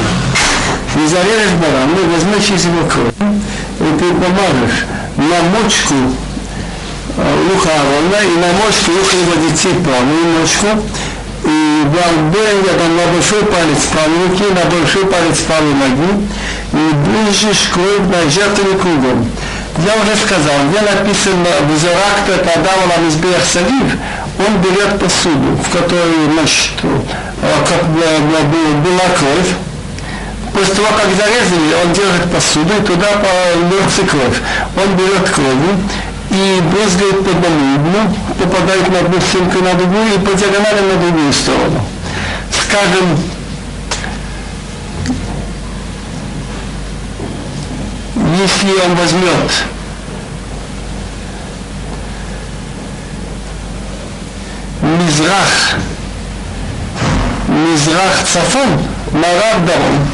И 0.96 1.08
зарежешь 1.08 1.54
баран, 1.62 1.90
ну, 1.96 2.12
возьмешь 2.12 2.50
из 2.50 2.66
его 2.66 2.88
кровь, 2.88 3.14
и 3.20 4.00
ты 4.00 4.06
помажешь 4.14 4.86
на 5.18 5.42
мочку 5.54 5.94
уха 7.54 7.70
Аарона 7.70 8.20
и 8.24 8.36
на 8.38 8.48
мочку 8.58 8.92
уха 8.92 9.16
его 9.18 9.36
детей 9.48 9.74
правую 9.84 10.40
мочку, 10.40 10.68
и 11.44 11.84
в 11.86 12.78
там 12.78 12.98
на 12.98 13.06
большой 13.14 13.44
палец 13.46 13.86
правой 13.92 14.28
руки, 14.28 14.44
на 14.54 14.70
большой 14.70 15.06
палец 15.06 15.40
правой 15.48 15.74
ноги, 15.74 16.28
и 16.74 16.94
ближешь 17.06 17.70
кровь 17.74 18.08
на 18.10 18.30
жертвенный 18.30 18.78
кругом. 18.78 19.30
Я 19.86 19.94
уже 20.02 20.16
сказал, 20.16 20.56
где 20.70 20.82
написано 20.82 21.48
«Визоракта 21.70 22.38
Тадава 22.44 22.88
на 22.88 22.98
Мизбех 23.06 23.46
Савив», 23.46 23.96
он 24.40 24.58
берет 24.62 25.00
посуду, 25.00 25.58
в 25.64 25.70
которой, 25.72 26.30
значит, 26.34 26.74
как 26.82 27.86
была 27.88 29.08
кровь, 29.18 29.52
после 30.54 30.74
того, 30.76 30.88
как 30.98 31.10
зарезали, 31.14 31.74
он 31.86 31.94
держит 31.94 32.32
посуду, 32.32 32.74
и 32.74 32.82
туда 32.86 33.08
льется 33.70 34.04
кровь. 34.04 34.38
Он 34.76 34.96
берет 34.96 35.30
кровь 35.30 35.66
и 36.32 36.62
брызгает 36.72 37.24
по 37.24 37.32
дому, 37.34 38.16
попадает 38.40 38.90
на 38.90 39.00
одну 39.00 39.22
стенку 39.22 39.64
на 39.64 39.74
другую 39.76 40.16
и 40.16 40.20
по 40.20 40.34
диагонали 40.36 40.82
на 40.82 41.02
другую 41.02 41.34
сторону. 41.34 41.86
Скажем, 42.52 43.18
если 48.27 48.73
он 48.85 48.95
возьмет 48.95 49.51
מזרח, 54.83 55.75
מזרח 57.49 58.23
צפון, 58.25 58.87
מערב 59.13 59.67
דרום. 59.67 60.05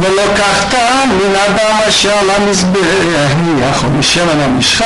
ולקחת 0.00 0.74
מן 1.06 1.34
אדם 1.46 1.76
אשר 1.88 2.14
למזבח 2.22 3.84
משמן 3.98 4.40
המשחה 4.44 4.84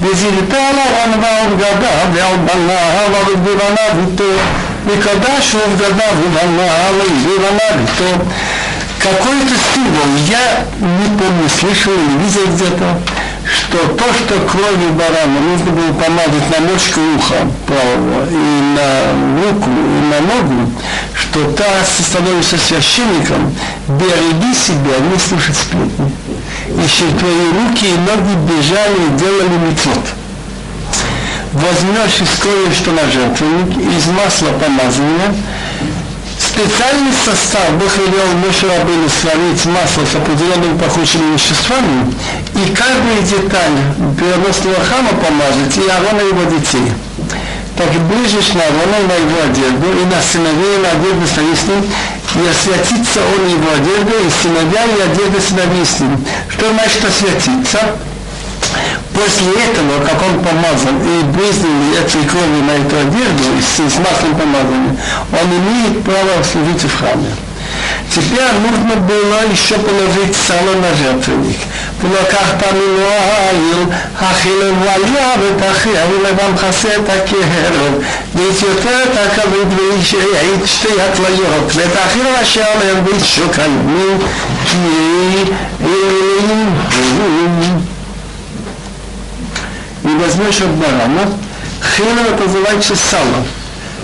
וזילת 0.00 0.52
על 0.52 0.78
ארון 0.78 1.20
ועל 1.22 1.54
בגדיו 1.54 2.08
ועל 2.14 2.36
בניו 2.36 3.12
ועל 3.12 3.36
בניו 3.36 4.10
איתו 4.10 4.24
וקדש 4.86 5.54
ובגדיו 5.54 6.14
ובניו 6.22 6.94
ובניו 7.24 7.80
איתו 7.80 8.24
какой-то 9.07 9.55
символ, 9.73 10.11
я 10.27 10.65
не 10.79 11.17
помню, 11.17 11.49
слышал 11.49 11.93
или 11.93 12.17
видел 12.23 12.53
где-то, 12.55 12.99
что 13.45 13.77
то, 13.95 14.03
что 14.13 14.39
кровью 14.47 14.91
барана 14.93 15.39
нужно 15.39 15.71
было 15.71 15.93
помазать 15.93 16.49
на 16.51 16.65
мочку 16.67 16.99
уха 17.15 17.47
правого 17.65 18.29
и 18.29 18.61
на 18.75 19.43
руку, 19.43 19.69
и 19.69 19.99
на 20.11 20.19
ногу, 20.21 20.71
что 21.13 21.51
та 21.51 21.65
становишься 21.85 22.57
священником, 22.57 23.55
береги 23.87 24.53
себя, 24.53 24.99
не 25.11 25.19
слушай 25.19 25.55
сплетни. 25.55 26.11
Еще 26.67 27.05
твои 27.17 27.47
руки 27.51 27.87
и 27.87 27.97
ноги 27.97 28.35
бежали 28.47 29.07
и 29.07 29.17
делали 29.17 29.57
мецвод. 29.69 30.03
Возьмешь 31.53 32.21
из 32.21 32.39
крови, 32.39 32.73
что 32.73 32.91
на 32.91 33.09
жертвенник, 33.09 33.77
из 33.77 34.05
масла 34.07 34.49
помазания, 34.59 35.33
специальный 36.39 37.13
состав 37.25 37.71
Бог 37.79 37.91
велел 37.97 38.27
Моше 38.45 38.67
Рабыну 38.67 39.09
сварить 39.09 39.65
масло 39.65 40.05
с 40.05 40.15
определенными 40.15 40.77
пахучими 40.77 41.33
веществами 41.33 42.13
и 42.55 42.73
каждую 42.73 43.21
деталь 43.23 43.77
переносного 44.17 44.83
хама 44.83 45.09
помазать 45.21 45.77
и 45.77 45.89
Аарона 45.89 46.21
его 46.21 46.43
детей. 46.49 46.91
Так 47.77 47.89
ближешь 48.09 48.53
на 48.53 48.65
и 48.65 49.05
на 49.05 49.13
его 49.13 49.37
одежду, 49.45 49.85
и 49.85 50.05
на 50.05 50.19
сыновей, 50.21 50.77
и 50.77 50.81
на 50.81 50.89
одежду 50.97 51.27
с 51.27 51.37
ним, 51.67 51.85
и 52.35 52.49
освятится 52.49 53.19
он 53.21 53.47
его 53.47 53.69
одежду, 53.69 54.13
и 54.17 54.29
сыновья, 54.41 54.85
и 54.85 55.01
одежда 55.01 55.39
сыновей 55.39 55.85
с 55.85 55.99
ним. 55.99 56.25
Что 56.49 56.73
значит 56.73 57.05
освятиться? 57.05 57.79
После 59.16 59.52
этого, 59.64 60.04
как 60.04 60.22
он 60.22 60.42
помазан 60.42 60.96
и 61.00 61.22
брызнул 61.24 61.94
этой 61.98 62.24
кровью 62.24 62.64
на 62.64 62.72
эту 62.72 62.96
одежду 62.96 63.44
с, 63.60 63.76
с 63.76 63.98
маслом 63.98 64.34
помазанным, 64.38 64.98
он 65.32 65.48
имеет 65.50 66.02
право 66.02 66.42
служить 66.42 66.82
в 66.82 66.98
храме. 66.98 67.34
Теперь 68.10 68.52
нужно 68.60 68.96
было 69.00 69.50
еще 69.50 69.76
положить 69.78 70.36
сало 70.36 70.74
на 70.80 70.94
жертвенник. 70.94 71.58
ולקח 72.02 72.52
פעמים 72.58 72.96
העיל, 73.08 73.84
החילם 74.20 74.82
ועלייה 74.82 75.32
ותכריע 75.40 76.00
ולבם 76.10 76.54
מכסה 76.54 76.88
את 76.88 77.08
הקרב, 77.08 77.92
והתיותר 78.34 78.98
את 79.04 79.18
הכבוד 79.26 79.68
והעיד 79.78 80.66
שתי 80.66 80.88
התליות, 81.00 81.72
ואת 81.74 81.96
האחיר 81.96 82.42
אשר 82.42 82.64
עליהם 82.74 83.04
והתשוקנו, 83.06 84.18
כי 84.66 84.76
אלוהים 85.80 86.74
הוא. 87.18 87.75
и 90.07 90.09
возьмешь 90.09 90.61
от 90.61 90.69
барана, 90.75 91.27
хилем 91.97 92.33
это 92.33 92.45
называется 92.45 92.95
сало. 92.95 93.43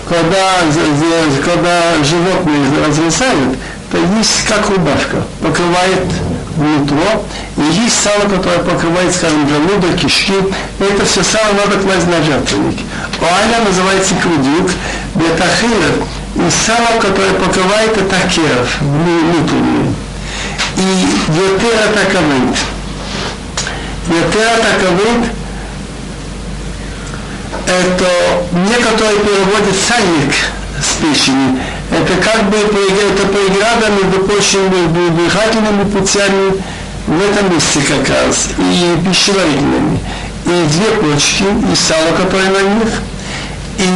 Когда, 0.10 0.60
когда 1.46 2.04
животные 2.04 2.86
разрезают, 2.86 3.58
то 3.90 3.98
есть 4.18 4.46
как 4.46 4.70
рубашка, 4.70 5.24
покрывает 5.42 6.04
нутро, 6.58 7.24
и 7.56 7.62
есть 7.82 8.04
сало, 8.04 8.24
которое 8.24 8.60
покрывает, 8.60 9.16
скажем, 9.16 9.48
желудок, 9.48 9.96
кишки, 9.96 10.34
это 10.80 11.06
все 11.06 11.24
сало 11.24 11.54
надо 11.54 11.80
класть 11.80 12.08
на 12.08 12.22
жертвенник. 12.22 12.80
Оаля 13.22 13.64
называется 13.66 14.14
крудюк, 14.22 14.72
бетахилер, 15.16 16.04
и 16.36 16.50
сало, 16.66 17.00
которое 17.00 17.34
покрывает, 17.34 17.96
это 17.96 18.28
керов, 18.28 18.68
внутреннюю. 18.82 19.96
И 20.76 21.08
ветера 21.32 21.94
таковыт. 21.94 22.58
Ветера 24.10 24.58
таковыт, 24.58 25.43
это 27.68 28.10
некоторые 28.70 29.20
переводят 29.20 29.76
сальник 29.88 30.34
с 30.82 30.96
печени. 31.02 31.60
Это 31.92 32.14
как 32.22 32.50
бы 32.50 32.58
это 32.58 33.28
преграда 33.28 33.90
между 33.92 34.24
между 34.24 35.10
дыхательными 35.12 35.84
путями 35.90 36.54
в 37.08 37.22
этом 37.22 37.54
месте 37.54 37.80
как 37.88 38.08
раз 38.10 38.50
и 38.58 39.08
пищеварительными. 39.08 40.00
И 40.46 40.66
две 40.68 40.92
почки, 41.00 41.44
и 41.72 41.76
сало, 41.76 42.16
которое 42.18 42.50
на 42.50 42.62
них, 42.62 42.90
и 43.78 43.90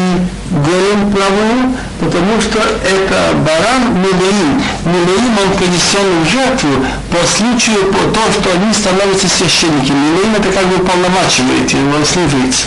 голем 0.50 1.12
правую, 1.12 1.76
потому 2.00 2.42
что 2.42 2.60
это 2.60 3.36
баран 3.46 4.02
Милеим. 4.02 4.62
Милеим 4.86 5.38
он 5.44 5.58
принесен 5.58 6.24
в 6.24 6.30
жертву 6.30 6.86
по 7.12 7.28
случаю 7.28 7.92
по 7.92 8.00
то, 8.14 8.22
что 8.32 8.52
они 8.54 8.74
становятся 8.74 9.28
священниками. 9.28 9.98
Милеим 9.98 10.36
это 10.36 10.52
как 10.52 10.66
бы 10.68 10.86
полномачивает 10.86 11.70
его 11.72 12.04
служить. 12.06 12.66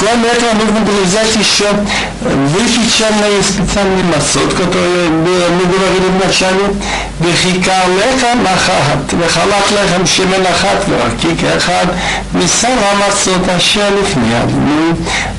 Кроме 0.00 0.28
этого, 0.28 0.52
нужно 0.52 0.80
было 0.80 1.00
взять 1.04 1.34
еще 1.36 1.64
выпеченный 2.20 3.42
специальный 3.42 4.02
масот, 4.02 4.52
который 4.52 5.08
мы 5.08 5.64
говорили 5.64 6.08
в 6.12 6.26
начале, 6.26 6.74
וכיכר 7.20 7.82
לחם 7.96 8.44
אחת, 8.46 9.14
וחלק 9.18 9.72
לחם 9.72 10.06
שמן 10.06 10.46
אחת 10.46 10.84
ורקיק 10.88 11.44
אחד, 11.56 11.86
ושר 12.34 12.68
המצות 12.92 13.48
אשר 13.56 13.88
לפני 14.00 14.42
אדוני, 14.42 14.92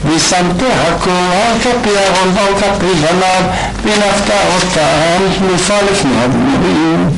ושמת 0.05 0.61
הכל 0.87 1.11
על 1.11 1.59
כפי 1.59 1.89
אהרון 1.97 2.35
ועל 2.35 2.53
כפי 2.55 2.85
בניו, 2.85 3.43
ונפת 3.83 4.31
אותם 4.55 5.37
תנופה 5.37 5.75
לפני 5.91 6.25
אדוני. 6.25 7.17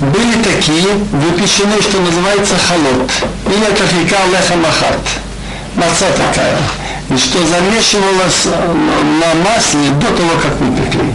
Были 0.00 0.40
такие, 0.44 0.94
выпечены, 1.10 1.82
что 1.82 1.98
называется 1.98 2.54
халот, 2.56 3.10
или 3.46 3.66
это 3.66 3.84
хикар 3.84 4.28
лехам 4.30 4.64
ахат 4.64 5.00
Маца 5.75 6.05
такая, 6.11 6.57
и 7.09 7.17
что 7.17 7.39
замешивалось 7.45 8.45
на 8.45 9.33
масле 9.43 9.89
до 9.99 10.07
того, 10.07 10.31
как 10.41 10.59
выпекли. 10.59 11.13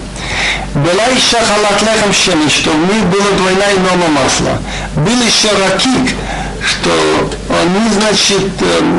Была 0.75 1.05
еще 1.07 1.39
халат 1.39 1.81
лехам 1.83 2.13
шеми, 2.13 2.49
что 2.49 2.71
в 2.71 2.95
них 2.95 3.05
было 3.07 3.33
двойная 3.37 3.75
норма 3.77 4.09
масла. 4.09 4.59
Был 4.97 5.21
еще 5.23 5.49
ракик, 5.51 6.15
что 6.65 6.91
они, 7.49 7.91
значит, 7.91 8.53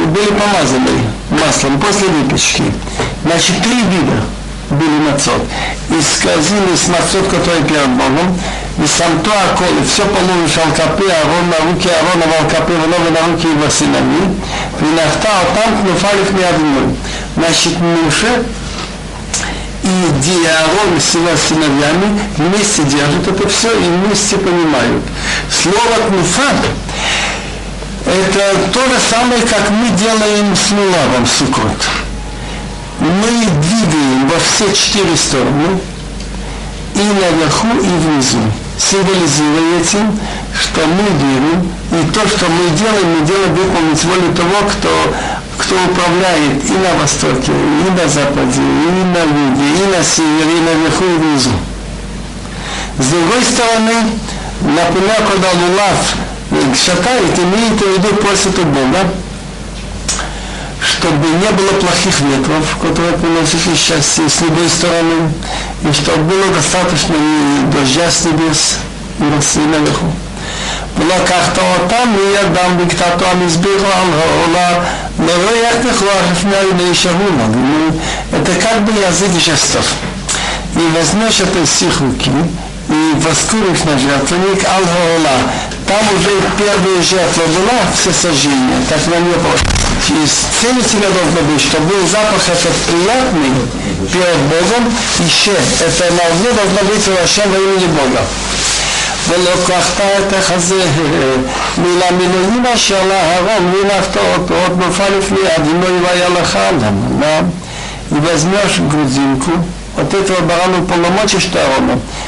были 0.08 0.30
помазаны 0.30 0.92
маслом 1.30 1.80
после 1.80 2.08
выпечки. 2.08 2.64
Значит, 3.24 3.62
три 3.62 3.76
вида 3.76 4.24
были 4.72 5.10
мацот. 5.10 5.42
И 5.90 6.02
сказали 6.02 6.76
с 6.76 6.88
мацот, 6.88 7.28
который 7.30 7.64
перед 7.64 7.90
Богом, 7.90 8.40
и 8.82 8.88
сам 8.88 9.20
то 9.24 9.32
акол, 9.32 9.68
и 9.68 9.86
все 9.86 10.06
положишь 10.06 10.58
алкапы, 10.58 11.04
арон 11.12 11.50
на 11.50 11.58
руки 11.70 11.90
арона 11.90 12.26
в 12.26 12.44
алкапы, 12.44 12.74
вновь 12.74 13.10
на 13.12 13.28
руки 13.28 13.48
его 13.48 13.70
сынами, 13.70 14.40
принахта 14.80 15.30
а 15.30 15.56
там 15.56 15.82
кнуфалив 15.82 16.32
не 16.32 16.44
одну. 16.44 16.96
Значит, 17.36 17.80
Муше 17.80 18.46
и 19.84 20.22
Диарон 20.22 21.00
с 21.00 21.16
его 21.16 21.36
сыновьями 21.36 22.20
вместе 22.38 22.84
держат 22.84 23.28
это 23.28 23.48
все 23.50 23.72
и 23.72 23.84
вместе 23.84 24.38
понимают. 24.38 25.04
Слово 25.52 26.08
«кнуфа» 26.08 26.52
это 28.06 28.72
то 28.74 28.82
же 28.86 29.00
самое, 29.10 29.42
как 29.42 29.70
мы 29.70 29.90
делаем 29.90 30.56
с 30.56 30.72
Мулавом 30.72 31.28
Сукот. 31.28 31.86
Мы 33.00 33.46
двигаем 33.62 34.28
во 34.28 34.40
все 34.40 34.74
четыре 34.74 35.16
стороны, 35.16 35.80
и 36.96 37.00
наверху, 37.00 37.68
и 37.68 37.88
внизу 37.88 38.40
символизируя 38.80 39.82
этим, 39.82 40.18
что 40.56 40.82
мы 40.88 41.04
верим, 41.20 41.68
и 41.92 42.12
то, 42.12 42.28
что 42.28 42.46
мы 42.48 42.70
делаем, 42.78 43.20
мы 43.20 43.26
делаем 43.26 43.54
выполнить 43.54 44.04
волю 44.06 44.34
того, 44.34 44.68
кто, 44.72 44.90
кто 45.58 45.76
управляет 45.76 46.64
и 46.64 46.74
на 46.74 47.02
востоке, 47.02 47.52
и 47.52 47.92
на 47.92 48.08
западе, 48.08 48.62
и 48.62 49.04
на 49.12 49.24
юге, 49.28 49.68
и 49.84 49.98
на 49.98 50.04
севере, 50.04 50.58
и 50.58 50.62
наверху, 50.62 51.04
и 51.04 51.18
внизу. 51.18 51.52
С 52.98 53.06
другой 53.08 53.44
стороны, 53.44 53.94
например, 54.62 55.18
когда 55.30 55.50
Лулав 55.60 56.16
шатает, 56.76 57.38
имеет 57.38 57.80
в 57.80 57.88
виду 57.88 58.16
просит 58.16 58.58
у 58.60 58.64
Бога, 58.64 59.12
чтобы 60.81 61.27
не 61.29 61.51
было 61.51 61.79
плохих 61.81 62.21
ветров, 62.21 62.77
которые 62.81 63.15
приносят 63.15 63.67
несчастье 63.67 64.29
с 64.29 64.41
любой 64.41 64.69
стороны, 64.69 65.33
и 65.83 65.93
чтобы 65.93 66.25
было 66.25 66.47
достаточно 66.55 67.15
дождя 67.73 68.11
с 68.11 68.25
небес 68.25 68.77
и 69.21 69.25
росы 69.35 69.61
наверху. 69.61 70.13
ולקחת 70.99 71.59
אותם 71.59 72.09
מידם 72.17 72.77
בקטעתו 72.79 73.25
המזבח 73.27 73.69
על 73.83 74.09
העולה, 74.21 74.79
לא 75.27 75.33
ריח 75.33 75.77
בכוח 75.81 76.23
לפני 76.33 76.57
עיני 76.57 76.95
שאולה. 76.95 77.47
Это 78.33 78.53
как 78.63 78.85
бы 78.85 78.93
язык 78.93 79.33
жестов. 79.39 79.87
И 80.77 80.97
возьмешь 80.97 81.41
это 81.41 81.67
стих 81.67 82.01
руки, 82.01 82.31
и 82.89 83.15
воскуришь 83.17 83.85
на 83.85 83.99
жертвенник 83.99 84.65
Аль-Хаула. 84.65 85.37
Там 85.89 86.03
уже 86.17 86.31
первая 86.59 87.03
жертва 87.03 87.43
была, 87.47 87.79
все 87.95 88.13
сожжения, 88.13 88.81
так 88.89 89.07
на 89.07 89.21
нее 89.21 89.37
и 90.09 90.27
цель 90.27 90.83
тебя 90.85 91.09
должна 91.09 91.41
быть, 91.51 91.61
чтобы 91.61 91.87
был 91.87 92.07
запах 92.07 92.43
этот 92.49 92.75
приятный 92.89 93.53
перед 94.13 94.39
Богом, 94.53 94.93
еще 95.19 95.53
это 95.53 96.13
на 96.13 96.35
углу 96.35 96.53
должно 96.53 96.81
быть 96.91 97.09
Рашем 97.09 97.51
во 97.51 97.59
имени 97.59 97.87
Бога. 97.87 98.21
ולקחת 99.29 100.01
את 100.01 100.33
החזה 100.33 100.85
מלמילואים 101.79 102.65
אשר 102.75 103.07
לאהרון 103.09 103.73
והנחת 103.75 104.17
אותו 104.17 104.55
עוד 104.55 104.79
נפל 104.79 105.19
לפני 105.19 105.39
אדינוי 105.57 106.01
והיה 106.03 106.29
לך 106.29 106.59
למנה 106.73 107.41
и 108.11 108.15
возьмешь 108.15 108.79
грудинку 108.79 109.53
от 109.97 110.13
этого 110.13 110.41
барана 110.43 110.85
полномочий 110.87 111.39
Аарона, 111.55 111.93
винахта 111.93 112.28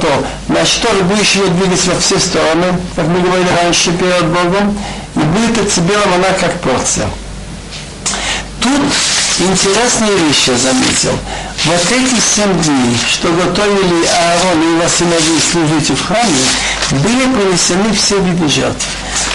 то, 0.00 0.24
значит, 0.48 0.82
тоже 0.82 1.02
будешь 1.02 1.32
ее 1.32 1.46
двигать 1.48 1.84
во 1.86 1.98
все 2.00 2.18
стороны, 2.18 2.78
как 2.96 3.06
мы 3.06 3.20
говорили 3.20 3.48
раньше 3.62 3.92
перед 3.92 4.26
Богом, 4.26 4.78
и 5.16 5.18
будет 5.18 5.58
от 5.58 5.72
тебя 5.72 5.96
она 6.14 6.32
как 6.38 6.60
порция. 6.60 7.08
Тут 8.60 8.80
интересные 9.38 10.16
вещи 10.26 10.50
заметил. 10.56 11.18
Вот 11.64 11.92
эти 11.92 12.20
семь 12.20 12.62
дней, 12.62 12.96
что 13.10 13.28
готовили 13.32 14.06
Аарон 14.06 14.62
и 14.62 14.74
его 14.76 14.88
сыновей 14.88 15.40
служить 15.40 15.90
в 15.90 16.06
храме, 16.06 16.44
были 16.90 17.26
принесены 17.34 17.92
все 17.94 18.18
виды 18.18 18.48
жертв. 18.48 18.86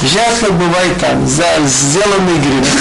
Жертва 0.02 0.52
бывает 0.52 1.00
так, 1.00 1.28
за 1.28 1.46
сделанный 1.68 2.38
грех. 2.40 2.74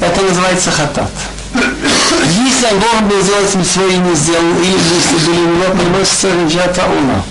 Это 0.00 0.22
называется 0.22 0.70
хатат. 0.70 1.10
Если 1.54 2.66
он 2.66 2.80
должен 2.80 3.08
был 3.08 3.20
сделать 3.22 3.66
свои 3.66 3.96
не 3.96 4.14
сделал, 4.14 4.54
или 4.60 4.78
если 4.94 5.26
были 5.26 5.40
у 5.40 5.56
него, 5.56 5.74
приносится 5.74 6.28
жертва 6.48 6.84
ума. 6.84 7.22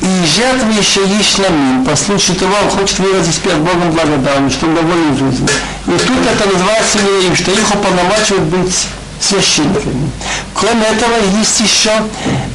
И 0.00 0.26
жертва 0.26 0.70
еще 0.70 1.06
есть 1.06 1.38
ламин, 1.38 1.84
по 1.84 1.94
случаю 1.94 2.36
того, 2.36 2.54
он 2.62 2.70
хочет 2.70 2.98
выразить 2.98 3.38
перед 3.40 3.58
Богом 3.58 3.92
благодарность, 3.92 4.56
что 4.56 4.66
он 4.66 4.74
доволен 4.74 5.16
жизнью. 5.16 5.48
И 5.86 5.90
тут 5.90 6.18
это 6.26 6.48
называется 6.48 6.98
им, 6.98 7.36
что 7.36 7.50
их 7.50 7.74
уполномачивают 7.74 8.44
быть 8.44 8.86
священниками. 9.20 10.10
Кроме 10.54 10.86
этого, 10.86 11.14
есть 11.38 11.60
еще 11.60 11.92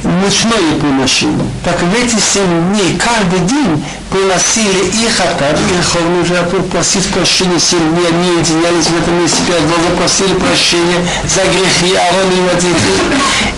ночное 0.06 0.78
приношение. 0.80 1.46
Так 1.64 1.80
в 1.82 1.94
эти 1.94 2.16
семь 2.16 2.72
дней, 2.72 2.98
каждый 2.98 3.40
день 3.46 3.84
приносили 4.10 4.90
и 5.02 5.08
хатар, 5.10 5.54
и 5.54 5.82
ховную 5.82 6.24
жертву, 6.24 6.62
просить 6.64 7.06
прощения 7.08 7.58
семь 7.58 7.94
дней, 7.94 8.08
они 8.08 8.38
единялись 8.38 8.86
в 8.86 8.96
этом 8.96 9.20
месте 9.20 9.38
перед 9.46 9.62
Богом, 9.62 9.96
просили 9.98 10.34
прощения 10.34 11.00
за 11.26 11.42
грехи 11.50 11.94
Аарон 11.94 12.30
и 12.32 12.36
его 12.36 12.54
дети. 12.54 12.92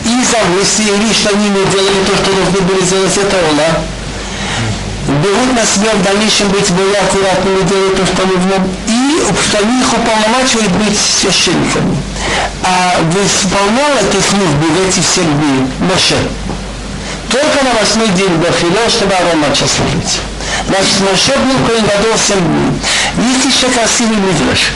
И 0.05 0.25
за 0.25 0.41
мысли, 0.57 1.13
что 1.13 1.31
они 1.31 1.49
не 1.49 1.65
делали 1.71 2.01
то, 2.07 2.17
что 2.17 2.33
должны 2.33 2.61
были 2.67 2.85
сделать, 2.85 3.17
это 3.17 3.37
Ола. 3.51 3.71
берут 5.23 5.53
на 5.55 5.65
себя 5.65 5.93
в 5.95 6.03
дальнейшем 6.03 6.49
быть 6.49 6.71
более 6.71 7.01
аккуратными, 7.01 7.69
делают 7.69 7.97
то, 7.97 8.07
что 8.07 8.27
нужно, 8.27 8.67
и 8.87 9.21
что 9.49 9.59
их 9.59 9.89
уполномачивают 9.93 10.73
быть 10.73 10.97
священниками. 10.99 11.97
А 12.64 13.01
исполнял 13.24 13.93
эту 14.01 14.20
службу 14.22 14.66
в 14.66 14.89
эти 14.89 15.01
все 15.01 15.22
дни 15.22 15.66
Моше. 15.80 16.16
Только 17.30 17.64
на 17.64 17.78
восьмой 17.78 18.09
день 18.09 18.41
до 18.41 18.51
Фило, 18.53 18.89
чтобы 18.89 19.14
Арон 19.14 19.41
начал 19.41 19.66
служить. 19.68 20.20
Значит, 20.66 21.01
Моше 21.01 21.39
был 21.39 21.66
Коин 21.66 21.84
Гадол 21.84 22.16
7 22.16 22.36
дней. 22.39 23.32
Есть 23.32 23.45
еще 23.55 23.68
красивый 23.68 24.16
мидраш. 24.16 24.72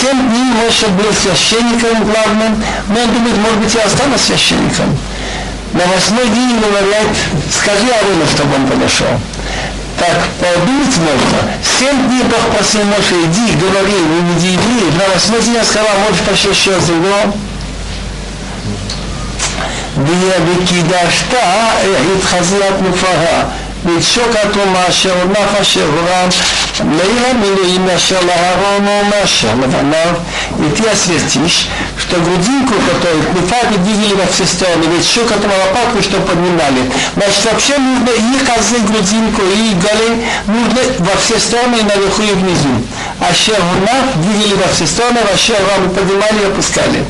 Семь 0.00 0.30
дней 0.30 0.52
Моше 0.62 0.86
был 0.88 1.12
священником 1.12 2.04
главным, 2.04 2.62
но 2.88 3.00
он 3.00 3.12
думает, 3.12 3.36
может 3.38 3.58
быть, 3.58 3.74
я 3.74 3.84
останусь 3.84 4.22
священником. 4.22 4.96
На 5.72 5.86
восьмой 5.86 6.28
день 6.28 6.60
говорят, 6.60 7.06
скажи 7.52 7.86
Арону, 7.92 8.26
чтобы 8.26 8.54
он 8.56 8.66
подошел. 8.66 9.08
Так, 9.99 10.27
подумать 10.39 10.97
можно. 10.97 11.51
Семь 11.79 12.07
дней 12.07 12.23
Бог 12.23 12.55
просил 12.55 12.83
Моше, 12.83 13.15
иди, 13.25 13.53
говори, 13.55 13.93
выведи 13.93 14.47
евреев. 14.47 14.97
На 14.97 15.13
восьмой 15.13 15.41
день 15.41 15.53
я 15.55 15.63
сказал, 15.63 15.87
можешь 16.07 16.25
пошел 16.25 16.51
еще 16.51 16.75
раз 16.75 16.89
его. 16.89 17.33
וקידשת 20.45 21.33
את 21.33 22.23
חזיית 22.23 22.81
מופרה 22.81 23.43
ויצוק 23.85 24.35
התרומה 24.43 24.87
אשר 24.89 25.21
הונח 25.21 25.61
אשר 25.61 25.85
הורם 25.85 26.29
ну, 29.82 30.64
и 30.64 30.70
ты 30.70 30.88
осветишь, 30.88 31.66
что 31.98 32.16
грудинку, 32.20 32.74
которую 32.74 33.22
Мы 33.34 33.74
и 33.74 33.78
двигали 33.78 34.14
во 34.14 34.26
все 34.26 34.46
стороны, 34.46 34.84
ведь 34.84 35.06
шил 35.06 35.24
к 35.24 35.32
этому 35.32 35.54
лопатку, 35.54 36.02
что 36.02 36.20
поднимали. 36.20 36.90
Значит, 37.14 37.44
вообще 37.50 37.78
нужно 37.78 38.10
и 38.10 38.38
козы, 38.44 38.78
грудинку, 38.86 39.42
и 39.42 39.74
голень, 39.74 40.24
нужно 40.46 40.80
во 40.98 41.16
все 41.16 41.38
стороны, 41.38 41.76
и 41.76 41.82
наверху, 41.82 42.22
и 42.22 42.32
внизу. 42.32 42.74
А 43.20 43.34
шервна 43.34 44.12
двигали 44.16 44.54
во 44.54 44.68
все 44.72 44.86
стороны, 44.86 45.18
а 45.22 45.36
шервам 45.36 45.90
поднимали 45.90 46.42
и 46.42 46.46
опускали. 46.46 47.04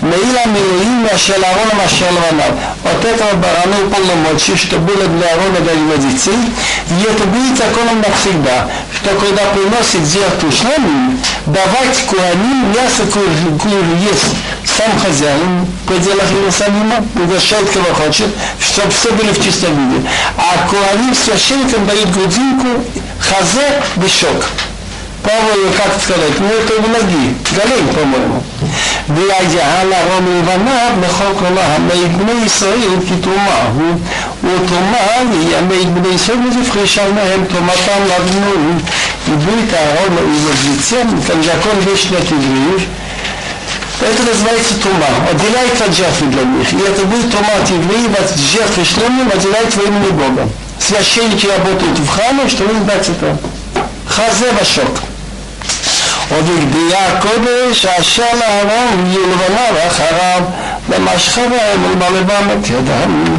Наила 0.00 0.46
Милуим 0.46 1.06
Ашеларона 1.12 1.74
Машелванав. 1.76 2.54
От 2.84 3.04
этого 3.04 3.34
барана 3.36 3.86
уполномочий, 3.86 4.56
что 4.56 4.78
было 4.78 5.06
для 5.06 5.34
Арона 5.34 5.60
для 5.60 5.72
его 5.72 5.96
детей, 5.96 6.40
и 6.88 7.02
это 7.04 7.24
будет 7.24 7.58
законом 7.58 8.00
навсегда, 8.00 8.68
что 8.96 9.09
когда 9.18 9.44
приносит 9.52 10.06
жертву 10.06 10.50
шлемим, 10.52 11.18
давать 11.46 11.98
куаним 12.08 12.72
мясо, 12.72 13.04
которое 13.06 13.96
есть 14.00 14.34
сам 14.64 14.98
хозяин, 14.98 15.66
по 15.86 15.94
делах 15.94 16.30
Иерусалима, 16.30 17.04
угощает 17.14 17.68
кого 17.70 17.94
хочет, 17.94 18.28
чтобы 18.60 18.90
все 18.90 19.10
были 19.12 19.32
в 19.32 19.42
чистом 19.42 19.74
виде. 19.74 20.08
А 20.36 20.68
куаним 20.68 21.14
священникам 21.14 21.86
дают 21.86 22.10
грудинку, 22.10 22.84
хазе, 23.18 23.82
бешок. 23.96 24.44
Павел, 25.22 25.70
как 25.76 26.00
сказать, 26.02 26.38
ну 26.38 26.46
это 26.46 26.80
в 26.80 26.88
ноги, 26.88 27.36
голень, 27.54 27.88
по-моему. 27.88 28.42
ויהיה 29.15 29.83
להרום 29.83 30.25
לבניו 30.39 30.91
לכל 31.01 31.39
כל 31.39 31.57
העמי 31.57 32.05
בני 32.17 32.45
ישראל 32.45 32.97
כתרומה 33.09 33.61
הוא 33.75 33.93
ותרומה 34.43 35.31
לימי 35.31 35.85
בני 35.85 36.15
ישראל 36.15 36.37
וזפרישה 36.47 37.07
להם 37.07 37.45
תרומתם 37.45 38.01
לבנו 38.05 38.79
и 39.27 39.31
будет 39.31 39.73
Аарон 39.73 40.17
и 40.19 40.37
его 40.37 40.51
детям, 40.61 41.21
как 41.23 41.43
закон 41.43 41.79
вечный 41.79 42.19
от 42.19 42.29
евреев, 42.29 42.83
это 44.01 44.23
называется 44.23 44.75
тума. 44.75 45.07
Отделяет 45.31 45.81
от 45.81 45.95
жертвы 45.95 46.27
для 46.27 46.43
них. 46.43 46.73
И 46.73 46.77
это 46.77 47.05
будет 47.05 47.31
тума 47.31 47.47
от 47.59 47.69
евреев, 47.69 48.19
от 48.19 48.37
жертвы 48.37 48.85
шлемным, 48.85 49.29
отделяет 49.33 49.75
во 49.75 49.83
имени 49.83 50.11
Бога. 50.11 50.49
Священники 50.79 51.47
работают 51.47 51.97
в 51.97 52.07
храме, 52.07 52.47
что 52.49 52.65
вы 52.65 52.83
знаете 52.83 53.13
это. 53.13 53.37
Хазе 54.07 54.51
вашок. 54.51 55.01
ובגדיע 56.31 56.99
הקודש 56.99 57.85
אשר 57.85 58.23
לאהרון 58.39 59.05
יהיו 59.07 59.21
לבניו 59.21 59.87
אחריו 59.87 60.41
למשכה 60.89 61.41
בהם 61.41 61.83
ולמלבם 61.83 62.49
את 62.59 62.69
ידם 62.69 63.37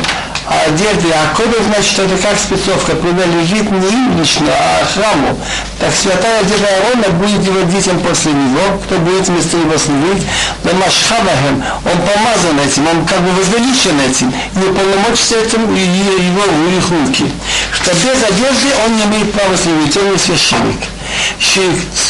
а 0.48 0.66
одежды, 0.68 1.10
а 1.10 1.34
кодекс, 1.34 1.64
значит, 1.66 1.98
это 1.98 2.16
как 2.22 2.38
спецовка, 2.38 2.94
принадлежит 2.94 3.68
не 3.68 3.88
им 3.88 4.16
лично, 4.16 4.46
а 4.48 4.84
храму. 4.86 5.36
Так 5.80 5.92
святая 5.92 6.40
одежда 6.40 6.68
Аарона 6.68 7.08
будет 7.18 7.44
его 7.44 7.62
детям 7.62 7.98
после 7.98 8.32
него, 8.32 8.78
кто 8.84 8.96
будет 8.98 9.26
вместо 9.26 9.56
него 9.56 9.76
служить, 9.76 10.22
но 10.62 10.72
Машхабахем, 10.74 11.64
он 11.84 11.98
помазан 11.98 12.60
этим, 12.60 12.86
он 12.86 13.04
как 13.06 13.20
бы 13.22 13.30
возвеличен 13.32 13.98
этим, 14.00 14.32
и 14.54 14.68
уполномочится 14.68 15.36
этим 15.36 15.74
его 15.74 16.42
в 16.42 16.78
их 16.78 16.90
руки. 16.90 17.32
Что 17.72 17.90
без 17.94 18.22
одежды 18.22 18.68
он 18.86 18.96
не 18.96 19.02
имеет 19.04 19.32
права 19.32 19.56
служить, 19.56 19.96
он 19.96 20.12
не 20.12 20.18
священник. 20.18 20.78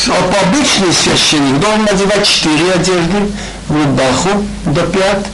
Обычный 0.07 0.91
священник 0.93 1.59
должен 1.59 1.83
надевать 1.83 2.27
четыре 2.27 2.71
одежды, 2.73 3.31
рубаху 3.69 4.43
до 4.65 4.81
пят, 4.81 5.25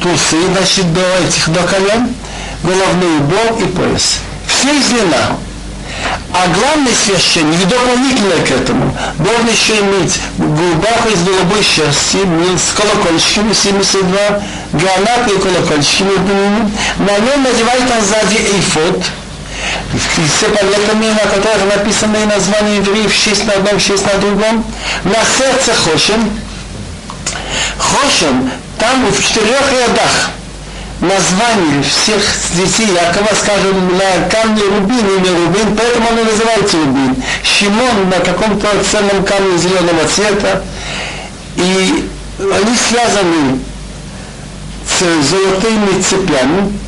трусы, 0.00 0.36
значит, 0.52 0.92
до 0.94 1.00
этих, 1.18 1.48
до 1.50 1.62
колен, 1.64 2.08
головной 2.62 3.18
убор 3.18 3.58
и 3.60 3.66
пояс. 3.66 4.20
Все 4.46 4.78
из 4.78 4.90
льна. 4.90 5.36
А 6.32 6.46
главный 6.48 6.92
священник, 6.92 7.66
дополнительно 7.68 8.44
к 8.46 8.50
этому, 8.50 8.96
должен 9.18 9.48
еще 9.48 9.80
иметь 9.80 10.18
рубаху 10.38 11.08
из 11.08 11.22
голубой 11.22 11.62
шерсти, 11.62 12.18
с 12.56 12.72
колокольчиками, 12.74 13.52
72, 13.52 14.42
гранаты 14.72 15.34
и 15.34 15.38
колокольчиками, 15.38 16.70
на 16.98 17.18
нем 17.18 17.42
надевает 17.42 17.84
он 17.90 18.04
сзади 18.04 18.36
эйфот, 18.36 19.04
все 20.36 20.48
поверхами, 20.48 21.06
на 21.06 21.30
которых 21.30 21.76
написано 21.76 22.16
и 22.16 22.26
название 22.26 22.76
евреев, 22.78 23.12
шесть 23.12 23.46
на 23.46 23.54
одном, 23.54 23.78
шесть 23.78 24.04
на 24.06 24.18
другом, 24.20 24.64
на 25.04 25.16
сердце 25.36 25.72
Хошем. 25.74 26.30
Хошем 27.78 28.50
там 28.78 29.06
в 29.06 29.22
четырех 29.22 29.72
рядах 29.72 30.30
название 31.00 31.82
всех 31.82 32.22
детей 32.54 32.88
Якова, 32.88 33.34
скажем, 33.34 33.96
на 33.96 34.28
камне 34.28 34.62
Рубин, 34.62 35.06
имя 35.18 35.30
Рубин, 35.30 35.76
поэтому 35.76 36.08
он 36.08 36.18
и 36.20 36.24
называется 36.24 36.76
Рубин. 36.78 37.22
Шимон 37.42 38.08
на 38.08 38.20
каком-то 38.20 38.68
ценном 38.90 39.24
камне 39.24 39.58
зеленого 39.58 40.06
цвета. 40.08 40.62
И 41.56 42.08
они 42.38 42.76
связаны 42.88 43.60
с 44.88 45.28
золотыми 45.28 46.00
цепями, 46.02 46.78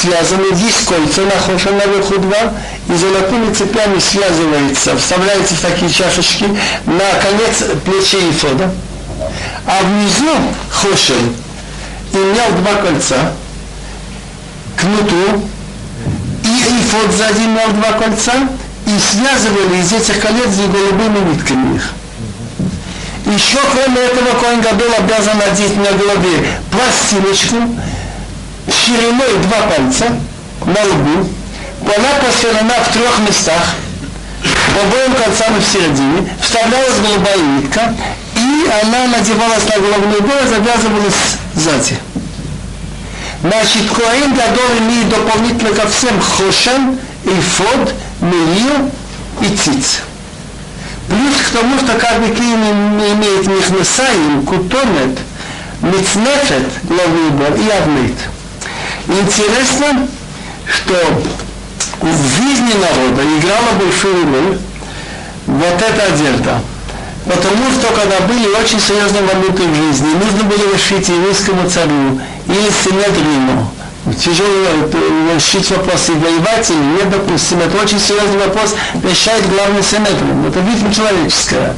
связаны, 0.00 0.54
кольца 0.88 1.22
на 1.22 1.86
наверху 1.86 2.18
два, 2.18 2.52
и 2.88 2.94
золотыми 2.94 3.52
цепями 3.52 3.98
связывается, 3.98 4.96
вставляется 4.96 5.54
в 5.54 5.60
такие 5.60 5.90
чашечки 5.90 6.44
на 6.86 7.20
конец 7.20 7.64
плечей 7.84 8.30
и 8.30 8.32
фода. 8.32 8.72
А 9.66 9.82
внизу 9.82 10.30
Хошель. 10.70 11.32
Имел 12.12 12.60
два 12.60 12.74
кольца, 12.82 13.32
кнуту, 14.76 15.42
и 16.44 16.48
эйфод 16.48 17.10
сзади 17.16 17.40
имел 17.40 17.68
два 17.72 17.92
кольца, 17.92 18.32
и 18.86 18.90
связывали 18.98 19.80
из 19.80 19.92
этих 19.92 20.20
колец 20.20 20.50
голубыми 20.56 21.30
нитками 21.30 21.76
их. 21.76 21.92
Еще 23.24 23.58
кроме 23.72 24.00
этого 24.00 24.38
Коин 24.40 24.60
Гадол 24.60 24.92
обязан 24.98 25.38
надеть 25.38 25.76
на 25.76 25.92
голове 25.92 26.48
пластиночку 26.70 27.56
шириной 28.68 29.38
два 29.44 29.62
пальца 29.68 30.06
на 30.64 30.82
лбу, 30.84 31.28
она 31.84 32.08
посвящена 32.20 32.74
в 32.84 32.92
трех 32.92 33.18
местах, 33.28 33.74
по 34.74 34.80
обоим 34.82 35.14
концам 35.14 35.56
и 35.56 35.60
в 35.60 35.64
середине, 35.64 36.28
вставлялась 36.40 36.98
голубая 37.00 37.38
нитка, 37.38 37.94
и 38.36 38.70
она 38.82 39.18
надевалась 39.18 39.64
на 39.68 39.80
головной 39.80 40.18
убор 40.18 40.36
и 40.44 40.48
завязывалась 40.48 41.36
сзади. 41.54 41.98
Значит, 43.42 43.90
Коэн 43.90 44.34
Гадол 44.34 44.78
имеет 44.78 45.08
дополнительно 45.08 45.74
ко 45.74 45.88
всем 45.88 46.20
хошен, 46.20 46.98
эйфод, 47.24 47.92
мелил 48.20 48.90
и 49.40 49.56
циц. 49.56 50.00
Плюс 51.08 51.34
к 51.48 51.52
тому, 51.52 51.76
что 51.78 51.98
каждый 51.98 52.32
клин 52.34 52.62
имеет 52.62 53.46
михнесаим, 53.46 54.46
кутонет, 54.46 55.18
мицнефет, 55.82 56.68
главный 56.84 57.28
убор 57.28 57.54
и 57.58 57.68
авнит. 57.68 58.16
Интересно, 59.08 60.06
что 60.66 60.94
в 62.00 62.06
жизни 62.06 62.74
народа 62.74 63.22
играла 63.38 63.72
большую 63.78 64.24
роль 64.26 64.58
вот 65.46 65.82
эта 65.82 66.14
одежда. 66.14 66.60
Потому 67.24 67.70
что 67.70 67.92
когда 67.94 68.20
были 68.26 68.48
очень 68.48 68.80
серьезные 68.80 69.22
моменты 69.22 69.62
в 69.62 69.74
жизни, 69.74 70.08
нужно 70.14 70.42
было 70.44 70.74
решить 70.74 71.08
еврейскому 71.08 71.68
царю 71.70 72.20
или 72.48 72.70
Синедрину, 72.82 73.70
тяжело 74.18 74.48
решить 75.34 75.70
вопрос 75.70 76.08
и 76.08 76.12
воевать 76.12 76.68
или 76.70 76.78
нет, 76.78 77.10
допустим, 77.10 77.60
это 77.60 77.80
очень 77.80 78.00
серьезный 78.00 78.38
вопрос, 78.38 78.74
решает 79.08 79.48
главный 79.48 79.82
Синедрин. 79.82 80.46
Это 80.46 80.58
видно 80.60 80.92
человеческое. 80.92 81.76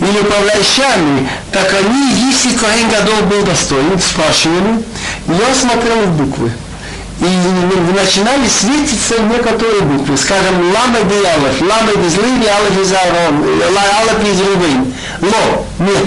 Или 0.00 0.20
управляющими, 0.20 1.28
так 1.50 1.74
они, 1.74 2.30
если 2.30 2.56
Коэн 2.56 2.88
Гадол 2.88 3.22
был 3.28 3.42
достоин, 3.42 3.98
спрашивали, 3.98 4.84
я 5.28 5.54
смотрел 5.54 6.02
в 6.02 6.16
буквы. 6.16 6.50
и 7.20 7.92
начинали 7.92 8.46
светиться 8.48 9.20
некоторые 9.20 9.82
буквы. 9.82 10.16
Скажем, 10.16 10.72
лама 10.72 10.98
и 11.00 11.26
алеф, 11.26 11.60
лама 11.60 11.92
из 11.92 12.14
ливи, 12.16 12.46
алеф 12.46 12.80
из 12.80 12.92
арон, 12.92 13.44
алеф 14.00 14.24
из 14.24 14.40
рубин. 14.40 14.94
Ло, 15.20 15.64
нет. 15.80 16.06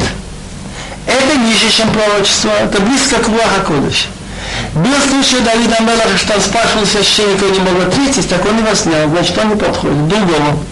Это 1.05 1.38
ниже, 1.38 1.69
чем 1.69 1.89
пророчество, 1.91 2.49
это 2.49 2.80
близко 2.82 3.17
к 3.17 3.28
Руаха 3.28 3.61
Кодыш. 3.67 4.07
Был 4.74 4.95
случай 5.09 5.43
Давида 5.43 5.82
Мелаха, 5.82 6.17
что 6.17 6.34
он 6.36 6.41
спрашивал 6.41 6.86
священника 6.86 7.45
и 7.45 7.51
не 7.51 7.59
мог 7.59 7.88
ответить, 7.88 8.30
так 8.30 8.45
он 8.45 8.57
его 8.57 8.74
снял, 8.76 9.09
значит 9.09 9.38
он 9.38 9.49
не 9.49 9.55
подходит, 9.55 10.07
другому. 10.07 10.63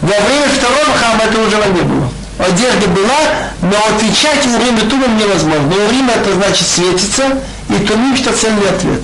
Во 0.00 0.08
время 0.08 0.48
второго 0.48 0.96
храма 0.98 1.24
этого 1.24 1.46
уже 1.46 1.56
не 1.56 1.82
было. 1.82 2.08
Одежда 2.38 2.86
была, 2.88 3.18
но 3.62 3.76
отвечать 3.94 4.46
у 4.46 4.58
Рима 4.62 4.80
Тумом 4.90 5.16
невозможно. 5.16 5.74
У 5.74 5.92
Рима 5.92 6.12
это 6.12 6.34
значит 6.34 6.66
светится, 6.66 7.24
и 7.75 7.85
Тумим, 7.85 8.15
что 8.15 8.33
цельный 8.33 8.69
ответ. 8.69 9.01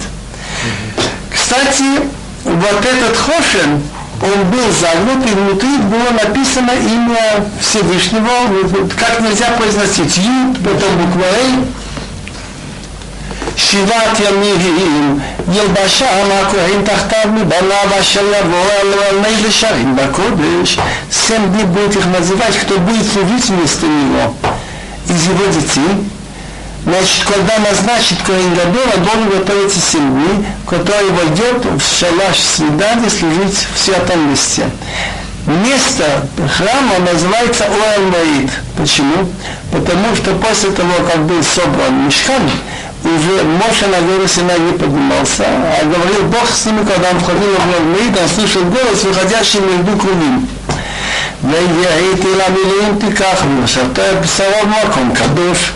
Кстати, 1.32 2.02
вот 2.44 2.86
этот 2.86 3.18
Хошен, 3.18 3.82
он 4.22 4.52
был 4.52 4.72
загнут, 4.72 5.26
и 5.26 5.34
внутри 5.34 5.78
было 5.78 6.12
написано 6.12 6.72
имя 6.72 7.46
Всевышнего, 7.62 8.88
как 8.98 9.22
нельзя 9.22 9.52
произносить. 9.52 10.18
Ют, 10.18 10.58
потом 10.64 10.98
буква 10.98 11.26
Эй, 11.26 11.66
שבעת 13.58 14.20
ימים 14.20 15.20
ילבשה 15.54 16.06
הכהן 16.40 16.84
תחתיו 16.84 17.32
מבניו 17.34 18.00
אשר 18.00 18.22
יבוא 18.40 18.72
על 19.10 19.20
מי 19.20 19.48
ושרים 19.48 19.96
בקודש. 19.96 20.80
Семь 21.12 21.54
дней 21.54 21.64
будет 21.66 21.96
их 21.96 22.06
называть, 22.06 22.56
кто 22.62 22.78
будет 22.78 23.06
служить 23.12 23.50
вместо 23.50 23.86
него 23.86 24.34
из 25.10 25.24
его 25.26 25.46
детей. 25.52 25.92
Значит, 26.88 27.26
когда 27.28 27.58
назначит 27.60 28.22
Коин 28.26 28.54
Гадол, 28.56 28.84
он 28.96 29.04
должен 29.04 29.30
готовиться 29.30 29.80
семь 29.80 30.10
дней, 30.10 30.46
который 30.66 31.10
войдет 31.10 31.66
в 31.66 32.00
шалаш 32.00 32.40
свидания 32.40 33.10
служить 33.10 33.68
в 33.76 33.78
святом 33.78 34.30
месте. 34.32 34.70
Место 35.46 36.28
храма 36.56 37.00
называется 37.12 37.66
Оэл 37.66 38.08
Маид. 38.08 38.52
Почему? 38.78 39.30
Потому 39.72 40.16
что 40.16 40.32
после 40.36 40.72
того, 40.72 40.94
как 41.12 41.26
был 41.26 41.44
собран 41.44 42.06
Мишхан, 42.06 42.50
уже 43.04 43.44
Моше 43.44 43.88
на 43.88 44.00
гору 44.08 44.28
Сина 44.28 44.58
не 44.58 44.78
поднимался, 44.78 45.44
а 45.46 45.84
говорил 45.84 46.24
Бог 46.28 46.50
с 46.50 46.66
ними, 46.66 46.86
когда 46.86 47.10
он 47.12 47.20
входил 47.20 47.50
в 47.50 48.00
Маид, 48.00 48.18
он 48.18 48.30
слышал 48.30 48.64
голос, 48.64 49.04
выходящий 49.04 49.60
между 49.60 49.98
кровим. 49.98 50.48
והייתי 51.44 52.28
למילואים 52.28 53.00
תיקח, 53.00 53.44
ושתה 53.64 54.02
בשרו 54.22 54.46
במקום 54.64 55.14
קדוש. 55.16 55.72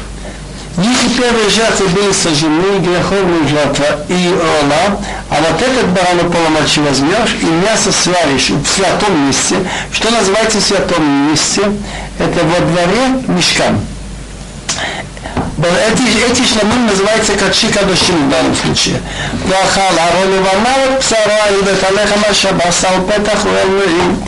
Если 0.78 1.10
первые 1.22 1.50
жертвы 1.50 1.88
были 1.88 2.12
сожжены, 2.14 2.80
греховная 2.80 3.48
жертва 3.48 4.06
и 4.08 4.28
ола, 4.30 5.00
а 5.30 5.36
вот 5.42 5.62
этот 5.62 5.90
баран 5.90 6.32
полномочи 6.32 6.80
возьмешь 6.80 7.36
и 7.42 7.46
мясо 7.46 7.92
сваришь 7.92 8.50
в 8.50 8.68
святом 8.68 9.28
месте. 9.28 9.56
Что 9.92 10.10
называется 10.12 10.62
святом 10.62 11.30
месте? 11.30 11.62
Это 12.18 12.40
во 12.46 12.60
дворе 12.66 13.24
мешкам. 13.28 13.82
эти, 15.58 16.32
эти 16.32 16.48
шламим 16.48 16.88
называются 16.88 17.34
как 17.34 17.54
шикадошим 17.54 18.28
в 18.28 18.32
данном 18.32 18.56
случае. 18.56 18.96
ואכל 19.48 19.98
אהרון 20.00 20.34
ובניו 20.34 20.80
את 20.86 21.00
בשרה 21.00 21.66
ואת 21.66 21.84
הלחם 21.84 22.22
אשר 22.32 22.50
בשר 22.52 22.96
פתח 23.08 23.46
ואלוהים 23.46 24.22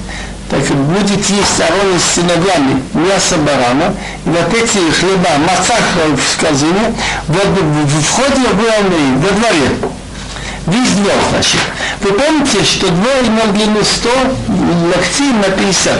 так 0.49 0.61
будет 0.61 1.29
есть 1.29 1.61
Арон 1.61 1.99
с 1.99 2.15
сыновьями 2.15 2.83
мясо 2.93 3.37
барана, 3.37 3.95
и 4.25 4.29
вот 4.29 4.53
эти 4.53 4.91
хлеба, 4.91 5.29
мацах 5.39 5.81
в 6.15 6.39
корзине, 6.39 6.93
вот 7.27 7.47
в 7.47 8.01
входе 8.03 8.47
в 8.51 9.21
во 9.21 9.31
дворе. 9.31 9.69
Весь 10.67 10.91
двор, 10.91 11.15
значит. 11.31 11.59
Вы 12.01 12.13
помните, 12.13 12.63
что 12.63 12.87
двор 12.87 13.23
имел 13.23 13.51
длину 13.51 13.83
100 13.83 14.09
локтей 14.95 15.31
на 15.33 15.49
50. 15.49 15.99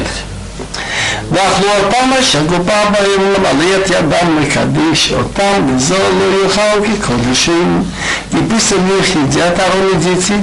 ואכלו 1.32 1.68
אותם 1.84 2.10
אשר 2.20 2.44
גופה 2.44 2.90
בהם 2.92 3.34
למלא 3.34 3.76
את 3.76 3.90
ידם 3.90 4.40
לקדיש 4.42 5.14
אותם 5.14 5.76
וזו 5.76 5.96
לא 5.96 6.46
יאכל 6.46 6.86
כקודשים. 6.86 7.84
И 8.34 8.38
пусть 8.50 8.72
они 8.72 9.00
их 9.00 9.16
едят, 9.16 9.60
Аарон 9.60 9.92
и 9.92 10.04
дети, 10.04 10.34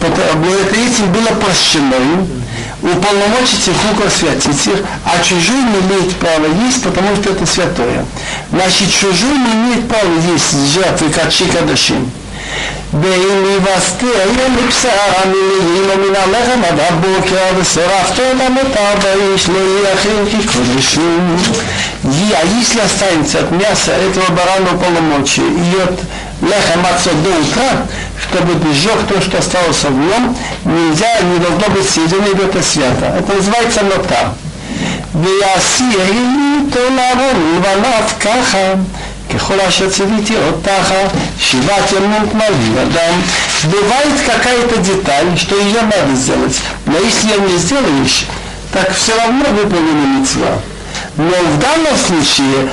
этим 0.00 1.12
было 1.12 1.34
прощено 1.38 1.94
им, 1.94 2.42
уполномочить 2.84 3.68
их 3.68 3.76
руку 3.90 4.06
освятить 4.06 4.66
их, 4.66 4.80
а 5.04 5.22
чужой 5.22 5.56
не 5.56 5.80
имеет 5.80 6.16
права 6.16 6.46
есть, 6.66 6.82
потому 6.82 7.16
что 7.16 7.30
это 7.30 7.46
святое. 7.46 8.04
Значит, 8.50 8.90
чужой 8.92 9.36
не 9.38 9.52
имеет 9.52 9.88
права 9.88 10.14
есть 10.32 10.72
жертвы, 10.72 11.10
как 11.10 11.30
Шикадашим. 11.30 12.10
ואם 12.94 13.44
יבשתי 13.56 14.06
היום 14.06 14.56
לבשר 14.56 14.88
המילואים 15.22 15.90
ומן 15.90 16.16
הלחם 16.16 16.64
עד 16.64 16.80
הבוקר 16.80 17.60
ושרפת 17.60 18.18
אותם 18.18 18.56
אותה 18.56 18.80
באיש 19.02 19.48
לא 19.48 19.88
יאכיל 19.88 20.24
כי 20.30 20.48
קודשים. 20.48 21.36
А 22.02 22.46
если 22.58 22.80
останется 22.80 23.40
от 23.40 23.50
мяса 23.50 23.92
этого 23.92 24.32
барана 24.32 24.78
полномочия 24.78 25.42
и 25.42 25.82
от 25.82 26.00
леха 26.40 26.78
мацот 26.78 27.22
до 27.22 27.28
утра, 27.28 27.86
чтобы 28.24 28.72
сжег 28.72 29.06
то, 29.08 29.20
что 29.20 29.38
осталось 29.38 29.82
в 29.82 29.90
нем, 29.90 30.36
нельзя, 30.64 31.20
не 31.20 31.38
должно 31.38 31.68
быть 31.68 31.88
съедено, 31.88 32.26
ибо 32.32 32.44
это 32.44 32.62
свято. 32.62 33.06
Это 33.18 33.34
называется 33.34 33.82
нота. 33.82 34.34
ויעשי 35.14 35.84
איתו 35.84 36.80
לערון 36.96 37.36
ולבניו 37.36 38.02
ככה 38.20 38.74
ככל 39.34 39.60
אשר 39.60 39.90
ציוויתי 39.90 40.34
אותך, 40.36 40.94
שבעת 41.38 41.92
ימים 41.92 42.26
תמלאי 42.32 42.82
אדם. 42.82 43.20
Бывает 43.64 44.20
какая-то 44.26 44.76
деталь, 44.78 45.36
что 45.36 45.56
ее 45.56 45.82
надо 45.82 46.14
сделать. 46.16 46.56
Но 46.86 46.98
если 46.98 47.28
ее 47.28 47.40
не 47.40 47.58
сделаешь, 47.58 48.24
так 48.72 48.92
все 48.94 49.14
равно 49.16 49.44
выполнена 49.50 50.18
мецва. 50.18 50.58
Но 51.16 51.24
в 51.24 51.58
данном 51.58 51.96
случае 51.98 52.70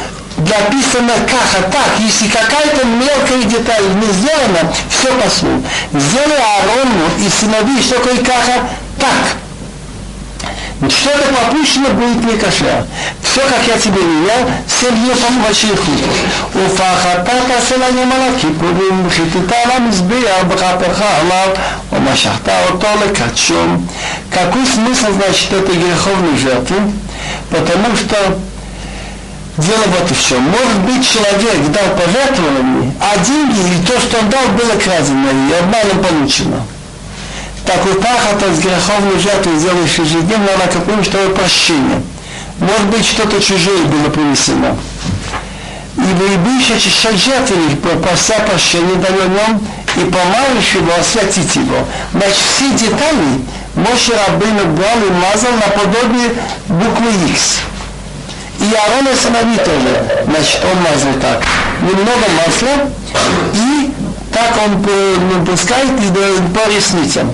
написано 0.48 1.12
как, 1.26 1.58
а 1.58 1.70
так, 1.70 1.98
если 2.00 2.28
какая-то 2.28 2.86
мелкая 2.86 3.42
деталь 3.44 3.84
не 3.94 4.12
сделана, 4.12 4.72
все 4.88 5.12
послу. 5.14 5.62
Сделай 5.92 6.38
Аарону 6.38 7.08
и 7.18 7.28
сыновей 7.28 7.82
что 7.82 7.96
каха 8.00 8.68
так. 8.98 9.36
Что-то 10.90 11.32
попущено 11.32 11.90
будет 11.90 12.24
не 12.24 12.36
кошля. 12.38 12.84
Все, 13.22 13.40
как 13.42 13.60
я 13.68 13.78
тебе 13.78 14.02
велел, 14.02 14.50
всем 14.66 14.94
ее 14.96 15.14
помочь 15.14 15.64
У 16.54 16.68
фахатата 16.74 17.60
селани 17.68 18.04
малаки 18.04 18.46
пурим, 18.46 19.08
хитита 19.08 19.54
лам 19.68 19.90
избия, 19.90 20.42
бхатаха 20.44 21.04
алав, 21.20 21.56
омашахта 21.92 22.52
отоле 22.68 23.14
качом. 23.14 23.88
Какой 24.30 24.66
смысл 24.66 25.12
значит 25.12 25.52
этой 25.52 25.76
греховной 25.76 26.36
жертвы? 26.36 26.76
Потому 27.50 27.94
что 27.94 28.38
Дело 29.58 29.84
вот 29.98 30.10
и 30.10 30.14
все. 30.14 30.38
Может 30.38 30.78
быть, 30.80 31.06
человек 31.06 31.70
дал 31.72 31.84
пожертвование, 31.94 32.94
а 33.00 33.18
деньги 33.18 33.58
и 33.58 33.86
то, 33.86 34.00
что 34.00 34.18
он 34.18 34.30
дал, 34.30 34.48
было 34.48 34.78
крадено 34.80 35.28
и 35.28 35.52
обманом 35.52 36.02
получено. 36.02 36.62
Так 37.66 37.84
вот 37.84 38.00
пахота 38.00 38.52
с 38.54 38.58
греховной 38.58 39.18
жертвой 39.20 39.58
сделаешь 39.58 39.98
ежедневно, 39.98 40.48
какое 40.72 41.04
что 41.04 41.28
прощение. 41.30 42.02
Может 42.58 42.86
быть, 42.86 43.04
что-то 43.04 43.40
чужое 43.42 43.84
было 43.84 44.08
принесено. 44.08 44.76
И 45.96 46.00
вы 46.00 46.38
будете 46.38 46.74
очищать 46.74 47.16
жертвенник, 47.16 47.80
прося 47.80 48.38
прощения 48.40 48.96
на 48.96 49.10
нем, 49.10 49.66
и 49.96 50.10
помажешь 50.10 50.74
его, 50.74 50.92
освятить 50.98 51.54
его. 51.54 51.86
Значит, 52.12 52.38
все 52.56 52.70
детали 52.70 53.42
Моше 53.74 54.12
Рабейну 54.26 54.74
брал 54.74 54.98
и 55.06 55.10
мазал 55.10 55.52
наподобие 55.52 56.34
буквы 56.68 57.10
X. 57.30 57.58
И 58.61 58.73
Аарон 58.73 59.07
и 59.07 59.15
сыновья 59.15 59.57
тоже. 59.63 60.25
Значит, 60.25 60.59
он 60.63 60.81
мазал 60.81 61.13
так. 61.21 61.43
Немного 61.81 62.25
масла, 62.37 62.89
и 63.53 63.91
так 64.33 64.57
он 64.65 64.81
ну, 64.81 65.45
пускает 65.45 65.91
и 65.99 66.57
по 66.57 66.69
ресницам. 66.69 67.31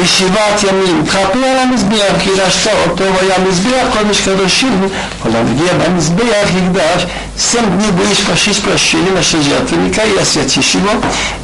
ישיבת 0.00 0.62
ימים, 0.62 1.02
תכפר 1.06 1.44
על 1.44 1.58
המזבח, 1.58 2.14
כי 2.20 2.30
רשת 2.30 2.70
אותו 2.88 3.04
והיה 3.14 3.38
מזבח 3.48 3.98
קודש 3.98 4.20
קדושים, 4.20 4.88
כל 5.22 5.28
הנגיע 5.36 5.72
במזבח 5.72 6.48
יקדש, 6.56 7.06
семь 7.38 7.78
дней 7.78 7.90
будешь 7.90 8.18
просить 8.26 8.62
прощения 8.62 9.10
нашего 9.10 9.42
жертвенника 9.42 10.02
и 10.02 10.18
освятишь 10.18 10.74
его, 10.74 10.90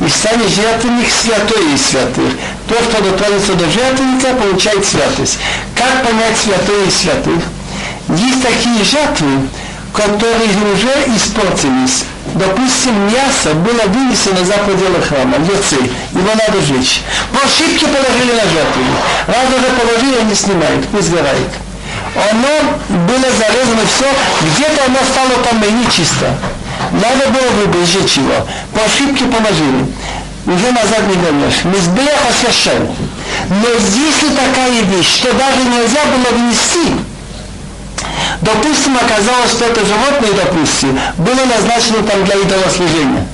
и 0.07 0.09
станет 0.09 0.49
жертвенник 0.49 1.09
святой 1.11 1.75
из 1.75 1.85
святых. 1.87 2.33
Тот, 2.69 2.83
кто 2.89 3.03
дотронется 3.03 3.55
до 3.55 3.69
жертвенника, 3.71 4.29
получает 4.35 4.85
святость. 4.87 5.39
Как 5.75 6.05
понять 6.05 6.37
святой 6.37 6.87
из 6.87 6.95
святых? 6.97 7.43
Есть 8.10 8.44
такие 8.44 8.84
жертвы, 8.84 9.48
которые 9.94 10.50
уже 10.74 11.16
испортились. 11.16 12.04
Допустим, 12.36 12.96
мясо 13.08 13.54
было 13.54 13.84
вынесено 13.88 14.44
за 14.44 14.54
пределы 14.66 15.02
храма, 15.02 15.38
яйцы, 15.38 15.76
его 16.12 16.32
надо 16.34 16.62
жечь. 16.66 17.02
По 17.32 17.46
ошибке 17.46 17.86
положили 17.86 18.34
на 18.34 18.44
жертву. 18.50 18.84
Раз 19.28 19.46
уже 19.50 19.70
положили, 19.78 20.20
они 20.20 20.34
снимают, 20.34 20.88
пусть 20.90 21.08
сгорает. 21.10 21.52
Оно 22.16 22.78
было 23.08 23.28
зарезано 23.38 23.84
все, 23.88 24.10
где-то 24.42 24.86
оно 24.86 25.00
стало 25.06 25.44
там 25.44 25.64
и 25.64 25.72
нечисто. 25.72 26.34
Надо 26.92 27.28
было 27.30 27.66
бы 27.68 27.86
сжечь 27.86 28.18
его. 28.18 28.48
По 28.74 28.84
ошибке 28.86 29.26
положили. 29.26 29.86
уже 30.46 30.72
назад 30.72 31.08
не 31.08 31.16
вернешь. 31.16 31.64
Мизбех 31.66 32.18
освящен. 32.30 32.88
Но 33.50 33.68
если 33.70 34.30
такая 34.30 34.82
вещь, 34.82 35.18
что 35.18 35.34
даже 35.34 35.64
нельзя 35.64 36.02
было 36.06 36.38
внести, 36.38 36.94
допустим, 38.42 38.98
оказалось, 38.98 39.52
что 39.52 39.66
это 39.66 39.86
животное, 39.86 40.34
допустим, 40.34 41.00
было 41.18 41.46
назначено 41.46 42.04
там 42.04 42.24
для 42.26 42.36
идолослужения, 42.36 43.28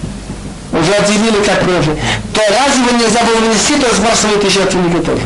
уже 0.72 0.94
отделили 0.94 1.44
как 1.44 1.64
прежде, 1.64 1.96
то 2.34 2.42
разве 2.42 2.94
нельзя 2.94 3.24
было 3.24 3.38
внести, 3.38 3.76
то 3.76 3.94
сбрасывают 3.96 4.44
и 4.44 4.50
жертвенники 4.50 5.06
тоже. 5.06 5.24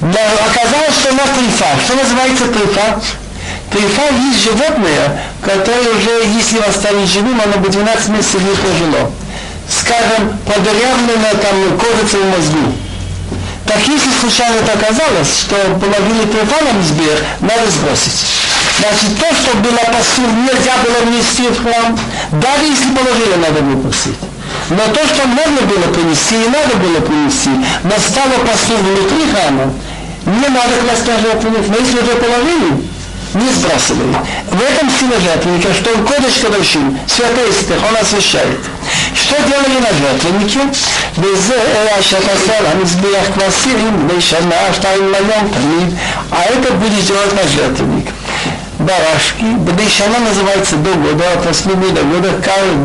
Но 0.00 0.18
оказалось, 0.50 0.94
что 1.00 1.12
у 1.12 1.14
нас 1.14 1.30
трифа. 1.30 1.66
Что 1.84 1.94
называется 1.94 2.46
трифа? 2.48 3.00
Трифа 3.70 4.02
есть 4.12 4.44
животное, 4.44 5.22
которое 5.42 5.96
уже, 5.96 6.28
если 6.36 6.56
его 6.56 6.68
оставить 6.68 7.10
живым, 7.10 7.40
оно 7.40 7.56
бы 7.56 7.68
12 7.68 8.08
месяцев 8.10 8.42
не 8.42 8.54
прожило. 8.54 9.10
Скажем, 9.68 10.36
подырявлено 10.44 11.40
там 11.40 11.78
кожица 11.78 12.18
в 12.18 12.26
мозгу. 12.26 12.72
Так 13.66 13.78
если 13.86 14.10
случайно 14.20 14.56
это 14.56 14.72
оказалось, 14.72 15.40
что 15.40 15.56
половину 15.80 16.26
трифа 16.26 16.62
на 16.64 16.72
мизбех, 16.72 17.18
надо 17.40 17.70
сбросить. 17.70 18.26
Значит, 18.78 19.18
то, 19.18 19.26
что 19.34 19.56
было 19.58 19.78
посуд, 19.88 20.28
нельзя 20.44 20.76
было 20.84 21.08
внести 21.08 21.48
в 21.48 21.62
храм, 21.62 21.98
даже 22.32 22.64
если 22.66 22.90
положили, 22.90 23.36
надо 23.40 23.60
выпустить. 23.62 24.18
Но 24.68 24.82
то, 24.92 25.00
что 25.06 25.26
можно 25.26 25.60
было 25.62 25.92
принести, 25.92 26.34
и 26.34 26.48
надо 26.48 26.76
было 26.76 27.00
принести, 27.00 27.50
но 27.84 27.92
стало 27.98 28.44
посуд 28.44 28.80
внутри 28.80 29.30
храма, 29.32 29.72
не 30.26 30.48
надо 30.48 30.76
класть 30.84 31.06
на 31.06 31.18
жертвенник, 31.20 31.68
но 31.68 31.76
если 31.76 31.98
уже 32.00 32.14
положили, 32.16 32.84
не 33.34 33.48
сбрасывали. 33.52 34.14
В 34.50 34.60
этом 34.60 34.90
сила 34.90 35.20
жертвенника, 35.20 35.74
что 35.74 35.90
он 35.90 36.06
кодыш 36.06 36.34
кодышим, 36.42 36.98
святой 37.06 37.52
святых, 37.52 37.82
он 37.88 37.96
освящает. 37.96 38.60
Что 39.33 39.35
делали 39.43 39.79
на 39.79 39.93
жертвеннике? 39.93 40.59
וזה 41.17 41.55
אשר 41.99 42.17
תעשה 42.19 42.71
המזבח 42.71 43.25
כבסירים 43.35 44.07
בשנה 44.07 44.73
שתיים 44.73 45.11
ליום 45.11 45.47
תמיד, 45.51 45.97
а 46.31 46.43
это 46.43 46.71
будет 46.73 47.05
делать 47.05 47.33
на 47.33 47.47
жертвенник. 47.47 48.07
барашки, 48.79 49.43
Бадейшана 49.43 50.19
называется 50.19 50.77
до 50.77 50.93
года, 50.93 51.33
от 51.33 51.45
8 51.45 51.93
до 51.93 52.01
года, 52.03 52.29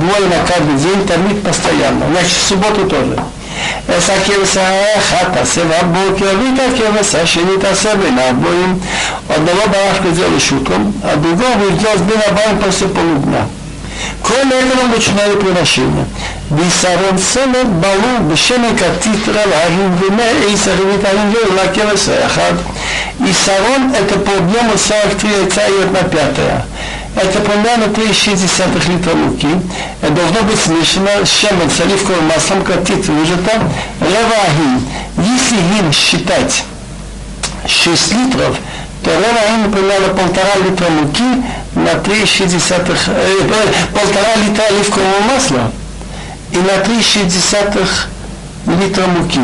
двое 0.01 0.27
на 0.29 0.45
каждый 0.47 0.77
день, 0.77 1.07
томит 1.07 1.43
постоянно. 1.43 2.07
Значит, 2.11 2.33
в 2.33 2.49
субботу 2.49 2.89
тоже. 2.89 3.17
אעשה 3.89 4.13
כבשה 4.25 4.69
האחת 4.69 5.33
תעשה 5.35 5.61
בבוקר, 5.65 6.27
ואיתה 6.39 6.63
כבשה 6.77 7.23
השני 7.23 7.59
תעשה 7.61 7.97
בין 7.97 8.19
הבוים. 8.19 8.81
одного 9.29 9.67
барашка 9.69 10.11
сделали 10.11 10.39
шутком, 10.39 10.93
а 11.03 11.17
другого 11.17 11.71
сделать 11.79 12.01
בין 12.01 12.21
הבוים 12.27 12.59
после 12.59 12.89
полудня. 12.89 13.47
Кроме 14.23 14.57
этого 14.57 14.89
начинали 14.89 15.37
приношения. 15.37 16.07
Висарон 16.07 16.18
сенет 16.50 17.68
балу 17.68 18.30
бешемен 18.30 18.76
катит 18.76 19.28
ралахим 19.28 19.96
вине 19.98 20.50
эйса 20.50 20.72
хевитарим 20.76 21.30
вею 21.32 21.54
лакева 21.56 21.96
саяхад. 21.96 22.56
И 23.20 23.34
сарон 23.34 23.94
это 23.94 24.20
по 24.20 24.38
объему 24.38 24.78
43 24.78 25.30
яйца 25.30 25.68
и 25.68 25.84
одна 25.84 26.02
пятая 26.04 26.66
это 27.16 27.40
примерно 27.40 27.86
3,6 27.86 28.92
литра 28.92 29.14
муки. 29.14 29.48
Это 30.02 30.14
должно 30.14 30.42
быть 30.44 30.60
смешано 30.60 31.26
с 31.26 31.32
шемен, 31.32 31.70
с 31.70 31.82
оливковым 31.82 32.28
маслом, 32.28 32.64
катит 32.64 33.06
выжато. 33.08 33.62
Ревагин. 34.00 34.86
Если 35.18 35.56
гин 35.56 35.92
считать 35.92 36.64
6 37.68 38.14
литров, 38.14 38.58
то 39.04 39.12
ревагин 39.12 39.72
примерно 39.72 40.08
полтора 40.10 40.56
литра 40.64 40.90
муки 40.90 41.44
на 41.76 41.94
3,6 42.00 42.98
э, 43.08 43.54
полтора 43.94 44.36
литра 44.46 44.64
оливкового 44.64 45.20
масла 45.34 45.72
и 46.53 46.57
на 46.59 46.83
3,6 46.83 47.79
литра 48.67 49.07
муки. 49.07 49.41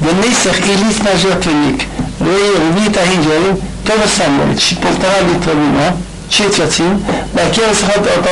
Венесах 0.00 0.58
и 0.66 0.84
лист 0.84 1.02
на 1.04 1.16
жертвенник, 1.16 1.82
рвит 2.20 2.96
агинжерин, 2.96 3.60
то 3.86 3.92
же 3.92 4.08
самое, 4.08 4.56
полтора 4.80 5.20
литра 5.20 5.52
вина, 5.52 5.96
четвертин, 6.28 7.04
накинул 7.34 7.74
сахат 7.74 8.06
это 8.06 8.30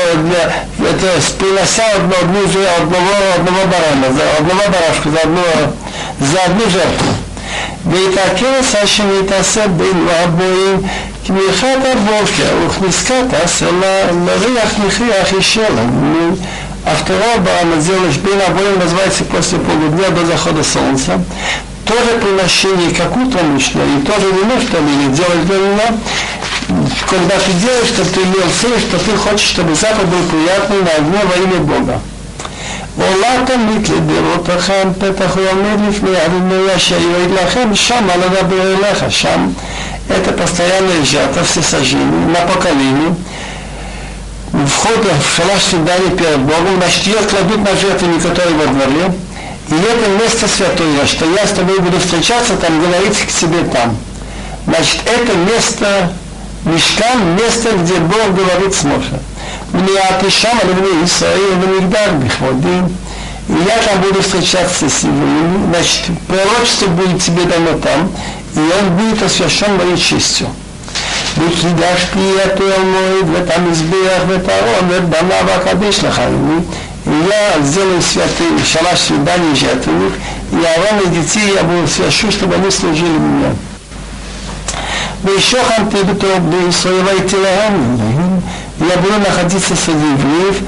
принося 1.39 1.85
одну, 1.95 2.14
одну, 2.23 2.41
одного, 2.79 3.14
одного 3.37 3.64
барана, 3.66 4.12
за 4.12 4.39
одного 4.39 4.62
барашка, 4.73 5.11
за 5.11 5.21
одну, 5.21 5.43
за 6.21 6.43
одну 6.45 6.71
жертву. 6.71 7.12
ויתעכב 7.87 8.47
השם 8.83 9.09
ויתעשה 9.09 9.69
בין 9.69 10.09
רבועים 10.09 10.81
כמלכת 11.27 11.66
הבוקר 11.93 12.66
וכניסקת 12.66 13.14
תעשה 13.31 13.66
לריח 14.27 14.79
מכריח 14.87 15.35
אישר 15.35 15.69
לנו. 15.71 16.37
А 16.85 16.95
второе 16.95 17.39
барана 17.39 17.81
сделаешь 17.81 18.16
бен 18.16 18.41
обоим 18.47 18.79
называется 18.79 19.25
после 19.25 19.59
полудня 19.59 20.11
до 20.11 20.27
захода 20.27 20.62
солнца. 20.62 21.21
Тоже 21.85 22.19
приношение, 22.21 22.91
как 22.95 23.16
утром 23.16 23.57
и 23.57 23.61
тоже 23.61 24.27
вино, 24.31 24.61
что 24.61 24.79
ли, 24.79 25.09
делать 25.14 25.47
для 25.47 25.57
вина, 25.57 25.99
когда 27.09 27.37
ты 27.39 27.53
делаешь, 27.53 27.89
что 27.89 28.05
ты 28.05 28.21
имел 28.21 28.47
цель, 28.61 28.79
что 28.79 28.99
ты 28.99 29.16
хочешь, 29.16 29.49
чтобы 29.49 29.75
запах 29.75 30.05
был 30.05 30.23
приятный 30.31 30.83
на 30.83 30.91
огне 30.91 31.21
во 31.25 31.43
имя 31.43 31.61
Бога. 31.61 32.01
ועולה 32.99 33.47
תמיד 33.47 33.89
לדירותיכם 33.89 34.89
פתח 34.99 35.37
ועומד 35.37 35.89
לפני 35.89 36.25
אדוני 36.27 36.77
אשר 36.77 36.99
יועד 37.01 37.31
לכם 37.31 37.75
שם 37.75 38.07
על 38.11 38.23
הדבר 38.23 38.75
אליך 38.75 39.05
שם 39.09 39.49
это 40.09 40.33
постоянная 40.33 41.05
жертва, 41.05 41.45
все 41.45 41.62
сожжения 41.62 42.05
на 42.05 42.41
поколение. 42.47 43.14
Вход 44.54 45.04
в 45.04 45.36
шалаш 45.36 45.64
свидания 45.64 46.12
перед 46.12 46.39
Богом, 46.39 46.78
значит, 46.78 47.08
ее 47.08 47.18
кладут 47.28 47.58
на 47.58 47.76
жертвенник, 47.76 48.22
который 48.22 48.54
во 48.54 48.68
дворе. 48.68 49.14
И 49.70 49.74
это 49.74 50.10
место 50.22 50.47
святое, 50.47 51.08
что 51.08 51.26
я 51.34 51.47
с 51.47 51.51
тобой 51.51 51.80
буду 51.80 51.99
встречаться, 51.99 52.56
там 52.58 52.80
говорить 52.80 53.18
к 53.18 53.32
тебе 53.32 53.64
там. 53.72 53.97
Значит, 54.68 55.01
это 55.06 55.36
место 55.38 56.14
Мишкан– 56.66 57.36
место, 57.36 57.72
где 57.78 57.95
Бог 57.95 58.36
говорит 58.36 58.74
с 58.74 58.84
Моше. 58.84 59.20
Мне 59.74 59.99
отишам, 59.99 60.58
а 60.62 60.66
мне 60.66 61.04
Исраил, 61.04 61.56
на 61.58 61.66
Мигдар, 61.66 62.12
Бихводи. 62.14 62.93
И 63.49 63.54
я 63.68 63.78
там 63.80 64.01
буду 64.01 64.22
встречаться 64.22 64.88
с 64.88 65.04
евреями. 65.04 65.68
Значит, 65.72 66.01
пророчество 66.28 66.88
будет 66.88 67.22
тебе 67.22 67.43
дано 67.43 67.78
там, 67.80 68.12
и 68.56 68.60
он 68.60 68.97
будет 68.97 69.24
освящен 69.24 69.76
моей 69.78 69.97
честью. 69.97 70.47
וקידשתי 71.39 72.33
אותו 72.45 72.64
המועד 72.64 73.31
ואת 73.33 73.57
המזבח 73.57 74.23
ואת 74.29 74.49
הארון 74.49 74.89
ואת 74.89 75.09
בניו 75.09 75.51
הקדש 75.51 76.05
לחייני. 76.05 76.61
И 77.07 77.11
я 77.11 77.62
сделаю 77.62 78.03
святый 78.03 78.62
шалаш 78.71 78.99
свидания 78.99 79.55
жертвенник, 79.55 80.12
и 80.53 80.57
Аарон 80.57 81.07
и 81.07 81.16
детей 81.16 81.55
я 81.55 81.62
буду 81.62 81.89
свящу, 81.89 82.31
чтобы 82.31 82.57
они 82.57 82.71
служили 82.71 83.19
мне. 83.19 83.55
ושוכנתי 85.25 86.03
בתור 86.03 86.39
בני 86.39 86.69
ישראל 86.69 87.05
והייתי 87.05 87.37
להם, 87.37 87.99
я 88.81 88.97
буду 88.97 89.19
находиться 89.19 89.75
среди 89.75 90.07
евреев, 90.07 90.62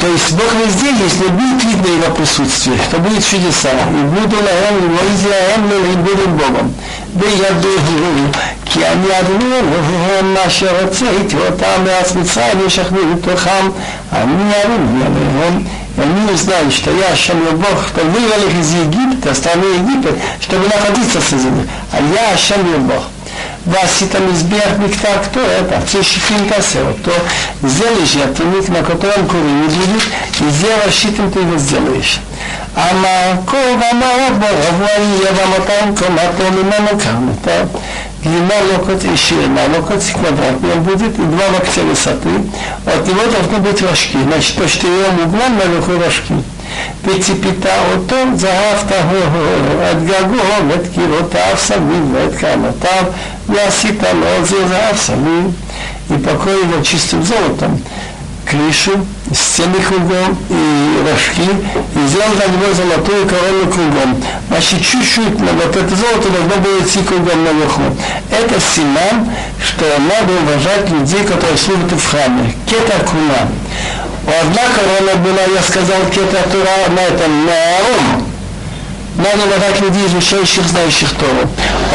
то 0.00 0.06
есть 0.06 0.30
Бог 0.32 0.52
везде 0.64 0.90
есть, 1.02 1.20
но 1.20 1.28
будет 1.30 1.64
видно 1.64 1.88
его 1.88 2.14
присутствие, 2.14 2.78
что 2.88 2.98
будет 2.98 3.24
чудеса. 3.26 3.70
И 3.90 4.02
буду 4.14 4.36
лаем, 4.36 4.78
и 4.78 4.88
моизи 4.88 5.26
лаем, 5.26 5.92
и 5.92 5.96
буду 5.96 6.28
Богом. 6.28 6.72
וידעו 7.16 7.70
כי 8.64 8.86
אני 8.86 9.20
אדוני 9.20 9.44
אלוהיהם 9.44 10.36
אשר 10.46 10.82
הוצאתי 10.82 11.36
אותם 11.36 11.84
מארץ 11.84 12.14
מצרים 12.14 12.60
וישכנו 12.60 12.98
בתוכם 13.14 13.68
אני 14.12 14.52
אדוני 14.62 15.02
אלוהיהם 15.02 15.64
они 15.98 16.32
узнали, 16.32 16.70
что 16.70 16.92
я 16.92 17.08
Ашем 17.08 17.40
Бог, 17.56 17.88
кто 17.88 18.04
вывел 18.04 18.48
их 18.48 18.54
из 18.60 18.72
Египта, 18.72 19.34
страны 19.34 19.64
Египет, 19.64 20.14
чтобы 20.40 20.68
находиться 20.68 21.20
среди 21.20 21.48
них. 21.48 21.66
А 21.90 21.96
я 22.14 22.34
Ашем 22.34 22.86
Бог. 22.86 23.02
ועשית 23.66 24.14
מזבח 24.14 24.70
מקטע 24.78 25.14
הקטורת, 25.14 25.72
עצי 25.72 26.04
שיפים 26.04 26.48
תעשה 26.48 26.80
אותו, 26.82 27.12
זה 27.62 27.84
לשתניק 28.02 28.68
на 28.68 28.82
котором 28.82 29.26
курили 29.28 29.68
будет, 29.68 30.02
и 30.40 30.50
זה 30.50 30.68
рассчитан 30.86 31.30
ты 31.30 31.40
его 31.40 31.58
сделаешь. 31.58 32.20
המקור 32.76 33.60
ואמר 33.80 34.28
בו 34.38 34.46
רבו 34.46 34.84
יהיה 34.84 35.32
במתן 35.32 35.94
קומתו 35.96 36.52
ממנו 36.52 36.98
קרנתה. 36.98 37.78
длина 38.22 38.54
локоть 38.72 39.04
и 39.04 39.16
ширина 39.16 39.60
локоть 39.74 40.04
квадратный 40.12 40.72
он 40.72 40.82
будет, 40.82 41.18
и 41.18 41.22
два 41.22 41.46
локтя 41.54 41.82
высоты. 41.82 42.30
От 42.84 43.06
него 43.06 43.22
должны 43.30 43.58
быть 43.58 43.80
рожки. 43.80 44.18
Значит, 44.24 44.56
по 44.56 44.68
четырем 44.68 45.24
углам 45.24 45.56
наверху 45.56 45.92
рожки. 45.92 46.34
וציפית 47.04 47.66
אותו 47.92 48.16
זהבת 48.34 48.92
את 49.90 50.04
גגו 50.04 50.68
ואת 50.68 50.86
קירותיו 50.94 51.54
סביב 51.56 52.12
ואת 52.12 52.34
קרנותיו 52.40 53.04
ועשית 53.48 54.02
לו 54.02 54.44
זיר 54.44 54.68
זהב 54.68 54.96
סביב 54.96 55.52
и 56.10 56.16
покрой 56.18 56.62
его 56.62 56.82
чистым 56.82 57.22
золотом, 57.22 57.80
крышу, 58.46 58.92
стены 59.32 59.76
кругом 59.86 60.38
и 60.48 61.04
рожки, 61.06 61.50
и 61.94 62.08
сделал 62.08 62.30
на 62.30 62.46
него 62.46 62.74
золотую 62.74 63.26
корону 63.26 63.70
кругом. 63.70 64.22
Значит, 64.48 64.80
чуть-чуть 64.80 65.38
на 65.40 65.52
вот 65.52 65.76
это 65.76 65.94
золото 65.94 66.30
должно 66.30 66.56
было 66.62 66.80
идти 66.80 67.00
кругом 67.02 67.44
наверху. 67.44 67.82
Это 68.30 68.58
симан, 68.60 69.30
что 69.62 69.84
надо 69.98 70.32
уважать 70.42 70.90
людей, 70.90 71.24
которые 71.24 71.58
служат 71.58 71.92
в 71.92 72.06
храме. 72.10 72.54
Кета 72.66 73.04
куна. 73.04 73.48
Одна 74.25 74.61
корона 74.73 75.15
была, 75.17 75.41
я 75.53 75.61
сказал, 75.61 75.99
кетатура 76.09 76.89
на 76.95 76.99
этом, 77.01 77.45
на 77.45 77.51
Аарон. 77.51 78.23
Надо 79.17 79.45
давать 79.47 79.79
людей, 79.81 80.07
изучающих, 80.07 80.63
знающих 80.65 81.09
Тору. 81.19 81.47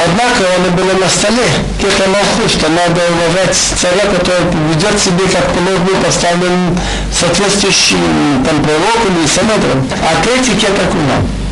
Однако 0.05 0.45
он 0.55 0.77
была 0.77 0.93
на 1.01 1.09
столе, 1.09 1.43
кета 1.81 2.09
малху, 2.09 2.49
что 2.49 2.69
надо 2.69 3.01
уважать 3.11 3.57
царя, 3.57 4.05
который 4.15 4.45
ведет 4.71 5.01
себе, 5.01 5.25
как 5.33 5.49
положено, 5.53 6.05
поставлен 6.05 6.79
соответствующим 7.13 8.45
там 8.47 8.63
пророку 8.63 9.09
или 9.09 9.27
самедром. 9.27 9.89
А 10.05 10.23
третий 10.23 10.55
кета 10.55 10.85
куна. 10.93 11.48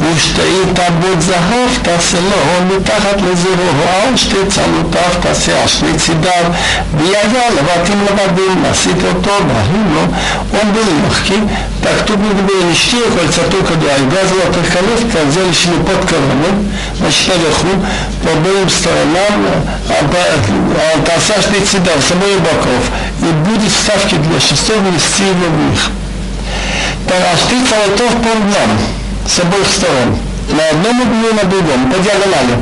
ושתי 0.00 0.40
טבות 0.74 1.22
זהב 1.22 1.70
תעשה 1.82 2.18
לו 2.20 2.76
מתחת 2.76 3.16
לזרועו 3.16 4.06
על 4.06 4.16
שתי 4.16 4.36
צלותיו 4.48 5.10
תעשה 5.22 5.62
על 5.62 5.68
שני 5.68 5.98
צידיו 5.98 6.44
והיה 6.98 7.50
לבתים 7.50 8.06
לבדים 8.06 8.64
עשית 8.70 8.96
אותו 9.04 9.30
והיו 9.30 9.94
לו 9.94 10.02
он 10.52 10.72
был 10.72 10.88
легкий 11.02 11.42
так 11.82 12.06
тут 12.06 12.18
не 12.18 12.32
было 12.48 12.62
ничти 12.70 12.96
кольца 13.14 13.42
только 13.50 13.74
два 13.74 13.94
и 13.96 14.04
два 14.10 14.22
золотых 14.30 14.66
колец 14.72 15.00
взяли 15.28 15.52
себе 15.52 15.78
под 15.86 16.08
короной 16.08 16.54
значит 16.98 17.28
наверху 17.28 17.72
по 18.22 18.30
обеим 18.32 18.68
сторонам 18.68 19.38
толсаж 21.04 21.44
цидар 21.70 21.98
с 22.00 22.10
обоих 22.12 22.40
боков 22.40 22.82
и 23.20 23.30
будет 23.48 23.70
вставки 23.70 24.14
для 24.14 24.40
шестого 24.40 24.90
нести 24.90 25.24
его 25.24 25.46
в 25.54 25.70
них 25.70 25.90
так 27.06 27.22
а 27.32 27.36
шти 27.36 27.56
цалотов 27.68 28.12
полдням 28.22 28.70
с 29.27 29.39
обоих 29.39 29.67
сторон, 29.67 30.17
на 30.49 30.69
одном 30.69 31.01
углу 31.01 31.33
на 31.33 31.43
другом, 31.49 31.91
по 31.91 31.99
диагонали. 31.99 32.57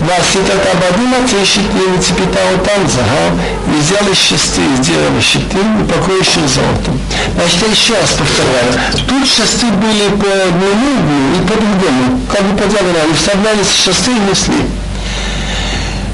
Васитат 0.00 0.64
Абадума 0.72 1.28
трещит 1.28 1.68
нелицепитау 1.74 2.56
танзага, 2.64 3.36
и 3.68 3.80
взял 3.80 4.06
из 4.10 4.18
шесты, 4.18 4.62
сделали 4.80 5.20
щиты 5.20 5.58
и 5.58 5.84
покроющих 5.84 6.48
золотом. 6.48 6.98
Значит, 7.36 7.62
я 7.62 7.68
еще 7.68 7.94
раз 7.94 8.10
повторяю, 8.16 8.72
тут 9.06 9.28
шесты 9.28 9.66
были 9.66 10.08
по 10.16 10.30
одному 10.48 10.88
углу 10.96 11.20
и 11.36 11.40
по 11.46 11.54
другому, 11.54 12.20
как 12.32 12.42
бы 12.44 12.56
по 12.56 12.66
диагонали, 12.66 13.12
вставляли 13.14 13.62
шесты 13.62 14.12
и 14.12 14.20
несли. 14.30 14.64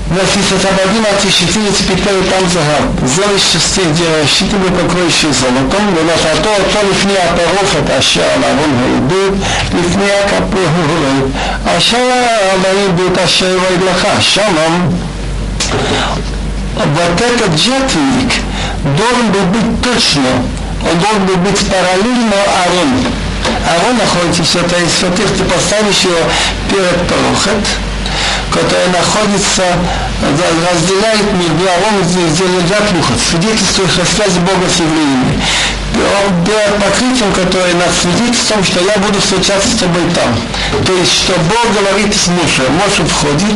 Носится 0.08 0.54
Табагима 0.62 1.08
тещетина 1.20 1.66
теперь 1.72 1.98
там 1.98 2.48
загад. 2.48 2.86
Зелы 3.02 3.38
частей 3.40 3.86
делая 3.90 4.24
щитами, 4.24 4.68
покроющие 4.70 5.32
золотом, 5.32 5.94
выносит 5.94 6.42
то, 6.44 6.54
то 6.72 6.86
лифния 6.86 7.26
парофет, 7.34 7.90
аша 7.90 8.22
алавон 8.22 8.70
гайдут, 8.78 9.34
лифния 9.72 10.22
капы 10.30 10.62
гурой, 10.62 11.32
аша 11.76 11.96
алавон 11.98 12.62
гайдут, 12.62 13.18
аша 13.18 13.46
вайдлаха, 13.58 14.22
шалом. 14.22 14.94
Вот 16.76 17.20
этот 17.20 17.58
жетвик 17.58 18.30
должен 18.96 19.32
был 19.32 19.46
быть 19.50 19.82
точно, 19.82 20.30
он 20.82 20.98
должен 21.00 21.26
был 21.26 21.36
быть 21.36 21.58
параллельно 21.66 22.36
Арону. 22.62 23.10
Арон 23.66 23.96
находится 23.96 24.42
в 24.44 24.46
святой 24.46 24.86
святых, 24.88 25.26
ты 25.36 25.44
поставишь 25.44 26.02
его 26.02 26.20
перед 26.70 27.08
Парохет, 27.08 27.66
которая 28.50 28.88
находится, 28.88 29.62
разделяет 30.72 31.32
между 31.32 31.64
Аарон 31.68 32.00
и 32.02 32.04
Зеледжат 32.34 32.92
Лухат, 32.92 33.18
свидетельствует 33.20 33.90
о 33.98 34.06
связи 34.06 34.38
Бога 34.40 34.66
с 34.68 34.80
евреями. 34.80 35.42
Покрытием, 36.80 37.32
которое 37.32 37.74
над 37.74 37.92
свидетельством, 37.94 38.62
что 38.64 38.80
я 38.80 38.98
буду 38.98 39.18
встречаться 39.20 39.70
с 39.70 39.78
тобой 39.80 40.02
там. 40.14 40.36
То 40.84 40.92
есть, 40.92 41.12
что 41.12 41.32
Бог 41.48 41.72
говорит 41.72 42.14
с 42.14 42.28
Моше. 42.28 42.68
Моше 42.70 43.04
входит, 43.04 43.54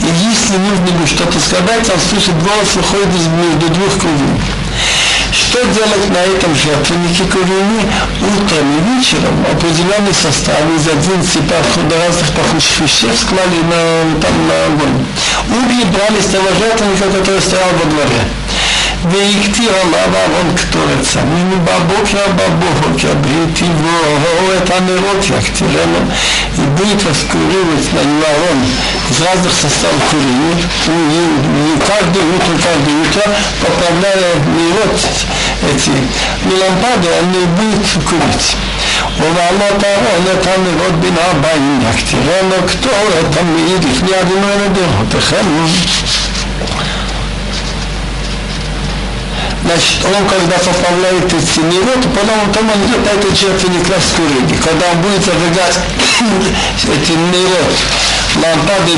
и 0.00 0.08
если 0.24 0.56
нужно 0.56 0.86
будет 0.92 1.08
что-то 1.08 1.38
сказать, 1.38 1.90
он 1.90 2.00
слышит 2.00 2.34
голос, 2.42 2.74
выходит 2.74 3.08
между 3.36 3.68
двух 3.74 3.92
кругов. 4.00 4.40
Что 5.32 5.64
делать 5.64 6.10
на 6.10 6.18
этом 6.18 6.54
жертвеннике 6.54 7.24
курени 7.24 7.80
утром 8.20 8.66
и 8.76 8.96
вечером? 8.96 9.32
Определенный 9.50 10.12
состав 10.12 10.60
из 10.76 10.86
11 10.86 11.42
разных 11.90 12.30
пахучих 12.36 12.80
веществ 12.80 13.22
склали 13.22 13.62
на, 13.64 14.20
там, 14.20 14.46
на 14.46 14.66
огонь. 14.66 15.06
Угли 15.48 15.84
брали 15.84 16.20
с 16.20 16.26
того 16.26 16.48
жертвенника, 16.58 17.18
который 17.18 17.40
стоял 17.40 17.68
во 17.82 17.90
дворе. 17.90 18.20
והקטיר 19.11 19.71
עליו 19.81 20.15
אהרון 20.15 20.55
קטורץ 20.55 21.17
עמים 21.17 21.65
בבוקר 21.65 22.25
בבוקר 22.35 23.13
והטיבו 23.23 24.53
את 24.57 24.69
הנרות 24.69 25.25
יקטירנו 25.25 25.99
и 26.57 26.61
будет 26.77 27.03
воскуривать 27.03 27.93
на 27.93 28.03
него 28.03 28.25
Аарон 28.27 28.65
из 29.09 29.21
разных 29.21 29.53
составов 29.53 30.01
курения, 30.09 30.57
и 30.57 31.79
каждое 31.79 32.23
утро, 32.23 32.53
каждое 32.57 32.95
утро, 33.01 33.23
поправляя 33.61 34.35
нерот 34.57 34.99
эти 35.69 35.91
не 36.45 36.55
лампады, 36.55 37.07
он 37.21 37.31
не 37.31 37.45
будет 37.45 38.03
курить. 38.03 38.55
ובעלות 39.17 39.83
אהרון 39.83 40.25
את 40.33 40.47
הנרות 40.47 40.99
בין 40.99 41.15
הבאים 41.17 41.79
יקטירנו 41.89 42.67
קטורת 42.67 43.25
תמיד 43.31 43.83
לפני 43.91 44.21
אדוני 44.21 44.65
לדורותיכם 44.65 45.45
Значит, 49.64 50.02
он 50.04 50.26
когда 50.26 50.58
поправляет 50.58 51.26
эти 51.26 51.60
невод, 51.60 52.02
потом, 52.14 52.50
потом 52.50 52.70
он 52.70 52.78
идет 52.82 53.04
на 53.06 53.10
этот 53.18 53.38
жертвенник 53.38 53.88
Раскурыги. 53.88 54.54
Когда 54.58 54.90
он 54.90 55.02
будет 55.02 55.22
зажигать 55.24 55.78
эти 56.82 57.12
невод, 57.12 57.74
лампады 58.42 58.92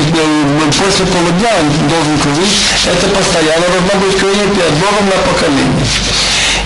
после 0.73 1.05
полудня 1.05 1.51
он 1.61 1.87
должен 1.87 2.17
курить, 2.17 2.57
это 2.87 3.07
постоянно 3.13 3.67
должно 3.69 3.93
быть 4.01 4.19
курение 4.19 4.47
перед 4.47 4.73
Богом 4.81 5.05
на 5.05 5.17
поколение 5.29 5.85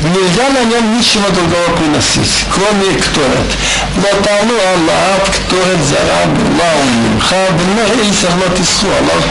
нельзя 0.03 0.49
на 0.49 0.63
нем 0.63 0.97
ничего 0.97 1.27
другого 1.29 1.75
приносить, 1.77 2.45
кроме 2.53 2.95
кторет. 2.95 3.49
Латану 3.97 4.55
Аллах, 4.55 5.23
кторет 5.27 5.81
зараб, 5.83 6.31
лаумимха, 6.55 7.51
бнеисах 7.57 8.31
латисху, 8.39 8.87
Аллах, 8.87 9.23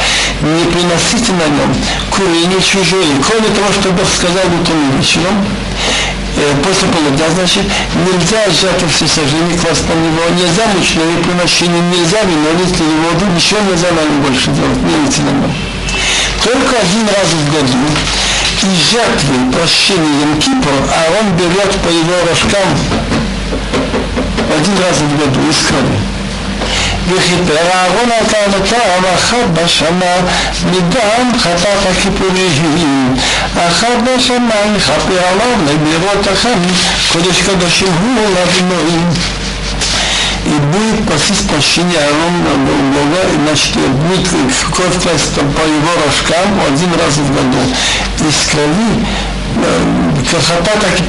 не 0.42 0.64
приносите 0.70 1.32
на 1.32 1.46
нем 1.48 1.74
курение 2.10 2.60
чужое, 2.60 3.16
кроме 3.26 3.48
того, 3.54 3.72
что 3.72 3.90
Бог 3.90 4.06
сказал 4.06 4.44
утром 4.60 4.76
и 4.76 4.98
вечером, 4.98 5.46
после 6.62 6.88
полудня, 6.88 7.24
значит, 7.34 7.64
нельзя 8.06 8.44
жертву 8.50 8.88
всесожжения 8.88 9.56
класть 9.58 9.88
на 9.88 9.94
него, 9.94 10.22
нельзя 10.36 10.66
мучное 10.74 11.16
приношение, 11.24 11.80
нельзя 11.90 12.22
вино, 12.22 12.50
если 12.60 12.84
воду, 12.84 13.26
ничего 13.34 13.60
нельзя 13.68 13.88
на 13.90 14.02
нем 14.04 14.22
больше 14.22 14.50
делать, 14.52 14.82
не 14.84 14.94
видите 15.02 15.22
на 15.22 15.30
нем. 15.30 15.52
Только 16.44 16.76
один 16.78 17.06
раз 17.08 17.28
в 17.32 17.52
году 17.52 17.78
и 18.63 18.91
жертвы 18.91 19.51
прощения 19.51 20.21
Ям 20.21 20.39
Кипр, 20.39 20.71
а 20.89 21.19
он 21.19 21.35
берет 21.37 21.71
по 21.81 21.89
его 21.89 22.15
рожкам 22.29 22.69
один 24.57 24.77
раз 24.77 24.97
в 24.97 25.17
году 25.17 25.49
из 25.49 25.67
крови. 25.67 25.99
וכיפר 27.07 27.57
אהרון 27.73 28.11
על 28.11 28.25
טענותיו 28.25 29.01
אחת 29.15 29.47
בשנה 29.53 30.15
מדם 30.65 31.31
חטאת 31.39 31.85
הכיפורים 31.91 33.15
אחת 33.67 33.97
בשנה 34.03 34.55
יכפר 34.77 35.19
עליו 35.31 35.57
לבירותיכם 35.67 36.59
קודש 37.13 37.41
קודשים 37.41 37.93
הוא 38.01 38.29
לאבינועים 38.35 39.09
и 40.45 40.49
будет 40.49 41.05
просить 41.07 41.47
прощения 41.47 41.97
Аарон 41.99 42.35
Бога, 42.91 43.21
значит, 43.45 43.77
будет 43.77 44.27
кровь 44.73 45.01
класть 45.01 45.35
по 45.35 45.39
его 45.39 45.93
рожкам 46.05 46.59
один 46.67 46.91
раз 46.99 47.15
в 47.15 47.33
году. 47.33 47.59
Из 48.18 48.50
крови 48.50 49.06
красота, 50.28 50.72
так 50.80 50.94
и 50.98 51.02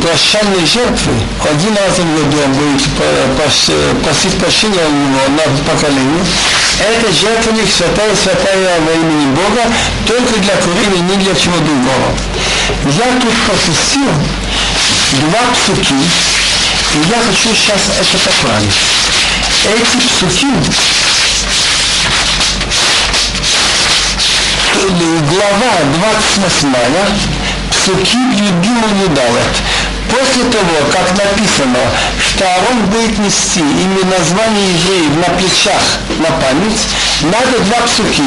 прощальные 0.00 0.64
жертвы, 0.64 1.12
один 1.44 1.76
раз 1.76 1.98
в 1.98 2.00
году 2.00 2.36
он 2.44 2.52
будет 2.54 2.82
просить 4.04 4.38
прощения 4.38 4.84
у 4.86 4.92
него 4.92 5.26
на 5.36 5.42
поколение. 5.70 6.24
Это 6.80 7.12
жертвенник 7.12 7.68
святая, 7.70 8.14
святая 8.16 8.80
во 8.80 8.92
имени 8.92 9.26
Бога, 9.34 9.62
только 10.06 10.40
для 10.40 10.56
курения, 10.56 11.02
не 11.10 11.16
для 11.16 11.34
чего 11.34 11.56
другого. 11.58 12.08
Я 12.86 13.12
тут 13.20 13.34
пропустил 13.46 14.10
два 15.20 15.42
псуки, 15.52 15.94
и 15.94 16.98
я 17.10 17.18
хочу 17.18 17.54
сейчас 17.54 17.82
это 18.00 18.18
поправить. 18.18 18.78
Эти 19.68 19.98
псухи, 24.82 24.94
глава 25.30 25.72
28, 25.94 26.74
псухи 27.70 28.16
Юдгиму 28.16 28.86
Юдалет, 29.04 29.62
После 30.10 30.42
того, 30.50 30.90
как 30.92 31.10
написано, 31.16 31.78
что 32.18 32.44
Аарон 32.44 32.86
будет 32.86 33.18
нести 33.18 33.60
имя 33.60 34.04
название 34.18 34.74
евреев 34.74 35.16
на 35.16 35.34
плечах 35.36 35.82
на 36.18 36.30
память, 36.44 36.86
надо 37.22 37.58
два 37.64 37.86
псуки. 37.86 38.22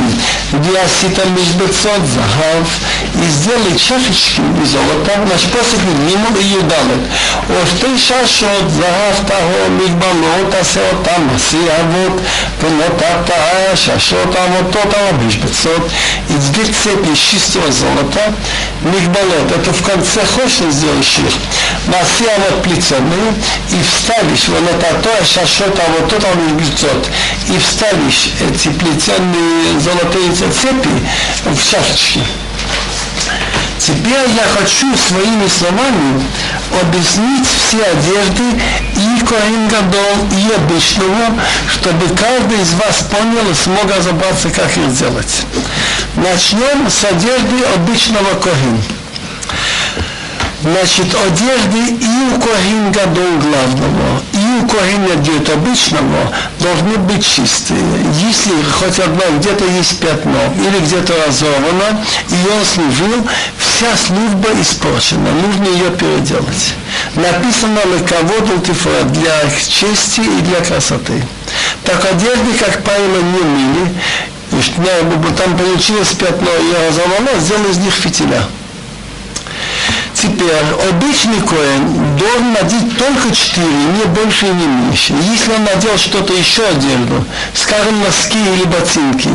Диасита 0.54 1.26
мишбецот 1.30 2.02
захав 2.06 2.68
и 3.16 3.28
сделай 3.30 3.78
чашечки 3.78 4.42
из 4.64 4.70
золота, 4.70 5.20
значит, 5.28 5.52
после 5.52 5.80
ниму 6.08 6.28
и 6.40 6.44
юдалет. 6.44 7.04
Ошты 7.50 7.98
шашот 7.98 8.70
захав 8.70 9.26
таго 9.28 9.70
мигбалот 9.70 10.54
асеотам 10.54 11.32
сиавот 11.40 12.22
пенотата 12.62 13.76
шашот 13.76 14.36
авотот 14.36 14.96
мишбецот. 15.24 15.90
И 16.30 16.34
две 16.54 16.66
цепи 16.66 17.12
из 17.12 17.20
чистого 17.20 17.72
золота, 17.72 18.34
мигбалот, 18.82 19.52
это 19.52 19.74
в 19.74 19.82
конце 19.84 20.22
хочешь 20.26 20.74
сделаешь 20.74 21.18
их, 21.20 21.34
מעשי 21.89 22.25
אבות 22.37 22.63
פליצונים, 22.63 23.35
и 23.71 23.83
вставишь 23.83 24.49
вот 24.49 24.63
это 24.69 24.95
то, 25.03 25.25
шашот, 25.25 25.79
а 25.79 26.01
вот 26.01 26.13
это 26.13 26.27
он 26.27 26.57
бьет, 26.57 27.09
и 27.49 27.59
вставишь 27.59 28.31
эти 28.41 28.69
плетеные 28.69 29.81
золотые 29.81 30.33
цепи 30.33 30.89
в 31.45 31.71
чашечки. 31.71 32.21
Теперь 33.79 34.29
я 34.37 34.45
хочу 34.59 34.87
своими 34.97 35.49
словами 35.49 36.23
объяснить 36.83 37.47
все 37.47 37.83
одежды 37.83 38.43
и 38.97 39.25
Коэн 39.25 39.69
Гадол, 39.69 40.29
и 40.33 40.55
обычного, 40.55 41.41
чтобы 41.73 42.15
каждый 42.15 42.61
из 42.61 42.73
вас 42.75 43.07
понял 43.11 43.51
и 43.51 43.55
смог 43.55 43.85
разобраться, 43.97 44.51
как 44.51 44.77
их 44.77 44.91
сделать. 44.91 45.43
Начнем 46.17 46.91
с 46.91 47.05
одежды 47.05 47.65
обычного 47.75 48.35
Коэн. 48.35 48.94
Значит, 50.66 51.14
одежды 51.14 51.78
и 51.78 52.34
у 52.34 52.42
Коин 52.42 52.92
Гадол 52.92 53.38
главного, 53.38 54.22
и 54.34 54.64
у 54.64 54.68
Коин 54.68 55.12
одет 55.12 55.48
обычного 55.48 56.34
должны 56.60 56.98
быть 56.98 57.24
чистые. 57.24 57.86
Если 58.28 58.52
хоть 58.72 58.98
одно 58.98 59.22
где-то 59.38 59.64
есть 59.64 60.00
пятно 60.00 60.40
или 60.58 60.80
где-то 60.80 61.14
разорвано, 61.24 62.04
и 62.30 62.50
он 62.52 62.66
служил, 62.66 63.28
вся 63.60 63.96
служба 63.96 64.60
испорчена, 64.60 65.30
нужно 65.34 65.66
ее 65.66 65.92
переделать. 65.92 66.74
Написано 67.14 67.82
«Лекавод 67.86 68.66
тифра» 68.66 69.04
для 69.04 69.48
чести 69.70 70.22
и 70.22 70.42
для 70.42 70.62
красоты. 70.62 71.24
Так 71.84 72.04
одежды, 72.06 72.54
как 72.60 72.82
правило, 72.82 73.18
не 73.18 73.44
мыли, 73.44 73.94
там 75.38 75.56
получилось 75.56 76.14
пятно 76.14 76.50
и 76.50 76.88
разорвано, 76.88 77.40
сделали 77.40 77.70
из 77.70 77.78
них 77.78 77.94
фитиля. 77.94 78.42
Теперь 80.26 80.90
обычный 80.90 81.40
коин 81.42 82.18
должен 82.18 82.54
надеть 82.54 82.98
только 82.98 83.36
четыре, 83.36 83.68
не 83.68 84.06
больше 84.06 84.48
и 84.48 84.50
не 84.50 84.66
меньше. 84.66 85.14
Если 85.32 85.52
он 85.52 85.64
надел 85.64 85.96
что-то 86.00 86.34
еще 86.34 86.66
одежду, 86.66 87.24
скажем, 87.54 88.02
носки 88.02 88.40
или 88.40 88.64
ботинки, 88.64 89.30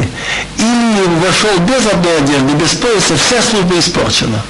или 0.58 1.24
вошел 1.24 1.56
без 1.60 1.86
одной 1.86 2.18
одежды, 2.18 2.54
без 2.54 2.70
пояса, 2.70 3.14
вся 3.16 3.40
служба 3.40 3.78
испорчена. 3.78 4.42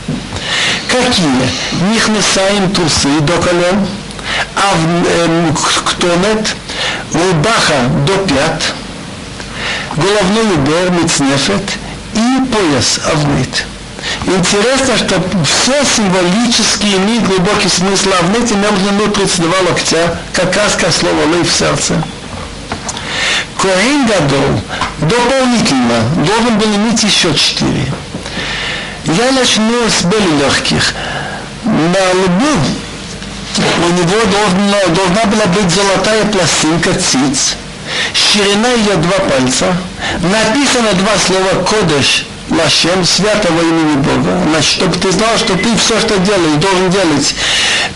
Какие? 0.89 1.93
Нихнесаем 1.93 2.71
трусы 2.73 3.21
до 3.21 3.37
колен, 3.37 3.87
а 4.57 4.75
в 4.77 5.85
ктонет, 5.85 6.57
рубаха 7.13 7.85
до 8.07 8.17
пят, 8.27 8.63
головной 9.95 10.55
убор, 10.55 10.91
мицнефет 11.03 11.71
и 12.15 12.51
пояс 12.51 13.01
авнит. 13.13 13.67
Интересно, 14.25 14.97
что 14.97 15.23
все 15.45 15.85
символически 15.85 16.87
имеет 16.87 17.27
глубокий 17.27 17.69
смысл, 17.69 18.11
а 18.19 18.25
в 18.25 18.31
нете 18.31 18.55
нужно 18.55 18.93
внутриться 18.93 19.43
два 19.43 19.59
локтя, 19.69 20.19
как 20.33 20.53
каска 20.53 20.91
слова 20.91 21.25
лей 21.33 21.43
в 21.43 21.53
сердце. 21.53 22.03
Коэн 23.61 24.07
Гадол 24.07 24.61
дополнительно 25.01 26.03
должен 26.27 26.59
был 26.59 26.67
иметь 26.77 27.03
еще 27.03 27.35
четыре. 27.35 27.93
Я 29.05 29.33
начну 29.33 29.89
с 29.89 30.03
более 30.05 30.39
легких. 30.39 30.95
На 31.65 32.25
лбу 32.25 32.59
у 33.59 33.93
него 33.93 34.17
должна, 34.33 34.95
должна 34.95 35.25
была 35.27 35.47
быть 35.47 35.71
золотая 35.71 36.25
пластинка 36.27 36.95
циц, 36.95 37.57
ширина 38.15 38.69
ее 38.69 38.97
два 38.97 39.19
пальца, 39.29 39.77
написано 40.23 40.93
два 40.95 41.19
слова 41.19 41.65
«кодыш», 41.65 42.25
Лашем, 42.51 43.05
святого 43.05 43.61
имени 43.61 43.97
Бога. 44.03 44.43
Значит, 44.51 44.73
чтобы 44.73 44.97
ты 44.97 45.13
знал, 45.13 45.39
что 45.39 45.57
ты 45.57 45.77
все, 45.77 46.01
что 46.01 46.19
делаешь, 46.19 46.61
должен 46.61 46.91
делать. 46.91 47.35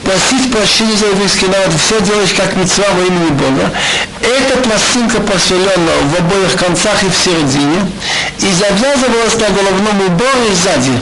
Просить 0.05 0.53
прощения 0.53 0.97
за 0.97 1.07
еврейский 1.07 1.47
народ, 1.47 1.73
все 1.85 2.01
делаешь 2.01 2.35
как 2.37 2.55
мецва 2.55 2.87
во 2.95 3.03
имени 3.05 3.31
Бога. 3.31 3.73
Эта 4.21 4.59
пластинка 4.59 5.21
посвящена 5.21 5.93
в 6.05 6.21
обоих 6.21 6.57
концах 6.57 7.03
и 7.03 7.09
в 7.09 7.17
середине. 7.17 7.91
И 8.39 8.53
завязывалась 8.53 9.35
на 9.35 9.49
головном 9.51 10.01
уборе 10.07 10.55
сзади. 10.55 11.01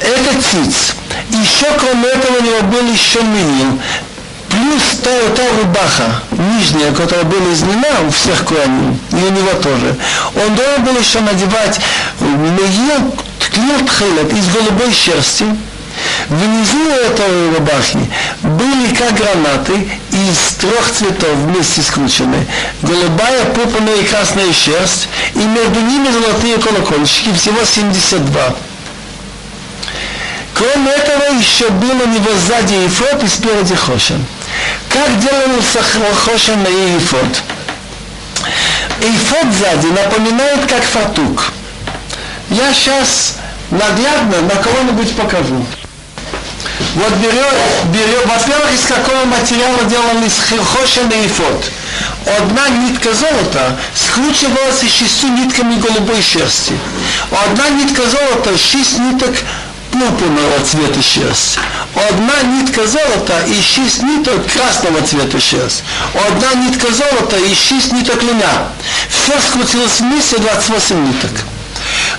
Это 0.00 0.42
циц. 0.42 0.94
Еще 1.30 1.66
кроме 1.78 2.08
этого 2.08 2.38
у 2.38 2.42
него 2.42 2.62
был 2.62 2.92
еще 2.92 3.22
милин 3.22 3.80
плюс 4.60 4.82
та, 5.02 5.10
та 5.34 5.42
рубаха, 5.58 6.22
нижняя, 6.32 6.92
которая 6.92 7.24
была 7.24 7.52
из 7.52 7.62
льна 7.62 7.88
у 8.06 8.10
всех 8.10 8.44
коаним, 8.44 8.98
и 9.12 9.16
у 9.16 9.30
него 9.30 9.52
тоже. 9.62 9.96
Он 10.34 10.54
должен 10.54 10.84
был 10.84 10.98
еще 10.98 11.20
надевать 11.20 11.80
меил 12.20 13.14
ткнет 13.38 13.90
хелет 13.90 14.32
из 14.32 14.48
голубой 14.48 14.92
шерсти, 14.92 15.46
Внизу 16.28 16.88
этой 16.88 17.54
рубахи 17.54 17.98
были 18.42 18.94
как 18.94 19.12
гранаты 19.14 19.90
из 20.12 20.54
трех 20.54 20.90
цветов 20.92 21.34
вместе 21.34 21.82
скручены. 21.82 22.46
Голубая, 22.82 23.46
пурпурная 23.46 23.96
и 23.96 24.04
красная 24.04 24.52
шерсть, 24.52 25.08
и 25.34 25.40
между 25.40 25.80
ними 25.80 26.08
золотые 26.10 26.58
колокольчики, 26.58 27.34
всего 27.34 27.64
72. 27.64 28.54
Кроме 30.54 30.90
этого, 30.92 31.38
еще 31.38 31.68
был 31.70 31.90
у 31.90 32.06
него 32.06 32.30
сзади 32.46 32.74
ифот 32.86 33.24
и 33.24 33.28
спереди 33.28 33.74
хошен. 33.74 34.24
Как 34.88 35.20
делался 35.20 35.80
хошен 36.24 36.62
на 36.62 36.68
ифот? 36.68 37.42
Ифот 39.00 39.52
сзади 39.52 39.86
напоминает 39.86 40.66
как 40.66 40.82
фатук. 40.82 41.52
Я 42.50 42.74
сейчас 42.74 43.36
наглядно 43.70 44.42
на 44.42 44.62
кого-нибудь 44.62 45.14
покажу. 45.16 45.64
Вот 46.94 47.12
берет, 47.14 47.54
берет, 47.92 48.26
во-первых, 48.26 48.72
из 48.74 48.84
какого 48.86 49.24
материала 49.26 49.84
делан 49.84 50.24
из 50.24 50.34
хошен 50.34 51.08
и 51.10 51.26
ифот. 51.26 51.64
Одна 52.38 52.68
нитка 52.68 53.14
золота 53.14 53.76
скручивалась 53.94 54.80
шестью 54.80 55.30
нитками 55.30 55.80
голубой 55.80 56.20
шерсти. 56.20 56.74
Одна 57.30 57.68
нитка 57.70 58.02
золота, 58.02 58.58
шесть 58.58 58.98
ниток 58.98 59.34
пурпурного 59.90 60.60
цвета 60.64 61.02
шерсть. 61.02 61.58
Одна 61.94 62.42
нитка 62.42 62.86
золота 62.86 63.40
и 63.46 63.60
шесть 63.60 64.02
ниток 64.02 64.46
красного 64.46 65.02
цвета 65.02 65.40
шерсть. 65.40 65.82
Одна 66.14 66.54
нитка 66.54 66.92
золота 66.92 67.36
и 67.36 67.54
шесть 67.54 67.92
ниток 67.92 68.22
льна. 68.22 68.68
Все 69.08 69.32
скрутилось 69.40 70.00
вместе 70.00 70.38
28 70.38 71.06
ниток. 71.06 71.30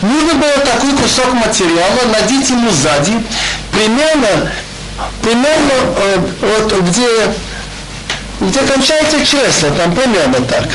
Нужно 0.01 0.33
было 0.35 0.57
такой 0.65 0.91
кусок 0.93 1.33
материала 1.33 2.01
надеть 2.11 2.49
ему 2.49 2.71
сзади, 2.71 3.13
примерно, 3.71 4.51
примерно 5.21 5.71
э, 5.97 6.17
вот 6.41 6.81
где, 6.81 7.07
где 8.41 8.59
кончается 8.61 9.17
кресло, 9.17 9.69
там 9.71 9.93
примерно 9.93 10.41
так. 10.47 10.67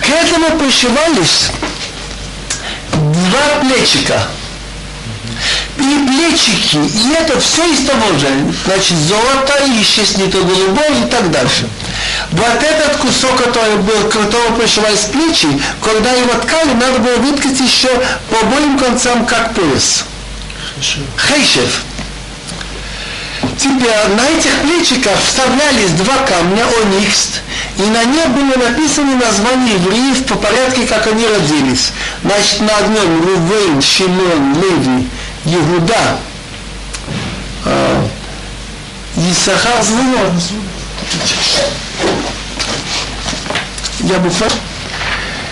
К 0.00 0.08
этому 0.08 0.58
пришивались 0.58 1.50
два 2.92 3.60
плечика– 3.60 4.22
и 5.78 6.06
плечики, 6.06 6.76
и 6.76 7.12
это 7.12 7.38
все 7.40 7.64
из 7.72 7.86
того 7.86 8.18
же. 8.18 8.28
Значит, 8.66 8.96
золото, 8.98 9.64
и 9.66 9.82
исчезнет 9.82 10.32
голубой 10.32 11.02
и 11.02 11.10
так 11.10 11.30
дальше. 11.30 11.68
Вот 12.30 12.62
этот 12.62 12.96
кусок, 12.96 13.36
который 13.36 13.76
был, 13.76 14.08
которого 14.08 14.58
пришивались 14.58 15.06
плечи, 15.12 15.48
когда 15.82 16.12
его 16.12 16.34
ткали, 16.34 16.72
надо 16.74 16.98
было 16.98 17.16
выткать 17.16 17.58
еще 17.60 17.88
по 18.30 18.40
обоим 18.40 18.78
концам, 18.78 19.26
как 19.26 19.54
пояс. 19.54 20.04
Хейшев. 20.80 21.82
Теперь 23.58 23.90
на 24.16 24.24
этих 24.30 24.52
плечиках 24.62 25.18
вставлялись 25.26 25.90
два 25.90 26.18
камня, 26.18 26.64
оникс, 26.80 27.40
и 27.76 27.82
на 27.82 28.04
них 28.04 28.28
были 28.28 28.56
написаны 28.56 29.16
названия 29.16 29.74
евреев 29.74 30.24
по 30.26 30.36
порядке, 30.36 30.86
как 30.86 31.06
они 31.08 31.26
родились. 31.26 31.90
Значит, 32.22 32.60
на 32.60 32.76
одном 32.76 33.20
Рувейн, 33.20 33.82
Шимон, 33.82 34.54
Леви, 34.54 35.08
Иуда, 35.50 36.18
э, 37.64 38.06
Исахар 39.16 39.82
Звулон. 39.82 40.40
Я 44.00 44.18
бы 44.18 44.30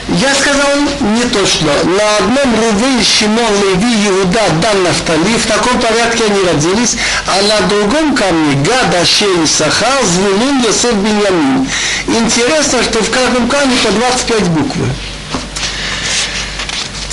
Я 0.09 0.35
сказал 0.35 0.77
не 1.01 1.25
точно. 1.25 1.73
На 1.85 2.17
одном 2.19 2.55
Рувей, 2.55 3.03
Шимон, 3.03 3.53
Леви, 3.63 4.09
Иуда, 4.09 4.41
Дан, 4.63 4.83
Нафтали, 4.85 5.37
в 5.37 5.47
таком 5.47 5.81
порядке 5.81 6.25
они 6.25 6.43
родились, 6.43 6.97
а 7.27 7.43
на 7.43 7.67
другом 7.67 8.15
камне 8.15 8.55
Гад, 8.63 8.95
Ашей, 9.01 9.47
Сахар, 9.47 10.05
Звулун, 10.05 10.63
Йосеф, 10.63 10.95
Беньямин. 10.95 11.69
Интересно, 12.07 12.83
что 12.83 13.03
в 13.03 13.11
каждом 13.11 13.49
камне 13.49 13.77
по 13.77 13.91
25 13.91 14.49
букв. 14.51 14.77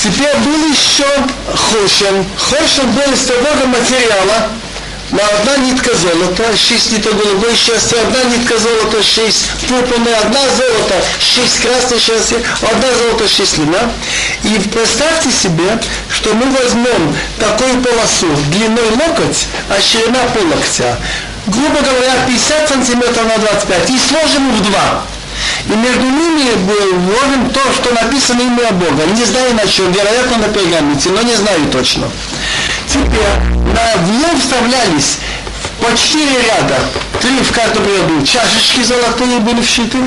Теперь 0.04 0.36
был 0.36 0.68
еще 0.70 1.06
Хошен. 1.48 2.26
Хошен 2.38 2.92
был 2.92 3.14
из 3.14 3.22
того 3.22 3.58
же 3.58 3.66
материала, 3.68 4.50
на 5.12 5.26
одна 5.26 5.56
нитка 5.64 5.96
золота, 5.96 6.58
шесть 6.58 6.92
ниток 6.92 7.16
голубой 7.16 7.56
счастья, 7.56 8.02
одна 8.02 8.24
нитка 8.26 8.58
золота, 8.58 9.02
шесть 9.02 9.50
пурпурная, 9.70 10.20
одна 10.20 10.42
золото, 10.58 10.96
шесть 11.22 11.62
красной 11.62 12.00
счастья, 12.00 12.36
одна 12.64 12.88
золото, 13.00 13.30
шесть 13.30 13.58
луна. 13.60 13.80
И 14.44 14.60
представьте 14.74 15.32
себе, 15.32 15.80
что 16.10 16.34
мы 16.34 16.52
возьмем 16.52 17.16
такую 17.40 17.82
полосу 17.82 18.28
длиной 18.52 18.90
локоть, 18.90 19.48
а 19.70 19.82
ширина 19.82 20.20
пол 20.34 20.44
локтя, 20.50 20.98
грубо 21.48 21.80
говоря, 21.80 22.26
50 22.28 22.68
сантиметров 22.68 23.24
на 23.24 23.38
25, 23.38 23.90
и 23.90 23.98
сложим 23.98 24.52
в 24.52 24.64
два. 24.70 25.04
И 25.68 25.76
между 25.76 26.02
ними 26.02 26.52
вложим 26.56 27.50
то, 27.52 27.62
что 27.74 27.94
написано 27.94 28.42
имя 28.42 28.72
Бога. 28.72 29.06
Не 29.16 29.24
знаю 29.24 29.54
на 29.56 29.66
чем, 29.66 29.92
вероятно 29.92 30.38
на 30.38 30.48
пергаменте, 30.50 31.10
но 31.10 31.22
не 31.22 31.36
знаю 31.36 31.66
точно. 31.72 32.10
Теперь 32.88 33.10
на, 33.74 34.02
в 34.02 34.40
вставлялись 34.40 35.18
по 35.80 35.98
четыре 35.98 36.38
ряда, 36.42 36.80
три 37.22 37.40
в 37.42 37.52
каждом 37.52 37.86
ряду, 37.86 38.26
чашечки 38.26 38.84
золотые 38.84 39.40
были 39.40 39.62
вшиты, 39.62 39.98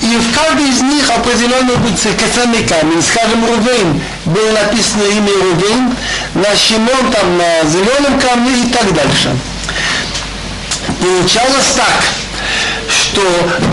и 0.00 0.16
в 0.16 0.34
каждой 0.34 0.68
из 0.68 0.80
них 0.82 1.08
определенный 1.10 1.76
был 1.76 1.90
кацанный 2.18 2.64
камень. 2.64 3.02
Скажем, 3.02 3.44
Рувейн, 3.44 4.00
было 4.24 4.50
написано 4.52 5.02
имя 5.04 5.32
Рувейн, 5.32 5.94
на 6.34 6.56
Шимон 6.56 7.12
там 7.12 7.38
на 7.38 7.68
зеленом 7.68 8.18
камне 8.20 8.62
и 8.62 8.66
так 8.72 8.92
дальше. 8.92 9.36
Получалось 11.00 11.72
так, 11.76 12.04
что 13.14 13.22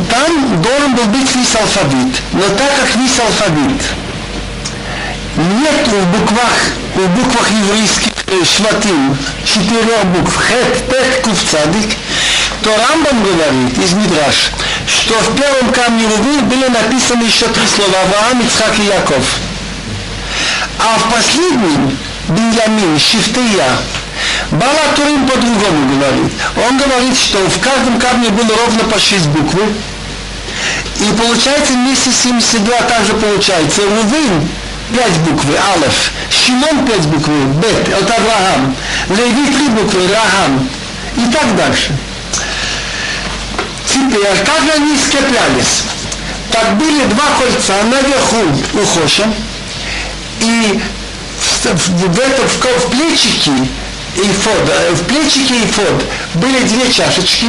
там 0.08 0.62
должен 0.62 0.96
был 0.96 1.06
быть 1.06 1.36
весь 1.36 1.56
алфавит, 1.56 2.22
но 2.34 2.42
так 2.42 2.70
как 2.80 2.96
весь 2.96 3.20
алфавит 3.20 3.82
нет 5.36 5.88
в 5.88 6.06
буквах, 6.12 6.54
в 6.94 7.08
буквах 7.08 7.50
еврейских 7.50 8.12
э, 8.28 8.44
шватим 8.44 9.18
четырех 9.44 10.06
букв 10.16 10.38
хет, 10.48 10.88
пет, 10.88 11.24
кув, 11.24 11.38
цадик, 11.50 11.90
то 12.62 12.70
Рамбам 12.70 13.24
говорит 13.24 13.78
из 13.80 13.94
Мидраш, 13.94 14.52
что 14.86 15.16
в 15.16 15.36
первом 15.36 15.72
камне 15.72 16.06
Рувы 16.06 16.42
были 16.42 16.68
написаны 16.68 17.24
еще 17.24 17.48
три 17.48 17.66
слова 17.66 17.96
Авраам, 18.04 18.42
Ицхак 18.46 18.78
и 18.78 18.84
Яков. 18.84 19.26
А 20.78 21.00
в 21.00 21.14
последнем 21.16 21.98
Беньямин, 22.28 23.00
Шифтея, 23.00 23.78
Бала 24.52 24.96
Турим 24.96 25.28
по-другому 25.28 25.96
говорит. 25.96 26.32
Он 26.68 26.78
говорит, 26.78 27.16
что 27.16 27.38
в 27.38 27.60
каждом 27.60 28.00
камне 28.00 28.30
было 28.30 28.56
ровно 28.66 28.84
по 28.86 29.00
шесть 29.00 29.28
букв. 29.28 29.56
И 31.00 31.06
получается 31.14 31.74
вместе 31.74 32.12
с 32.12 32.24
72 32.24 32.82
также 32.82 33.14
получается. 33.14 33.82
Рувин 33.84 34.48
пять 34.96 35.18
буквы, 35.20 35.56
Алеф. 35.74 36.12
Шимон 36.30 36.86
пять 36.86 37.06
буквы, 37.08 37.46
Бет, 37.62 37.90
это 37.90 38.14
Авраам. 38.14 38.76
Леви 39.10 39.54
три 39.54 39.68
буквы, 39.70 40.08
Рахам. 40.08 40.70
И 41.18 41.32
так 41.32 41.56
дальше. 41.56 41.96
Теперь, 43.86 44.38
как 44.46 44.76
они 44.76 44.98
скреплялись? 44.98 45.84
Так 46.52 46.78
были 46.78 47.06
два 47.06 47.26
кольца 47.38 47.74
наверху 47.84 48.46
у 48.74 48.86
Хоша, 48.86 49.32
и 50.42 50.82
в, 51.40 51.66
в, 51.66 51.90
в, 51.90 52.20
это, 52.20 52.42
в, 52.48 52.86
в 52.86 52.90
плечики 52.90 53.52
и 54.16 54.32
фод, 54.34 54.70
э, 54.70 54.94
в 54.94 55.04
плечике 55.04 55.56
и 55.56 55.68
фод 55.68 56.04
были 56.36 56.60
две 56.64 56.92
чашечки, 56.92 57.48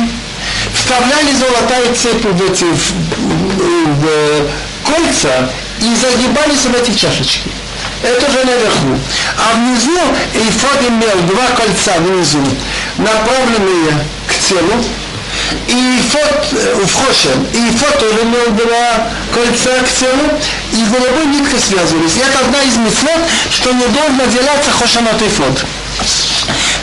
вставляли 0.75 1.33
золотая 1.35 1.95
цепь 1.95 2.25
в 2.25 2.51
эти 2.51 2.65
в, 2.65 2.93
в, 3.19 4.05
в 4.05 4.47
кольца 4.85 5.51
и 5.81 5.95
загибались 5.95 6.67
в 6.67 6.75
эти 6.75 6.97
чашечки. 6.97 7.51
Это 8.03 8.31
же 8.31 8.45
наверху. 8.45 8.99
А 9.39 9.57
внизу 9.57 9.99
эйфод 10.35 10.89
имел 10.89 11.23
два 11.29 11.47
кольца 11.57 11.93
внизу, 11.99 12.45
направленные 12.99 14.05
к 14.27 14.49
телу, 14.49 14.85
и 15.69 16.01
фот 16.11 16.47
э, 16.53 16.75
в 16.85 16.95
Хошем, 16.95 17.47
и 17.53 17.77
фот 17.77 17.99
тоже 17.99 18.23
имел 18.23 18.51
два 18.53 19.09
кольца 19.33 19.71
к 19.83 19.89
телу, 19.99 20.39
и 20.73 20.85
голубой 20.85 21.27
ниткой 21.27 21.59
связывались. 21.61 22.17
И 22.17 22.21
это 22.21 22.41
одна 22.41 22.63
из 22.63 22.77
мецвод, 22.77 23.21
что 23.51 23.73
не 23.73 23.87
должен 23.87 24.21
отделяться 24.21 24.71
Хошемот 24.71 25.21
и 25.23 25.29
фот. 25.29 25.65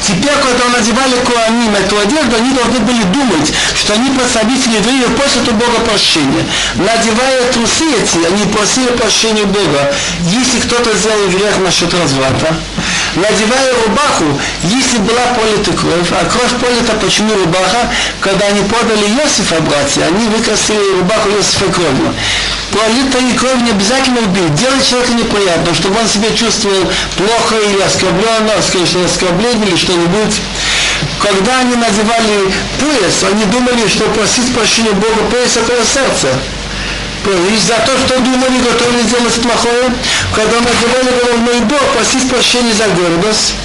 Теперь, 0.10 0.34
когда 0.42 0.70
надевали 0.76 1.16
Куаним 1.24 1.76
эту 1.76 2.00
одежду, 2.00 2.36
они 2.38 2.52
должны 2.54 2.80
были 2.80 3.04
думать, 3.04 3.54
что 3.76 3.94
они 3.94 4.10
представители 4.10 4.78
евреев 4.78 5.16
просят 5.16 5.48
у 5.48 5.52
Бога 5.52 5.80
прощения. 5.88 6.44
Надевая 6.76 7.52
трусы 7.54 7.86
эти, 7.94 8.26
они 8.26 8.52
просили 8.52 8.88
прощения 8.98 9.46
Бога. 9.46 9.94
Если 10.26 10.60
кто-то 10.62 10.98
сделал 10.98 11.30
грех 11.30 11.60
насчет 11.60 11.94
разврата, 11.94 12.56
надевая 13.16 13.74
рубаху, 13.86 14.40
если 14.64 14.98
была 15.00 15.22
полита 15.36 15.72
кровь, 15.72 16.12
а 16.12 16.26
кровь 16.26 16.54
полита, 16.62 16.94
почему 17.02 17.34
рубаха, 17.36 17.90
когда 18.22 18.46
они 18.48 18.62
подали 18.62 19.06
Иосифа, 19.18 19.60
братья, 19.62 20.06
они 20.06 20.28
выкрасили 20.28 20.98
рубаху 20.98 21.30
Иосифа 21.30 21.72
кровью. 21.72 22.14
Пролитая 22.72 23.34
кровь 23.38 23.62
не 23.64 23.72
обязательно 23.72 24.22
убить, 24.22 24.54
делать 24.56 24.88
человека 24.88 25.14
неприятно, 25.14 25.74
чтобы 25.74 26.00
он 26.00 26.08
себя 26.08 26.30
чувствовал 26.36 26.86
плохо 27.18 27.56
или 27.58 27.82
оскорбленно, 27.82 28.54
конечно, 28.72 29.06
оскорбление 29.06 29.70
или 29.70 29.76
что-нибудь. 29.76 30.42
Когда 31.20 31.60
они 31.60 31.76
надевали 31.76 32.54
пояс, 32.80 33.24
они 33.24 33.46
думали, 33.46 33.88
что 33.88 34.06
просить 34.10 34.54
прощения 34.54 34.92
Бога 34.92 35.30
пояс 35.32 35.58
это 35.58 35.74
сердце. 35.86 36.28
И 37.26 37.58
за 37.58 37.76
то, 37.86 37.92
что 37.98 38.20
думали, 38.22 38.58
готовы 38.64 39.04
сделать 39.04 39.42
плохое, 39.42 39.94
когда 40.34 40.58
надевали 40.60 41.12
головной 41.22 41.58
убор, 41.60 41.80
просить 41.94 42.28
прощения 42.30 42.74
за 42.74 42.88
гордость. 42.88 43.56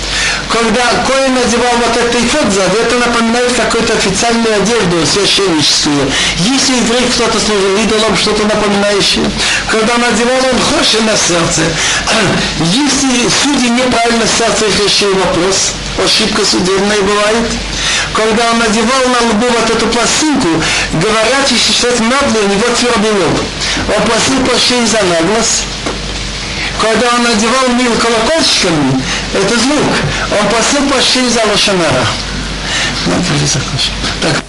Когда 0.51 0.83
Коин 1.07 1.35
надевал 1.35 1.73
вот 1.79 1.97
этот 1.97 2.15
эфод 2.15 2.53
сзади, 2.53 2.77
это 2.77 2.99
напоминает 2.99 3.53
какую-то 3.53 3.95
официальную 3.95 4.57
одежду 4.57 5.07
священническую. 5.07 6.11
Если 6.39 6.77
еврей 6.77 7.09
кто-то 7.15 7.39
служил 7.41 7.77
идолом, 7.79 8.17
что-то 8.17 8.45
напоминающее, 8.45 9.25
когда 9.71 9.97
надевал 9.99 10.39
он 10.53 10.59
хоши 10.61 11.01
на 11.03 11.17
сердце, 11.17 11.63
если 12.75 13.29
судьи 13.43 13.71
неправильно 13.71 14.27
сердце 14.27 14.67
решили 14.83 15.13
вопрос, 15.15 15.73
ошибка 16.05 16.45
судебная 16.45 17.01
бывает, 17.01 17.47
когда 18.15 18.51
он 18.51 18.59
надевал 18.59 19.09
на 19.09 19.29
лбу 19.29 19.47
вот 19.49 19.71
эту 19.71 19.87
пластинку, 19.89 20.49
говорят, 20.93 21.51
и 21.51 21.57
сейчас 21.57 21.99
надо 21.99 22.39
его 22.39 22.69
твердынул. 22.75 23.39
Он 23.95 24.03
просил 24.03 24.45
прощения 24.47 24.87
за 24.87 25.03
наглость. 25.03 25.65
Когда 26.81 27.15
он 27.15 27.23
надевал 27.23 27.69
мил 27.69 27.93
колокольчиками, 27.97 29.03
это 29.33 29.59
звук, 29.59 29.93
он 30.41 30.49
просил 30.49 30.89
прощения 30.89 31.31
за 31.31 31.45
лошанара. 31.47 32.07
Так. 34.23 34.43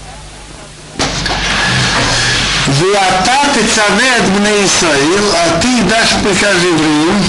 Виата 2.67 3.49
ты 3.53 3.61
цавет 3.67 4.23
бне 4.37 4.65
Исраил, 4.65 5.33
а 5.33 5.59
ты 5.61 5.83
дашь 5.83 6.15
приказ 6.23 6.55
евреям, 6.55 7.23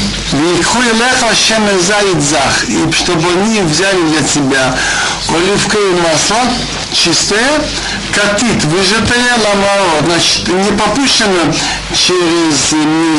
и 2.68 2.92
чтобы 2.92 3.28
они 3.32 3.60
взяли 3.60 4.02
для 4.08 4.22
тебя 4.22 4.74
оливковое 5.28 5.92
масло 6.02 6.36
чистое, 6.92 7.60
катит, 8.12 8.64
выжатое 8.64 9.36
ламао, 9.44 10.04
значит, 10.06 10.48
не 10.48 10.70
попущено 10.72 11.52
через, 11.92 12.70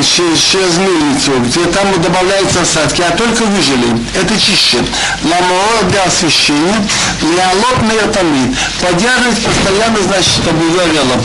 через, 0.06 0.40
через 0.40 0.78
мельницу, 0.78 1.40
где 1.46 1.66
там 1.66 2.02
добавляются 2.02 2.62
осадки, 2.62 3.02
а 3.02 3.16
только 3.16 3.44
выжили. 3.44 3.88
Это 4.16 4.40
чище. 4.40 4.84
Ламао 5.24 5.90
для 5.90 6.04
освещения, 6.04 6.88
леолот 7.22 7.82
мертамид. 7.84 8.58
Поддерживать 8.82 9.44
постоянно, 9.44 10.02
значит, 10.08 10.34
чтобы 10.34 10.70
горело 10.72 11.22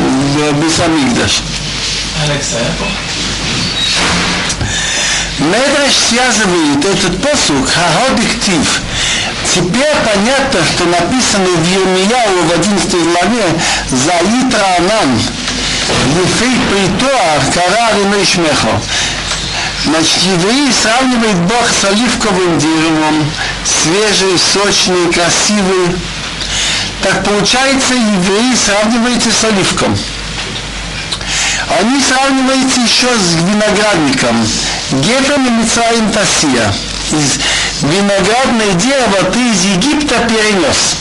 э, 0.00 0.52
без 0.52 0.80
амигдаш. 0.80 1.42
Алекса, 2.24 2.58
я 2.58 2.72
помню. 2.78 3.05
Медраш 5.38 5.94
связывает 6.08 6.84
этот 6.84 7.20
посук, 7.22 7.68
Хаходиктив, 7.68 8.80
Теперь 9.54 9.96
понятно, 10.04 10.60
что 10.64 10.84
написано 10.86 11.48
в 11.48 11.66
Ермияу 11.66 12.42
в 12.46 12.52
11 12.52 12.92
главе 12.92 13.44
«Заитра 13.90 14.66
Анан, 14.78 15.20
Лифей 16.14 16.58
Притоар, 16.70 17.40
Карар 17.54 17.96
и 17.98 18.18
Мешмехо». 18.18 18.80
Значит, 19.84 20.22
евреи 20.24 20.70
сравнивают 20.72 21.38
Бог 21.48 21.68
с 21.70 21.84
оливковым 21.84 22.58
деревом, 22.58 23.30
свежий, 23.64 24.38
сочный, 24.52 25.12
красивый. 25.12 25.96
Так 27.02 27.24
получается, 27.24 27.94
евреи 27.94 28.54
сравниваются 28.54 29.30
с 29.30 29.44
оливком. 29.44 29.96
Они 31.78 32.00
сравниваются 32.02 32.80
еще 32.80 33.08
с 33.16 33.34
виноградником. 33.42 34.46
Гефем 35.02 35.46
и 35.46 35.50
Мицраим 35.50 36.10
Тасия. 36.10 36.72
Из 37.12 37.38
виноградное 37.82 38.72
дерево 38.74 39.30
ты 39.30 39.40
из 39.50 39.64
Египта 39.64 40.14
перенес. 40.20 40.96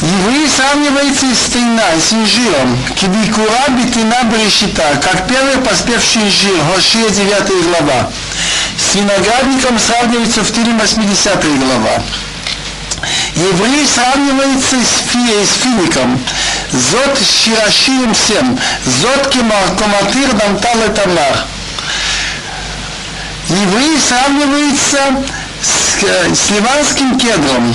Евреи 0.00 0.46
сравниваются 0.48 1.26
с 1.26 1.52
тина, 1.52 1.82
с 2.00 2.12
инжиром. 2.14 2.78
Кибикура 2.94 3.68
битина 3.70 4.24
брешита, 4.24 4.98
как 5.02 5.26
первый 5.26 5.58
поспевший 5.58 6.22
инжир, 6.22 6.56
Хошия 6.74 7.10
9 7.10 7.66
глава. 7.66 8.10
С 8.78 8.94
виноградником 8.94 9.78
сравнивается 9.78 10.42
в 10.42 10.52
Тиле 10.52 10.72
80 10.72 11.44
глава. 11.58 12.02
Евреи 13.34 13.84
сравниваются 13.84 14.76
с, 14.76 15.10
фи, 15.10 15.44
с 15.44 15.62
фиником. 15.62 16.18
Зот 16.72 17.18
ширашием 17.18 18.14
всем. 18.14 18.58
Зот 18.86 19.28
коматир 19.28 20.32
дамтал 20.32 20.94
тамар. 20.94 21.46
Евреи 23.48 23.98
сравниваются 23.98 24.98
с, 25.62 26.38
с 26.38 26.50
ливанским 26.50 27.18
кедром. 27.18 27.74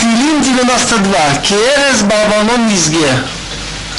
Тилин 0.00 0.42
92. 0.42 1.18
Керес 1.42 2.02
Барбанон 2.02 2.66
Низге. 2.66 3.08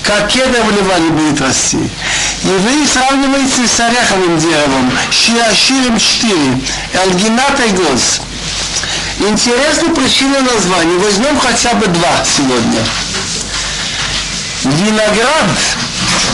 Как 0.03 0.27
кедр 0.27 0.61
в 0.61 0.71
Ливане 0.71 1.09
будет 1.11 1.39
расти. 1.39 1.79
Евреи 2.43 2.85
сравниваются 2.85 3.65
с 3.65 3.79
ореховым 3.79 4.39
деревом. 4.39 4.91
Шиаширим 5.11 5.97
4. 5.97 6.35
Элгинат 7.05 7.59
и 7.65 7.71
Гоз. 7.71 8.21
Интересна 9.19 9.93
причина 9.93 10.41
названия. 10.41 10.97
Возьмем 10.97 11.39
хотя 11.39 11.75
бы 11.75 11.87
два 11.87 12.23
сегодня. 12.25 12.83
Виноград, 14.63 15.49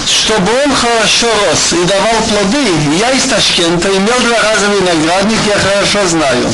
чтобы 0.08 0.52
он 0.64 0.74
хорошо 0.74 1.28
рос 1.28 1.74
и 1.74 1.86
давал 1.86 2.16
плоды, 2.30 2.66
я 3.00 3.12
из 3.12 3.24
Ташкента 3.24 3.90
имел 3.90 4.20
два 4.20 4.38
раза 4.42 4.68
виноградник, 4.68 5.40
я 5.48 5.58
хорошо 5.58 6.08
знаю. 6.08 6.54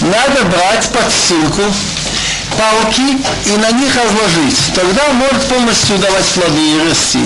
Надо 0.00 0.44
брать 0.44 0.88
подстилку, 0.90 1.62
палки 2.56 3.18
и 3.46 3.56
на 3.56 3.70
них 3.72 3.94
разложить. 3.94 4.74
Тогда 4.74 5.08
может 5.12 5.42
полностью 5.48 5.98
давать 5.98 6.26
плоды 6.26 6.60
и 6.60 6.88
расти. 6.88 7.20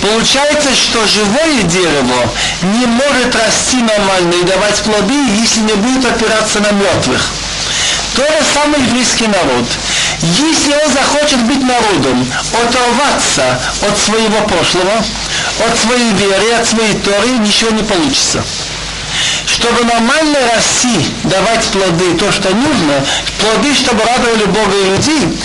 Получается, 0.00 0.74
что 0.74 1.06
живое 1.06 1.62
дерево 1.62 2.30
не 2.62 2.86
может 2.86 3.34
расти 3.34 3.76
нормально 3.76 4.34
и 4.34 4.44
давать 4.44 4.82
плоды, 4.82 5.14
если 5.40 5.60
не 5.60 5.74
будет 5.74 6.04
опираться 6.04 6.60
на 6.60 6.72
мертвых. 6.72 7.30
То 8.16 8.22
же 8.22 8.38
самое 8.52 8.84
еврейский 8.84 9.26
народ. 9.26 9.66
Если 10.24 10.72
он 10.72 10.90
захочет 10.90 11.42
быть 11.44 11.62
народом, 11.62 12.26
оторваться 12.52 13.60
от 13.86 13.98
своего 13.98 14.40
прошлого, 14.46 15.04
от 15.66 15.78
своей 15.78 16.12
веры, 16.14 16.52
от 16.58 16.66
своей 16.66 16.94
торы, 16.94 17.28
ничего 17.38 17.70
не 17.70 17.82
получится 17.82 18.42
чтобы 19.46 19.84
нормально 19.84 20.38
расти, 20.54 21.06
давать 21.24 21.64
плоды, 21.66 22.14
то, 22.18 22.30
что 22.32 22.50
нужно, 22.50 23.04
плоды, 23.38 23.74
чтобы 23.74 24.02
радовали 24.02 24.44
Бога 24.46 24.76
и 24.76 24.90
людей, 24.90 25.38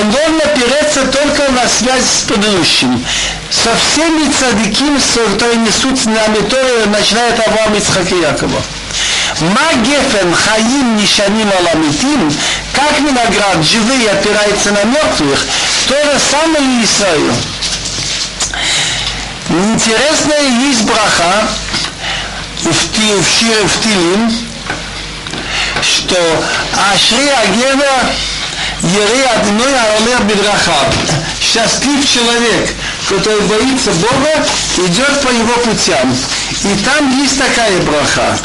он 0.00 0.10
должен 0.10 0.40
опереться 0.44 1.06
только 1.06 1.50
на 1.52 1.68
связь 1.68 2.04
с 2.04 2.22
предыдущим. 2.24 3.04
Со 3.50 3.70
всеми 3.76 4.30
цадиким, 4.30 4.98
которые 5.32 5.58
несут 5.58 5.98
с 5.98 6.06
нами 6.06 6.38
Торы, 6.48 6.86
начиная 6.86 7.32
от 7.32 7.46
Авраама, 7.46 7.76
Ицхака 7.76 8.14
и 8.14 8.20
Якова. 8.20 8.62
Магефен 9.40 10.34
хаим 10.34 10.96
нишаним 10.96 11.50
аламитим, 11.58 12.30
как 12.74 13.00
виноград 13.00 13.62
живые 13.62 14.10
опирается 14.10 14.72
на 14.72 14.84
мертвых, 14.84 15.46
то 15.88 15.94
же 15.94 16.18
самое 16.18 16.64
и 16.64 16.84
Исраил. 16.84 17.32
Интересная 19.48 20.48
есть 20.68 20.82
браха, 20.82 21.48
в 22.64 23.38
Шире 23.38 23.66
в 23.66 23.80
Тилим, 23.82 24.32
что 25.82 26.16
Ашри 26.92 27.28
Агева 27.28 28.12
Ере 28.82 29.24
одной 29.26 29.72
Аолер 29.78 30.24
Бедрахав. 30.24 30.92
Счастлив 31.40 32.04
человек, 32.08 32.74
который 33.08 33.40
боится 33.42 33.92
Бога, 33.92 34.44
идет 34.78 35.20
по 35.20 35.28
его 35.28 35.54
путям. 35.64 36.12
И 36.64 36.84
там 36.84 37.16
есть 37.20 37.38
такая 37.38 37.80
браха. 37.82 38.38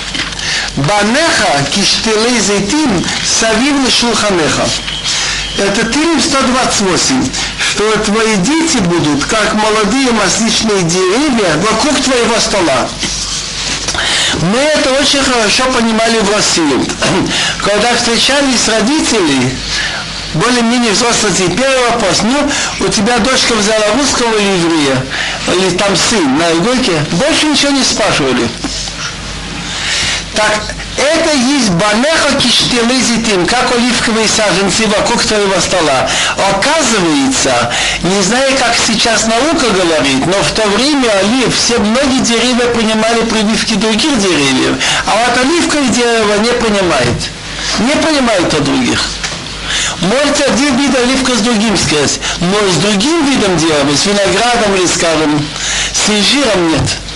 Банеха 0.77 1.63
киштелей 1.71 2.39
зейтим 2.39 3.03
савив 3.25 3.91
шулханеха. 3.91 4.65
Это 5.57 5.91
Тилим 5.91 6.21
128, 6.21 7.29
что 7.71 7.91
твои 8.05 8.35
дети 8.35 8.77
будут, 8.77 9.25
как 9.25 9.55
молодые 9.55 10.11
масличные 10.11 10.83
деревья 10.83 11.57
вокруг 11.57 11.99
твоего 11.99 12.39
стола. 12.39 12.87
Мы 14.53 14.59
это 14.59 14.91
очень 15.01 15.23
хорошо 15.23 15.63
понимали 15.75 16.19
в 16.19 16.31
России. 16.31 16.79
Когда 17.65 17.95
встречались 17.95 18.67
родители, 18.67 19.57
более-менее 20.35 20.91
взрослые, 20.91 21.49
первый 21.57 21.89
вопрос, 21.89 22.21
ну, 22.21 22.51
у 22.85 22.89
тебя 22.89 23.17
дочка 23.17 23.55
взяла 23.55 23.85
русского 23.97 24.37
или 24.37 24.59
еврея, 24.59 25.05
или 25.55 25.75
там 25.75 25.95
сын 25.95 26.37
на 26.37 26.51
иголке, 26.51 27.03
больше 27.13 27.47
ничего 27.47 27.71
не 27.71 27.83
спрашивали. 27.83 28.47
Так, 30.38 30.61
это 30.97 31.35
есть 31.35 31.72
банеха 31.72 32.35
киштелезитим, 32.39 33.47
как 33.47 33.76
оливковые 33.76 34.27
саженцы 34.27 34.85
вокруг 34.85 35.23
твоего 35.23 35.59
стола. 35.59 36.07
Оказывается, 36.51 37.73
не 38.03 38.22
знаю, 38.22 38.55
как 38.59 38.76
сейчас 38.77 39.26
наука 39.26 39.65
говорит, 39.72 40.27
но 40.27 40.34
в 40.43 40.51
то 40.51 40.61
время 40.68 41.09
олив, 41.22 41.55
все 41.55 41.80
многие 41.80 42.19
деревья 42.19 42.68
принимали 42.68 43.22
прививки 43.22 43.73
других 43.73 44.19
деревьев, 44.19 44.76
а 45.07 45.26
вот 45.26 45.43
оливковое 45.43 45.88
дерево 45.89 46.35
не 46.43 46.51
принимает. 46.51 47.18
Не 47.80 47.95
принимает 47.95 48.53
от 48.53 48.64
других. 48.64 49.01
Может 50.01 50.39
один 50.41 50.77
вид 50.77 50.95
оливка 50.95 51.35
с 51.35 51.39
другим 51.39 51.76
сказать, 51.76 52.19
но 52.41 52.57
с 52.72 52.76
другим 52.76 53.26
видом 53.26 53.57
дерева, 53.57 53.95
с 53.95 54.05
виноградом 54.05 54.76
или, 54.76 54.85
скажем, 54.85 55.43
с 55.93 56.09
инжиром 56.11 56.73
нет. 56.73 57.06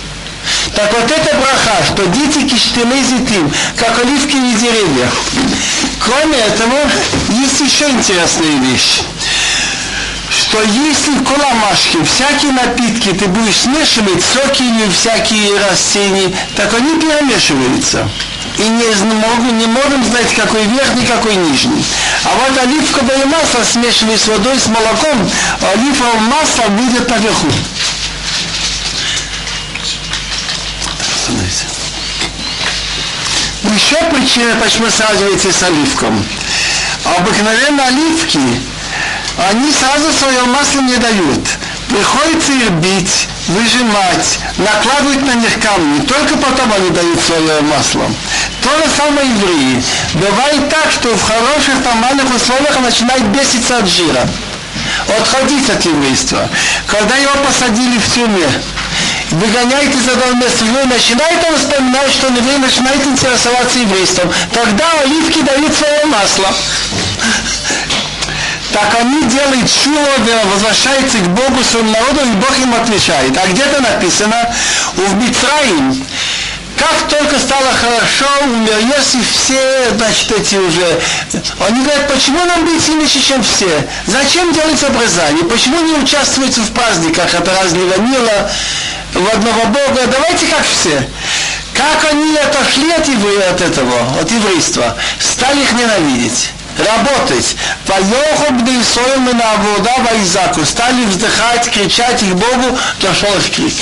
Так 0.74 0.92
вот 0.92 1.10
это 1.10 1.36
браха, 1.36 1.84
что 1.86 2.06
дети 2.06 2.46
киштелей 2.46 3.02
зитим, 3.02 3.52
как 3.76 3.98
оливковые 3.98 4.54
деревья. 4.54 5.10
Кроме 6.00 6.38
этого, 6.38 6.78
есть 7.30 7.60
еще 7.60 7.88
интересная 7.90 8.58
вещь 8.70 9.02
что 10.52 10.62
если 10.62 11.12
в 11.12 11.24
куламашке 11.24 12.04
всякие 12.04 12.52
напитки 12.52 13.08
ты 13.12 13.26
будешь 13.26 13.56
смешивать, 13.56 14.22
соки 14.22 14.62
или 14.62 14.90
всякие 14.90 15.58
растения, 15.58 16.34
так 16.56 16.72
они 16.74 17.00
перемешиваются. 17.00 18.08
И 18.58 18.62
не, 18.62 18.84
могу, 19.14 19.50
не 19.50 19.66
можем 19.66 20.04
знать, 20.04 20.34
какой 20.34 20.64
верхний, 20.66 21.06
какой 21.06 21.36
нижний. 21.36 21.82
А 22.24 22.28
вот 22.36 22.58
оливковое 22.58 23.24
масло 23.24 23.64
смешивая 23.64 24.18
с 24.18 24.28
водой, 24.28 24.58
с 24.58 24.66
молоком, 24.66 25.30
оливковое 25.72 26.20
масло 26.20 26.68
будет 26.68 27.08
наверху. 27.08 27.48
Становится. 31.32 31.64
Еще 33.74 33.96
причина, 34.10 34.54
почему 34.62 34.90
сравнивается 34.90 35.52
с 35.52 35.62
оливком. 35.62 36.24
Обыкновенно 37.18 37.86
оливки, 37.86 38.40
они 39.50 39.72
сразу 39.72 40.12
свое 40.12 40.42
масло 40.44 40.80
не 40.80 40.96
дают. 40.96 41.48
Приходится 41.88 42.52
их 42.52 42.70
бить, 42.72 43.28
выжимать, 43.48 44.38
накладывать 44.56 45.22
на 45.22 45.34
них 45.34 45.60
камни. 45.60 46.00
Только 46.06 46.36
потом 46.36 46.72
они 46.72 46.90
дают 46.90 47.20
свое 47.20 47.60
масло. 47.62 48.04
То 48.62 48.70
же 48.78 48.90
самое 48.96 49.28
евреи. 49.28 49.82
Бывает 50.14 50.68
так, 50.68 50.90
что 50.90 51.08
в 51.08 51.22
хороших 51.22 51.84
нормальных 51.84 52.34
условиях 52.34 52.78
начинает 52.80 53.24
беситься 53.28 53.78
от 53.78 53.88
жира. 53.88 54.26
Отходить 55.18 55.68
от 55.68 55.84
еврейства. 55.84 56.48
Когда 56.86 57.16
его 57.16 57.32
посадили 57.46 57.98
в 57.98 58.14
тюрьме, 58.14 58.48
выгоняет 59.32 59.94
из 59.94 60.08
этого 60.08 60.34
места 60.34 60.64
еврея, 60.64 60.86
начинает 60.86 61.44
он 61.48 61.56
вспоминать, 61.56 62.12
что 62.12 62.26
он 62.28 62.36
еврей 62.36 62.58
начинает 62.58 63.06
интересоваться 63.06 63.78
еврейством. 63.78 64.32
Тогда 64.52 64.84
оливки 65.02 65.40
дают 65.40 65.74
свое 65.74 66.04
масло. 66.06 66.48
Так 68.72 68.96
они 69.00 69.22
делают 69.24 69.70
чудо, 69.70 70.32
возвращаются 70.52 71.18
к 71.18 71.28
Богу, 71.28 71.62
своему 71.62 71.92
народу, 71.92 72.20
и 72.24 72.36
Бог 72.36 72.58
им 72.58 72.74
отвечает. 72.74 73.36
А 73.36 73.46
где-то 73.46 73.82
написано, 73.82 74.54
в 74.96 75.14
Митраим, 75.16 76.06
как 76.78 77.08
только 77.08 77.38
стало 77.38 77.70
хорошо, 77.74 78.26
умер 78.44 78.72
Иосиф, 78.88 79.30
все, 79.30 79.90
значит, 79.96 80.32
эти 80.32 80.56
уже... 80.56 81.00
Они 81.60 81.82
говорят, 81.82 82.08
почему 82.08 82.42
нам 82.44 82.64
быть 82.64 82.82
сильнее, 82.82 83.06
чем 83.06 83.42
все? 83.42 83.86
Зачем 84.06 84.52
делать 84.52 84.82
обрезание? 84.82 85.44
Почему 85.44 85.78
не 85.80 85.92
участвуете 86.02 86.62
в 86.62 86.72
праздниках? 86.72 87.34
Это 87.34 87.54
разлива 87.62 88.00
Нила, 88.00 88.50
в 89.14 89.34
одного 89.34 89.64
Бога, 89.66 90.06
давайте 90.10 90.46
как 90.46 90.64
все. 90.64 91.08
Как 91.74 92.10
они 92.10 92.36
отошли 92.36 92.92
от, 92.92 93.08
еврея, 93.08 93.50
от 93.50 93.60
этого, 93.60 94.20
от 94.20 94.30
еврейства, 94.30 94.96
стали 95.18 95.62
их 95.62 95.72
ненавидеть. 95.72 96.50
работать. 96.78 97.56
И 97.86 99.32
на 99.34 99.54
вода 99.56 99.94
вайзаку. 99.98 100.64
Стали 100.64 101.04
вздыхать, 101.04 101.70
кричать 101.70 102.22
их 102.22 102.34
Богу, 102.34 102.78
дошел 103.00 103.34
их 103.36 103.50
крик. 103.50 103.74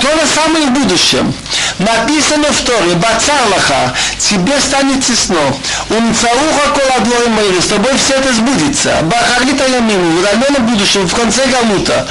То 0.00 0.08
же 0.08 0.26
самое 0.34 0.66
и 0.66 0.68
в 0.68 0.72
будущем. 0.72 1.34
Написано 1.82 2.52
в 2.52 2.60
Торе, 2.60 2.94
Бацарлаха, 2.94 3.92
тебе 4.18 4.52
станет 4.60 5.04
тесно. 5.04 5.40
Умцауха 5.90 6.78
коладлой 6.78 7.28
мэри, 7.28 7.60
с 7.60 7.66
тобой 7.66 7.92
все 7.96 8.14
это 8.14 8.32
сбудется. 8.32 8.98
Бахарита 9.02 9.66
ямину, 9.66 10.20
в 10.20 10.22
дальнем 10.22 10.66
будущем, 10.66 11.08
в 11.08 11.14
конце 11.14 11.44
Галута. 11.46 12.06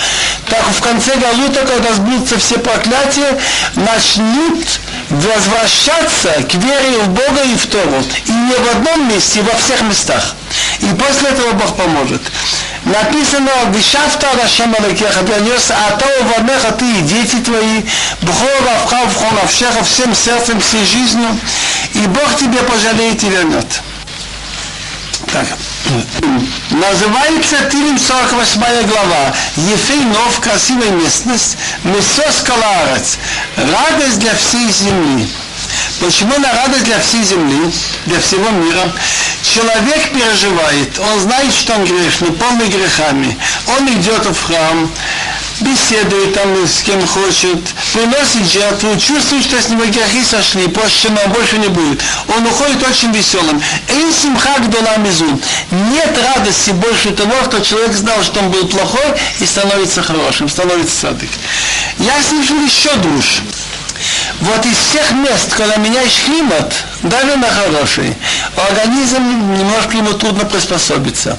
Так 0.49 0.63
в 0.77 0.81
конце 0.81 1.15
Галута, 1.15 1.65
когда 1.65 1.93
сбудутся 1.93 2.37
все 2.37 2.59
проклятия, 2.59 3.39
начнут 3.75 4.65
возвращаться 5.11 6.29
к 6.43 6.53
вере 6.55 6.99
в 7.03 7.09
Бога 7.09 7.43
и 7.43 7.55
в 7.55 7.67
Тору. 7.67 8.03
И 8.25 8.31
не 8.31 8.55
в 8.55 8.71
одном 8.75 9.09
месте, 9.09 9.41
во 9.41 9.57
всех 9.57 9.81
местах. 9.81 10.35
И 10.79 10.85
после 10.95 11.29
этого 11.29 11.51
Бог 11.53 11.75
поможет. 11.75 12.21
Написано, 12.85 13.51
Вишафта 13.73 14.27
Рашем 14.41 14.73
Алакеха, 14.79 15.21
принес 15.23 15.69
Ато 15.69 16.05
Ванеха, 16.23 16.71
ты 16.71 16.85
и 16.85 17.01
дети 17.01 17.35
твои, 17.37 17.83
Бхор 18.21 18.63
Равха, 18.65 19.07
Вхон 19.09 19.37
Авшеха, 19.43 19.83
всем 19.83 20.15
сердцем, 20.15 20.59
всей 20.59 20.85
жизнью, 20.85 21.29
и 21.93 21.99
Бог 22.07 22.37
тебе 22.39 22.57
пожалеет 22.59 23.23
и 23.23 23.29
вернет. 23.29 23.81
Так. 25.31 25.47
Называется 26.71 27.55
Тилим 27.71 27.97
48 27.97 28.87
глава. 28.87 29.33
Ефейнов, 29.55 30.39
красивая 30.41 30.89
местность, 30.89 31.57
Месос 31.83 32.41
Каларец, 32.43 33.17
радость 33.55 34.19
для 34.19 34.35
всей 34.35 34.69
земли. 34.69 35.29
Почему 36.01 36.37
на 36.37 36.51
радость 36.51 36.83
для 36.83 36.99
всей 36.99 37.23
земли, 37.23 37.71
для 38.07 38.19
всего 38.19 38.49
мира? 38.49 38.91
Человек 39.41 40.11
переживает, 40.11 40.99
он 40.99 41.19
знает, 41.21 41.53
что 41.53 41.75
он 41.75 41.85
грешный, 41.85 42.31
полный 42.31 42.67
грехами. 42.67 43.37
Он 43.77 43.87
идет 43.87 44.25
в 44.25 44.43
храм, 44.43 44.91
беседует 45.61 46.33
там 46.33 46.67
с 46.67 46.81
кем 46.81 47.05
хочет, 47.07 47.59
приносит 47.93 48.51
жертву, 48.51 48.97
чувствует, 48.97 49.43
что 49.43 49.61
с 49.61 49.69
него 49.69 49.85
грехи 49.85 50.23
сошли, 50.23 50.67
прощено, 50.67 51.19
больше 51.27 51.57
не 51.57 51.67
будет. 51.67 52.01
Он 52.35 52.45
уходит 52.45 52.81
очень 52.87 53.11
веселым. 53.11 53.61
Эйн 53.87 54.11
симхак 54.13 54.69
доламизун. 54.69 55.39
Нет 55.71 56.17
радости 56.35 56.71
больше 56.71 57.11
того, 57.11 57.33
что 57.45 57.61
человек 57.61 57.93
знал, 57.93 58.23
что 58.23 58.39
он 58.39 58.51
был 58.51 58.67
плохой 58.67 59.13
и 59.39 59.45
становится 59.45 60.01
хорошим, 60.01 60.49
становится 60.49 60.95
садык. 60.95 61.29
Я 61.97 62.21
слышал 62.21 62.57
еще 62.61 62.93
душ. 62.95 63.41
Вот 64.41 64.65
из 64.65 64.77
всех 64.77 65.11
мест, 65.11 65.53
когда 65.55 65.75
меняешь 65.77 66.23
климат, 66.25 66.73
даже 67.03 67.35
на 67.35 67.47
хороший, 67.47 68.15
организм 68.69 69.53
немножко 69.57 69.97
ему 69.97 70.13
трудно 70.13 70.45
приспособиться. 70.45 71.37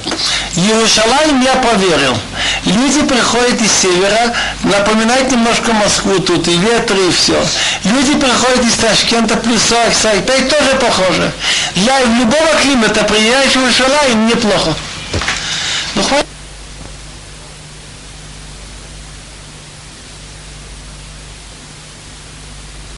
Иерусалим 0.55 1.41
я 1.41 1.55
проверил. 1.55 2.17
Люди 2.65 3.01
приходят 3.01 3.61
из 3.61 3.71
севера, 3.71 4.33
напоминает 4.63 5.31
немножко 5.31 5.73
Москву 5.73 6.19
тут, 6.19 6.47
и 6.47 6.57
ветры, 6.57 7.07
и 7.07 7.11
все. 7.11 7.43
Люди 7.83 8.13
приходят 8.15 8.63
из 8.65 8.75
Ташкента, 8.75 9.35
плюс 9.37 9.61
40, 9.63 9.93
45, 9.93 10.49
тоже 10.49 10.75
похоже. 10.79 11.31
Для 11.75 11.99
любого 12.03 12.55
климата 12.61 13.03
приезжаешь 13.03 13.55
в 13.55 13.59
Иерусалим 13.59 14.27
неплохо. 14.27 14.73
Ну, 15.95 16.03
хватит. 16.03 16.32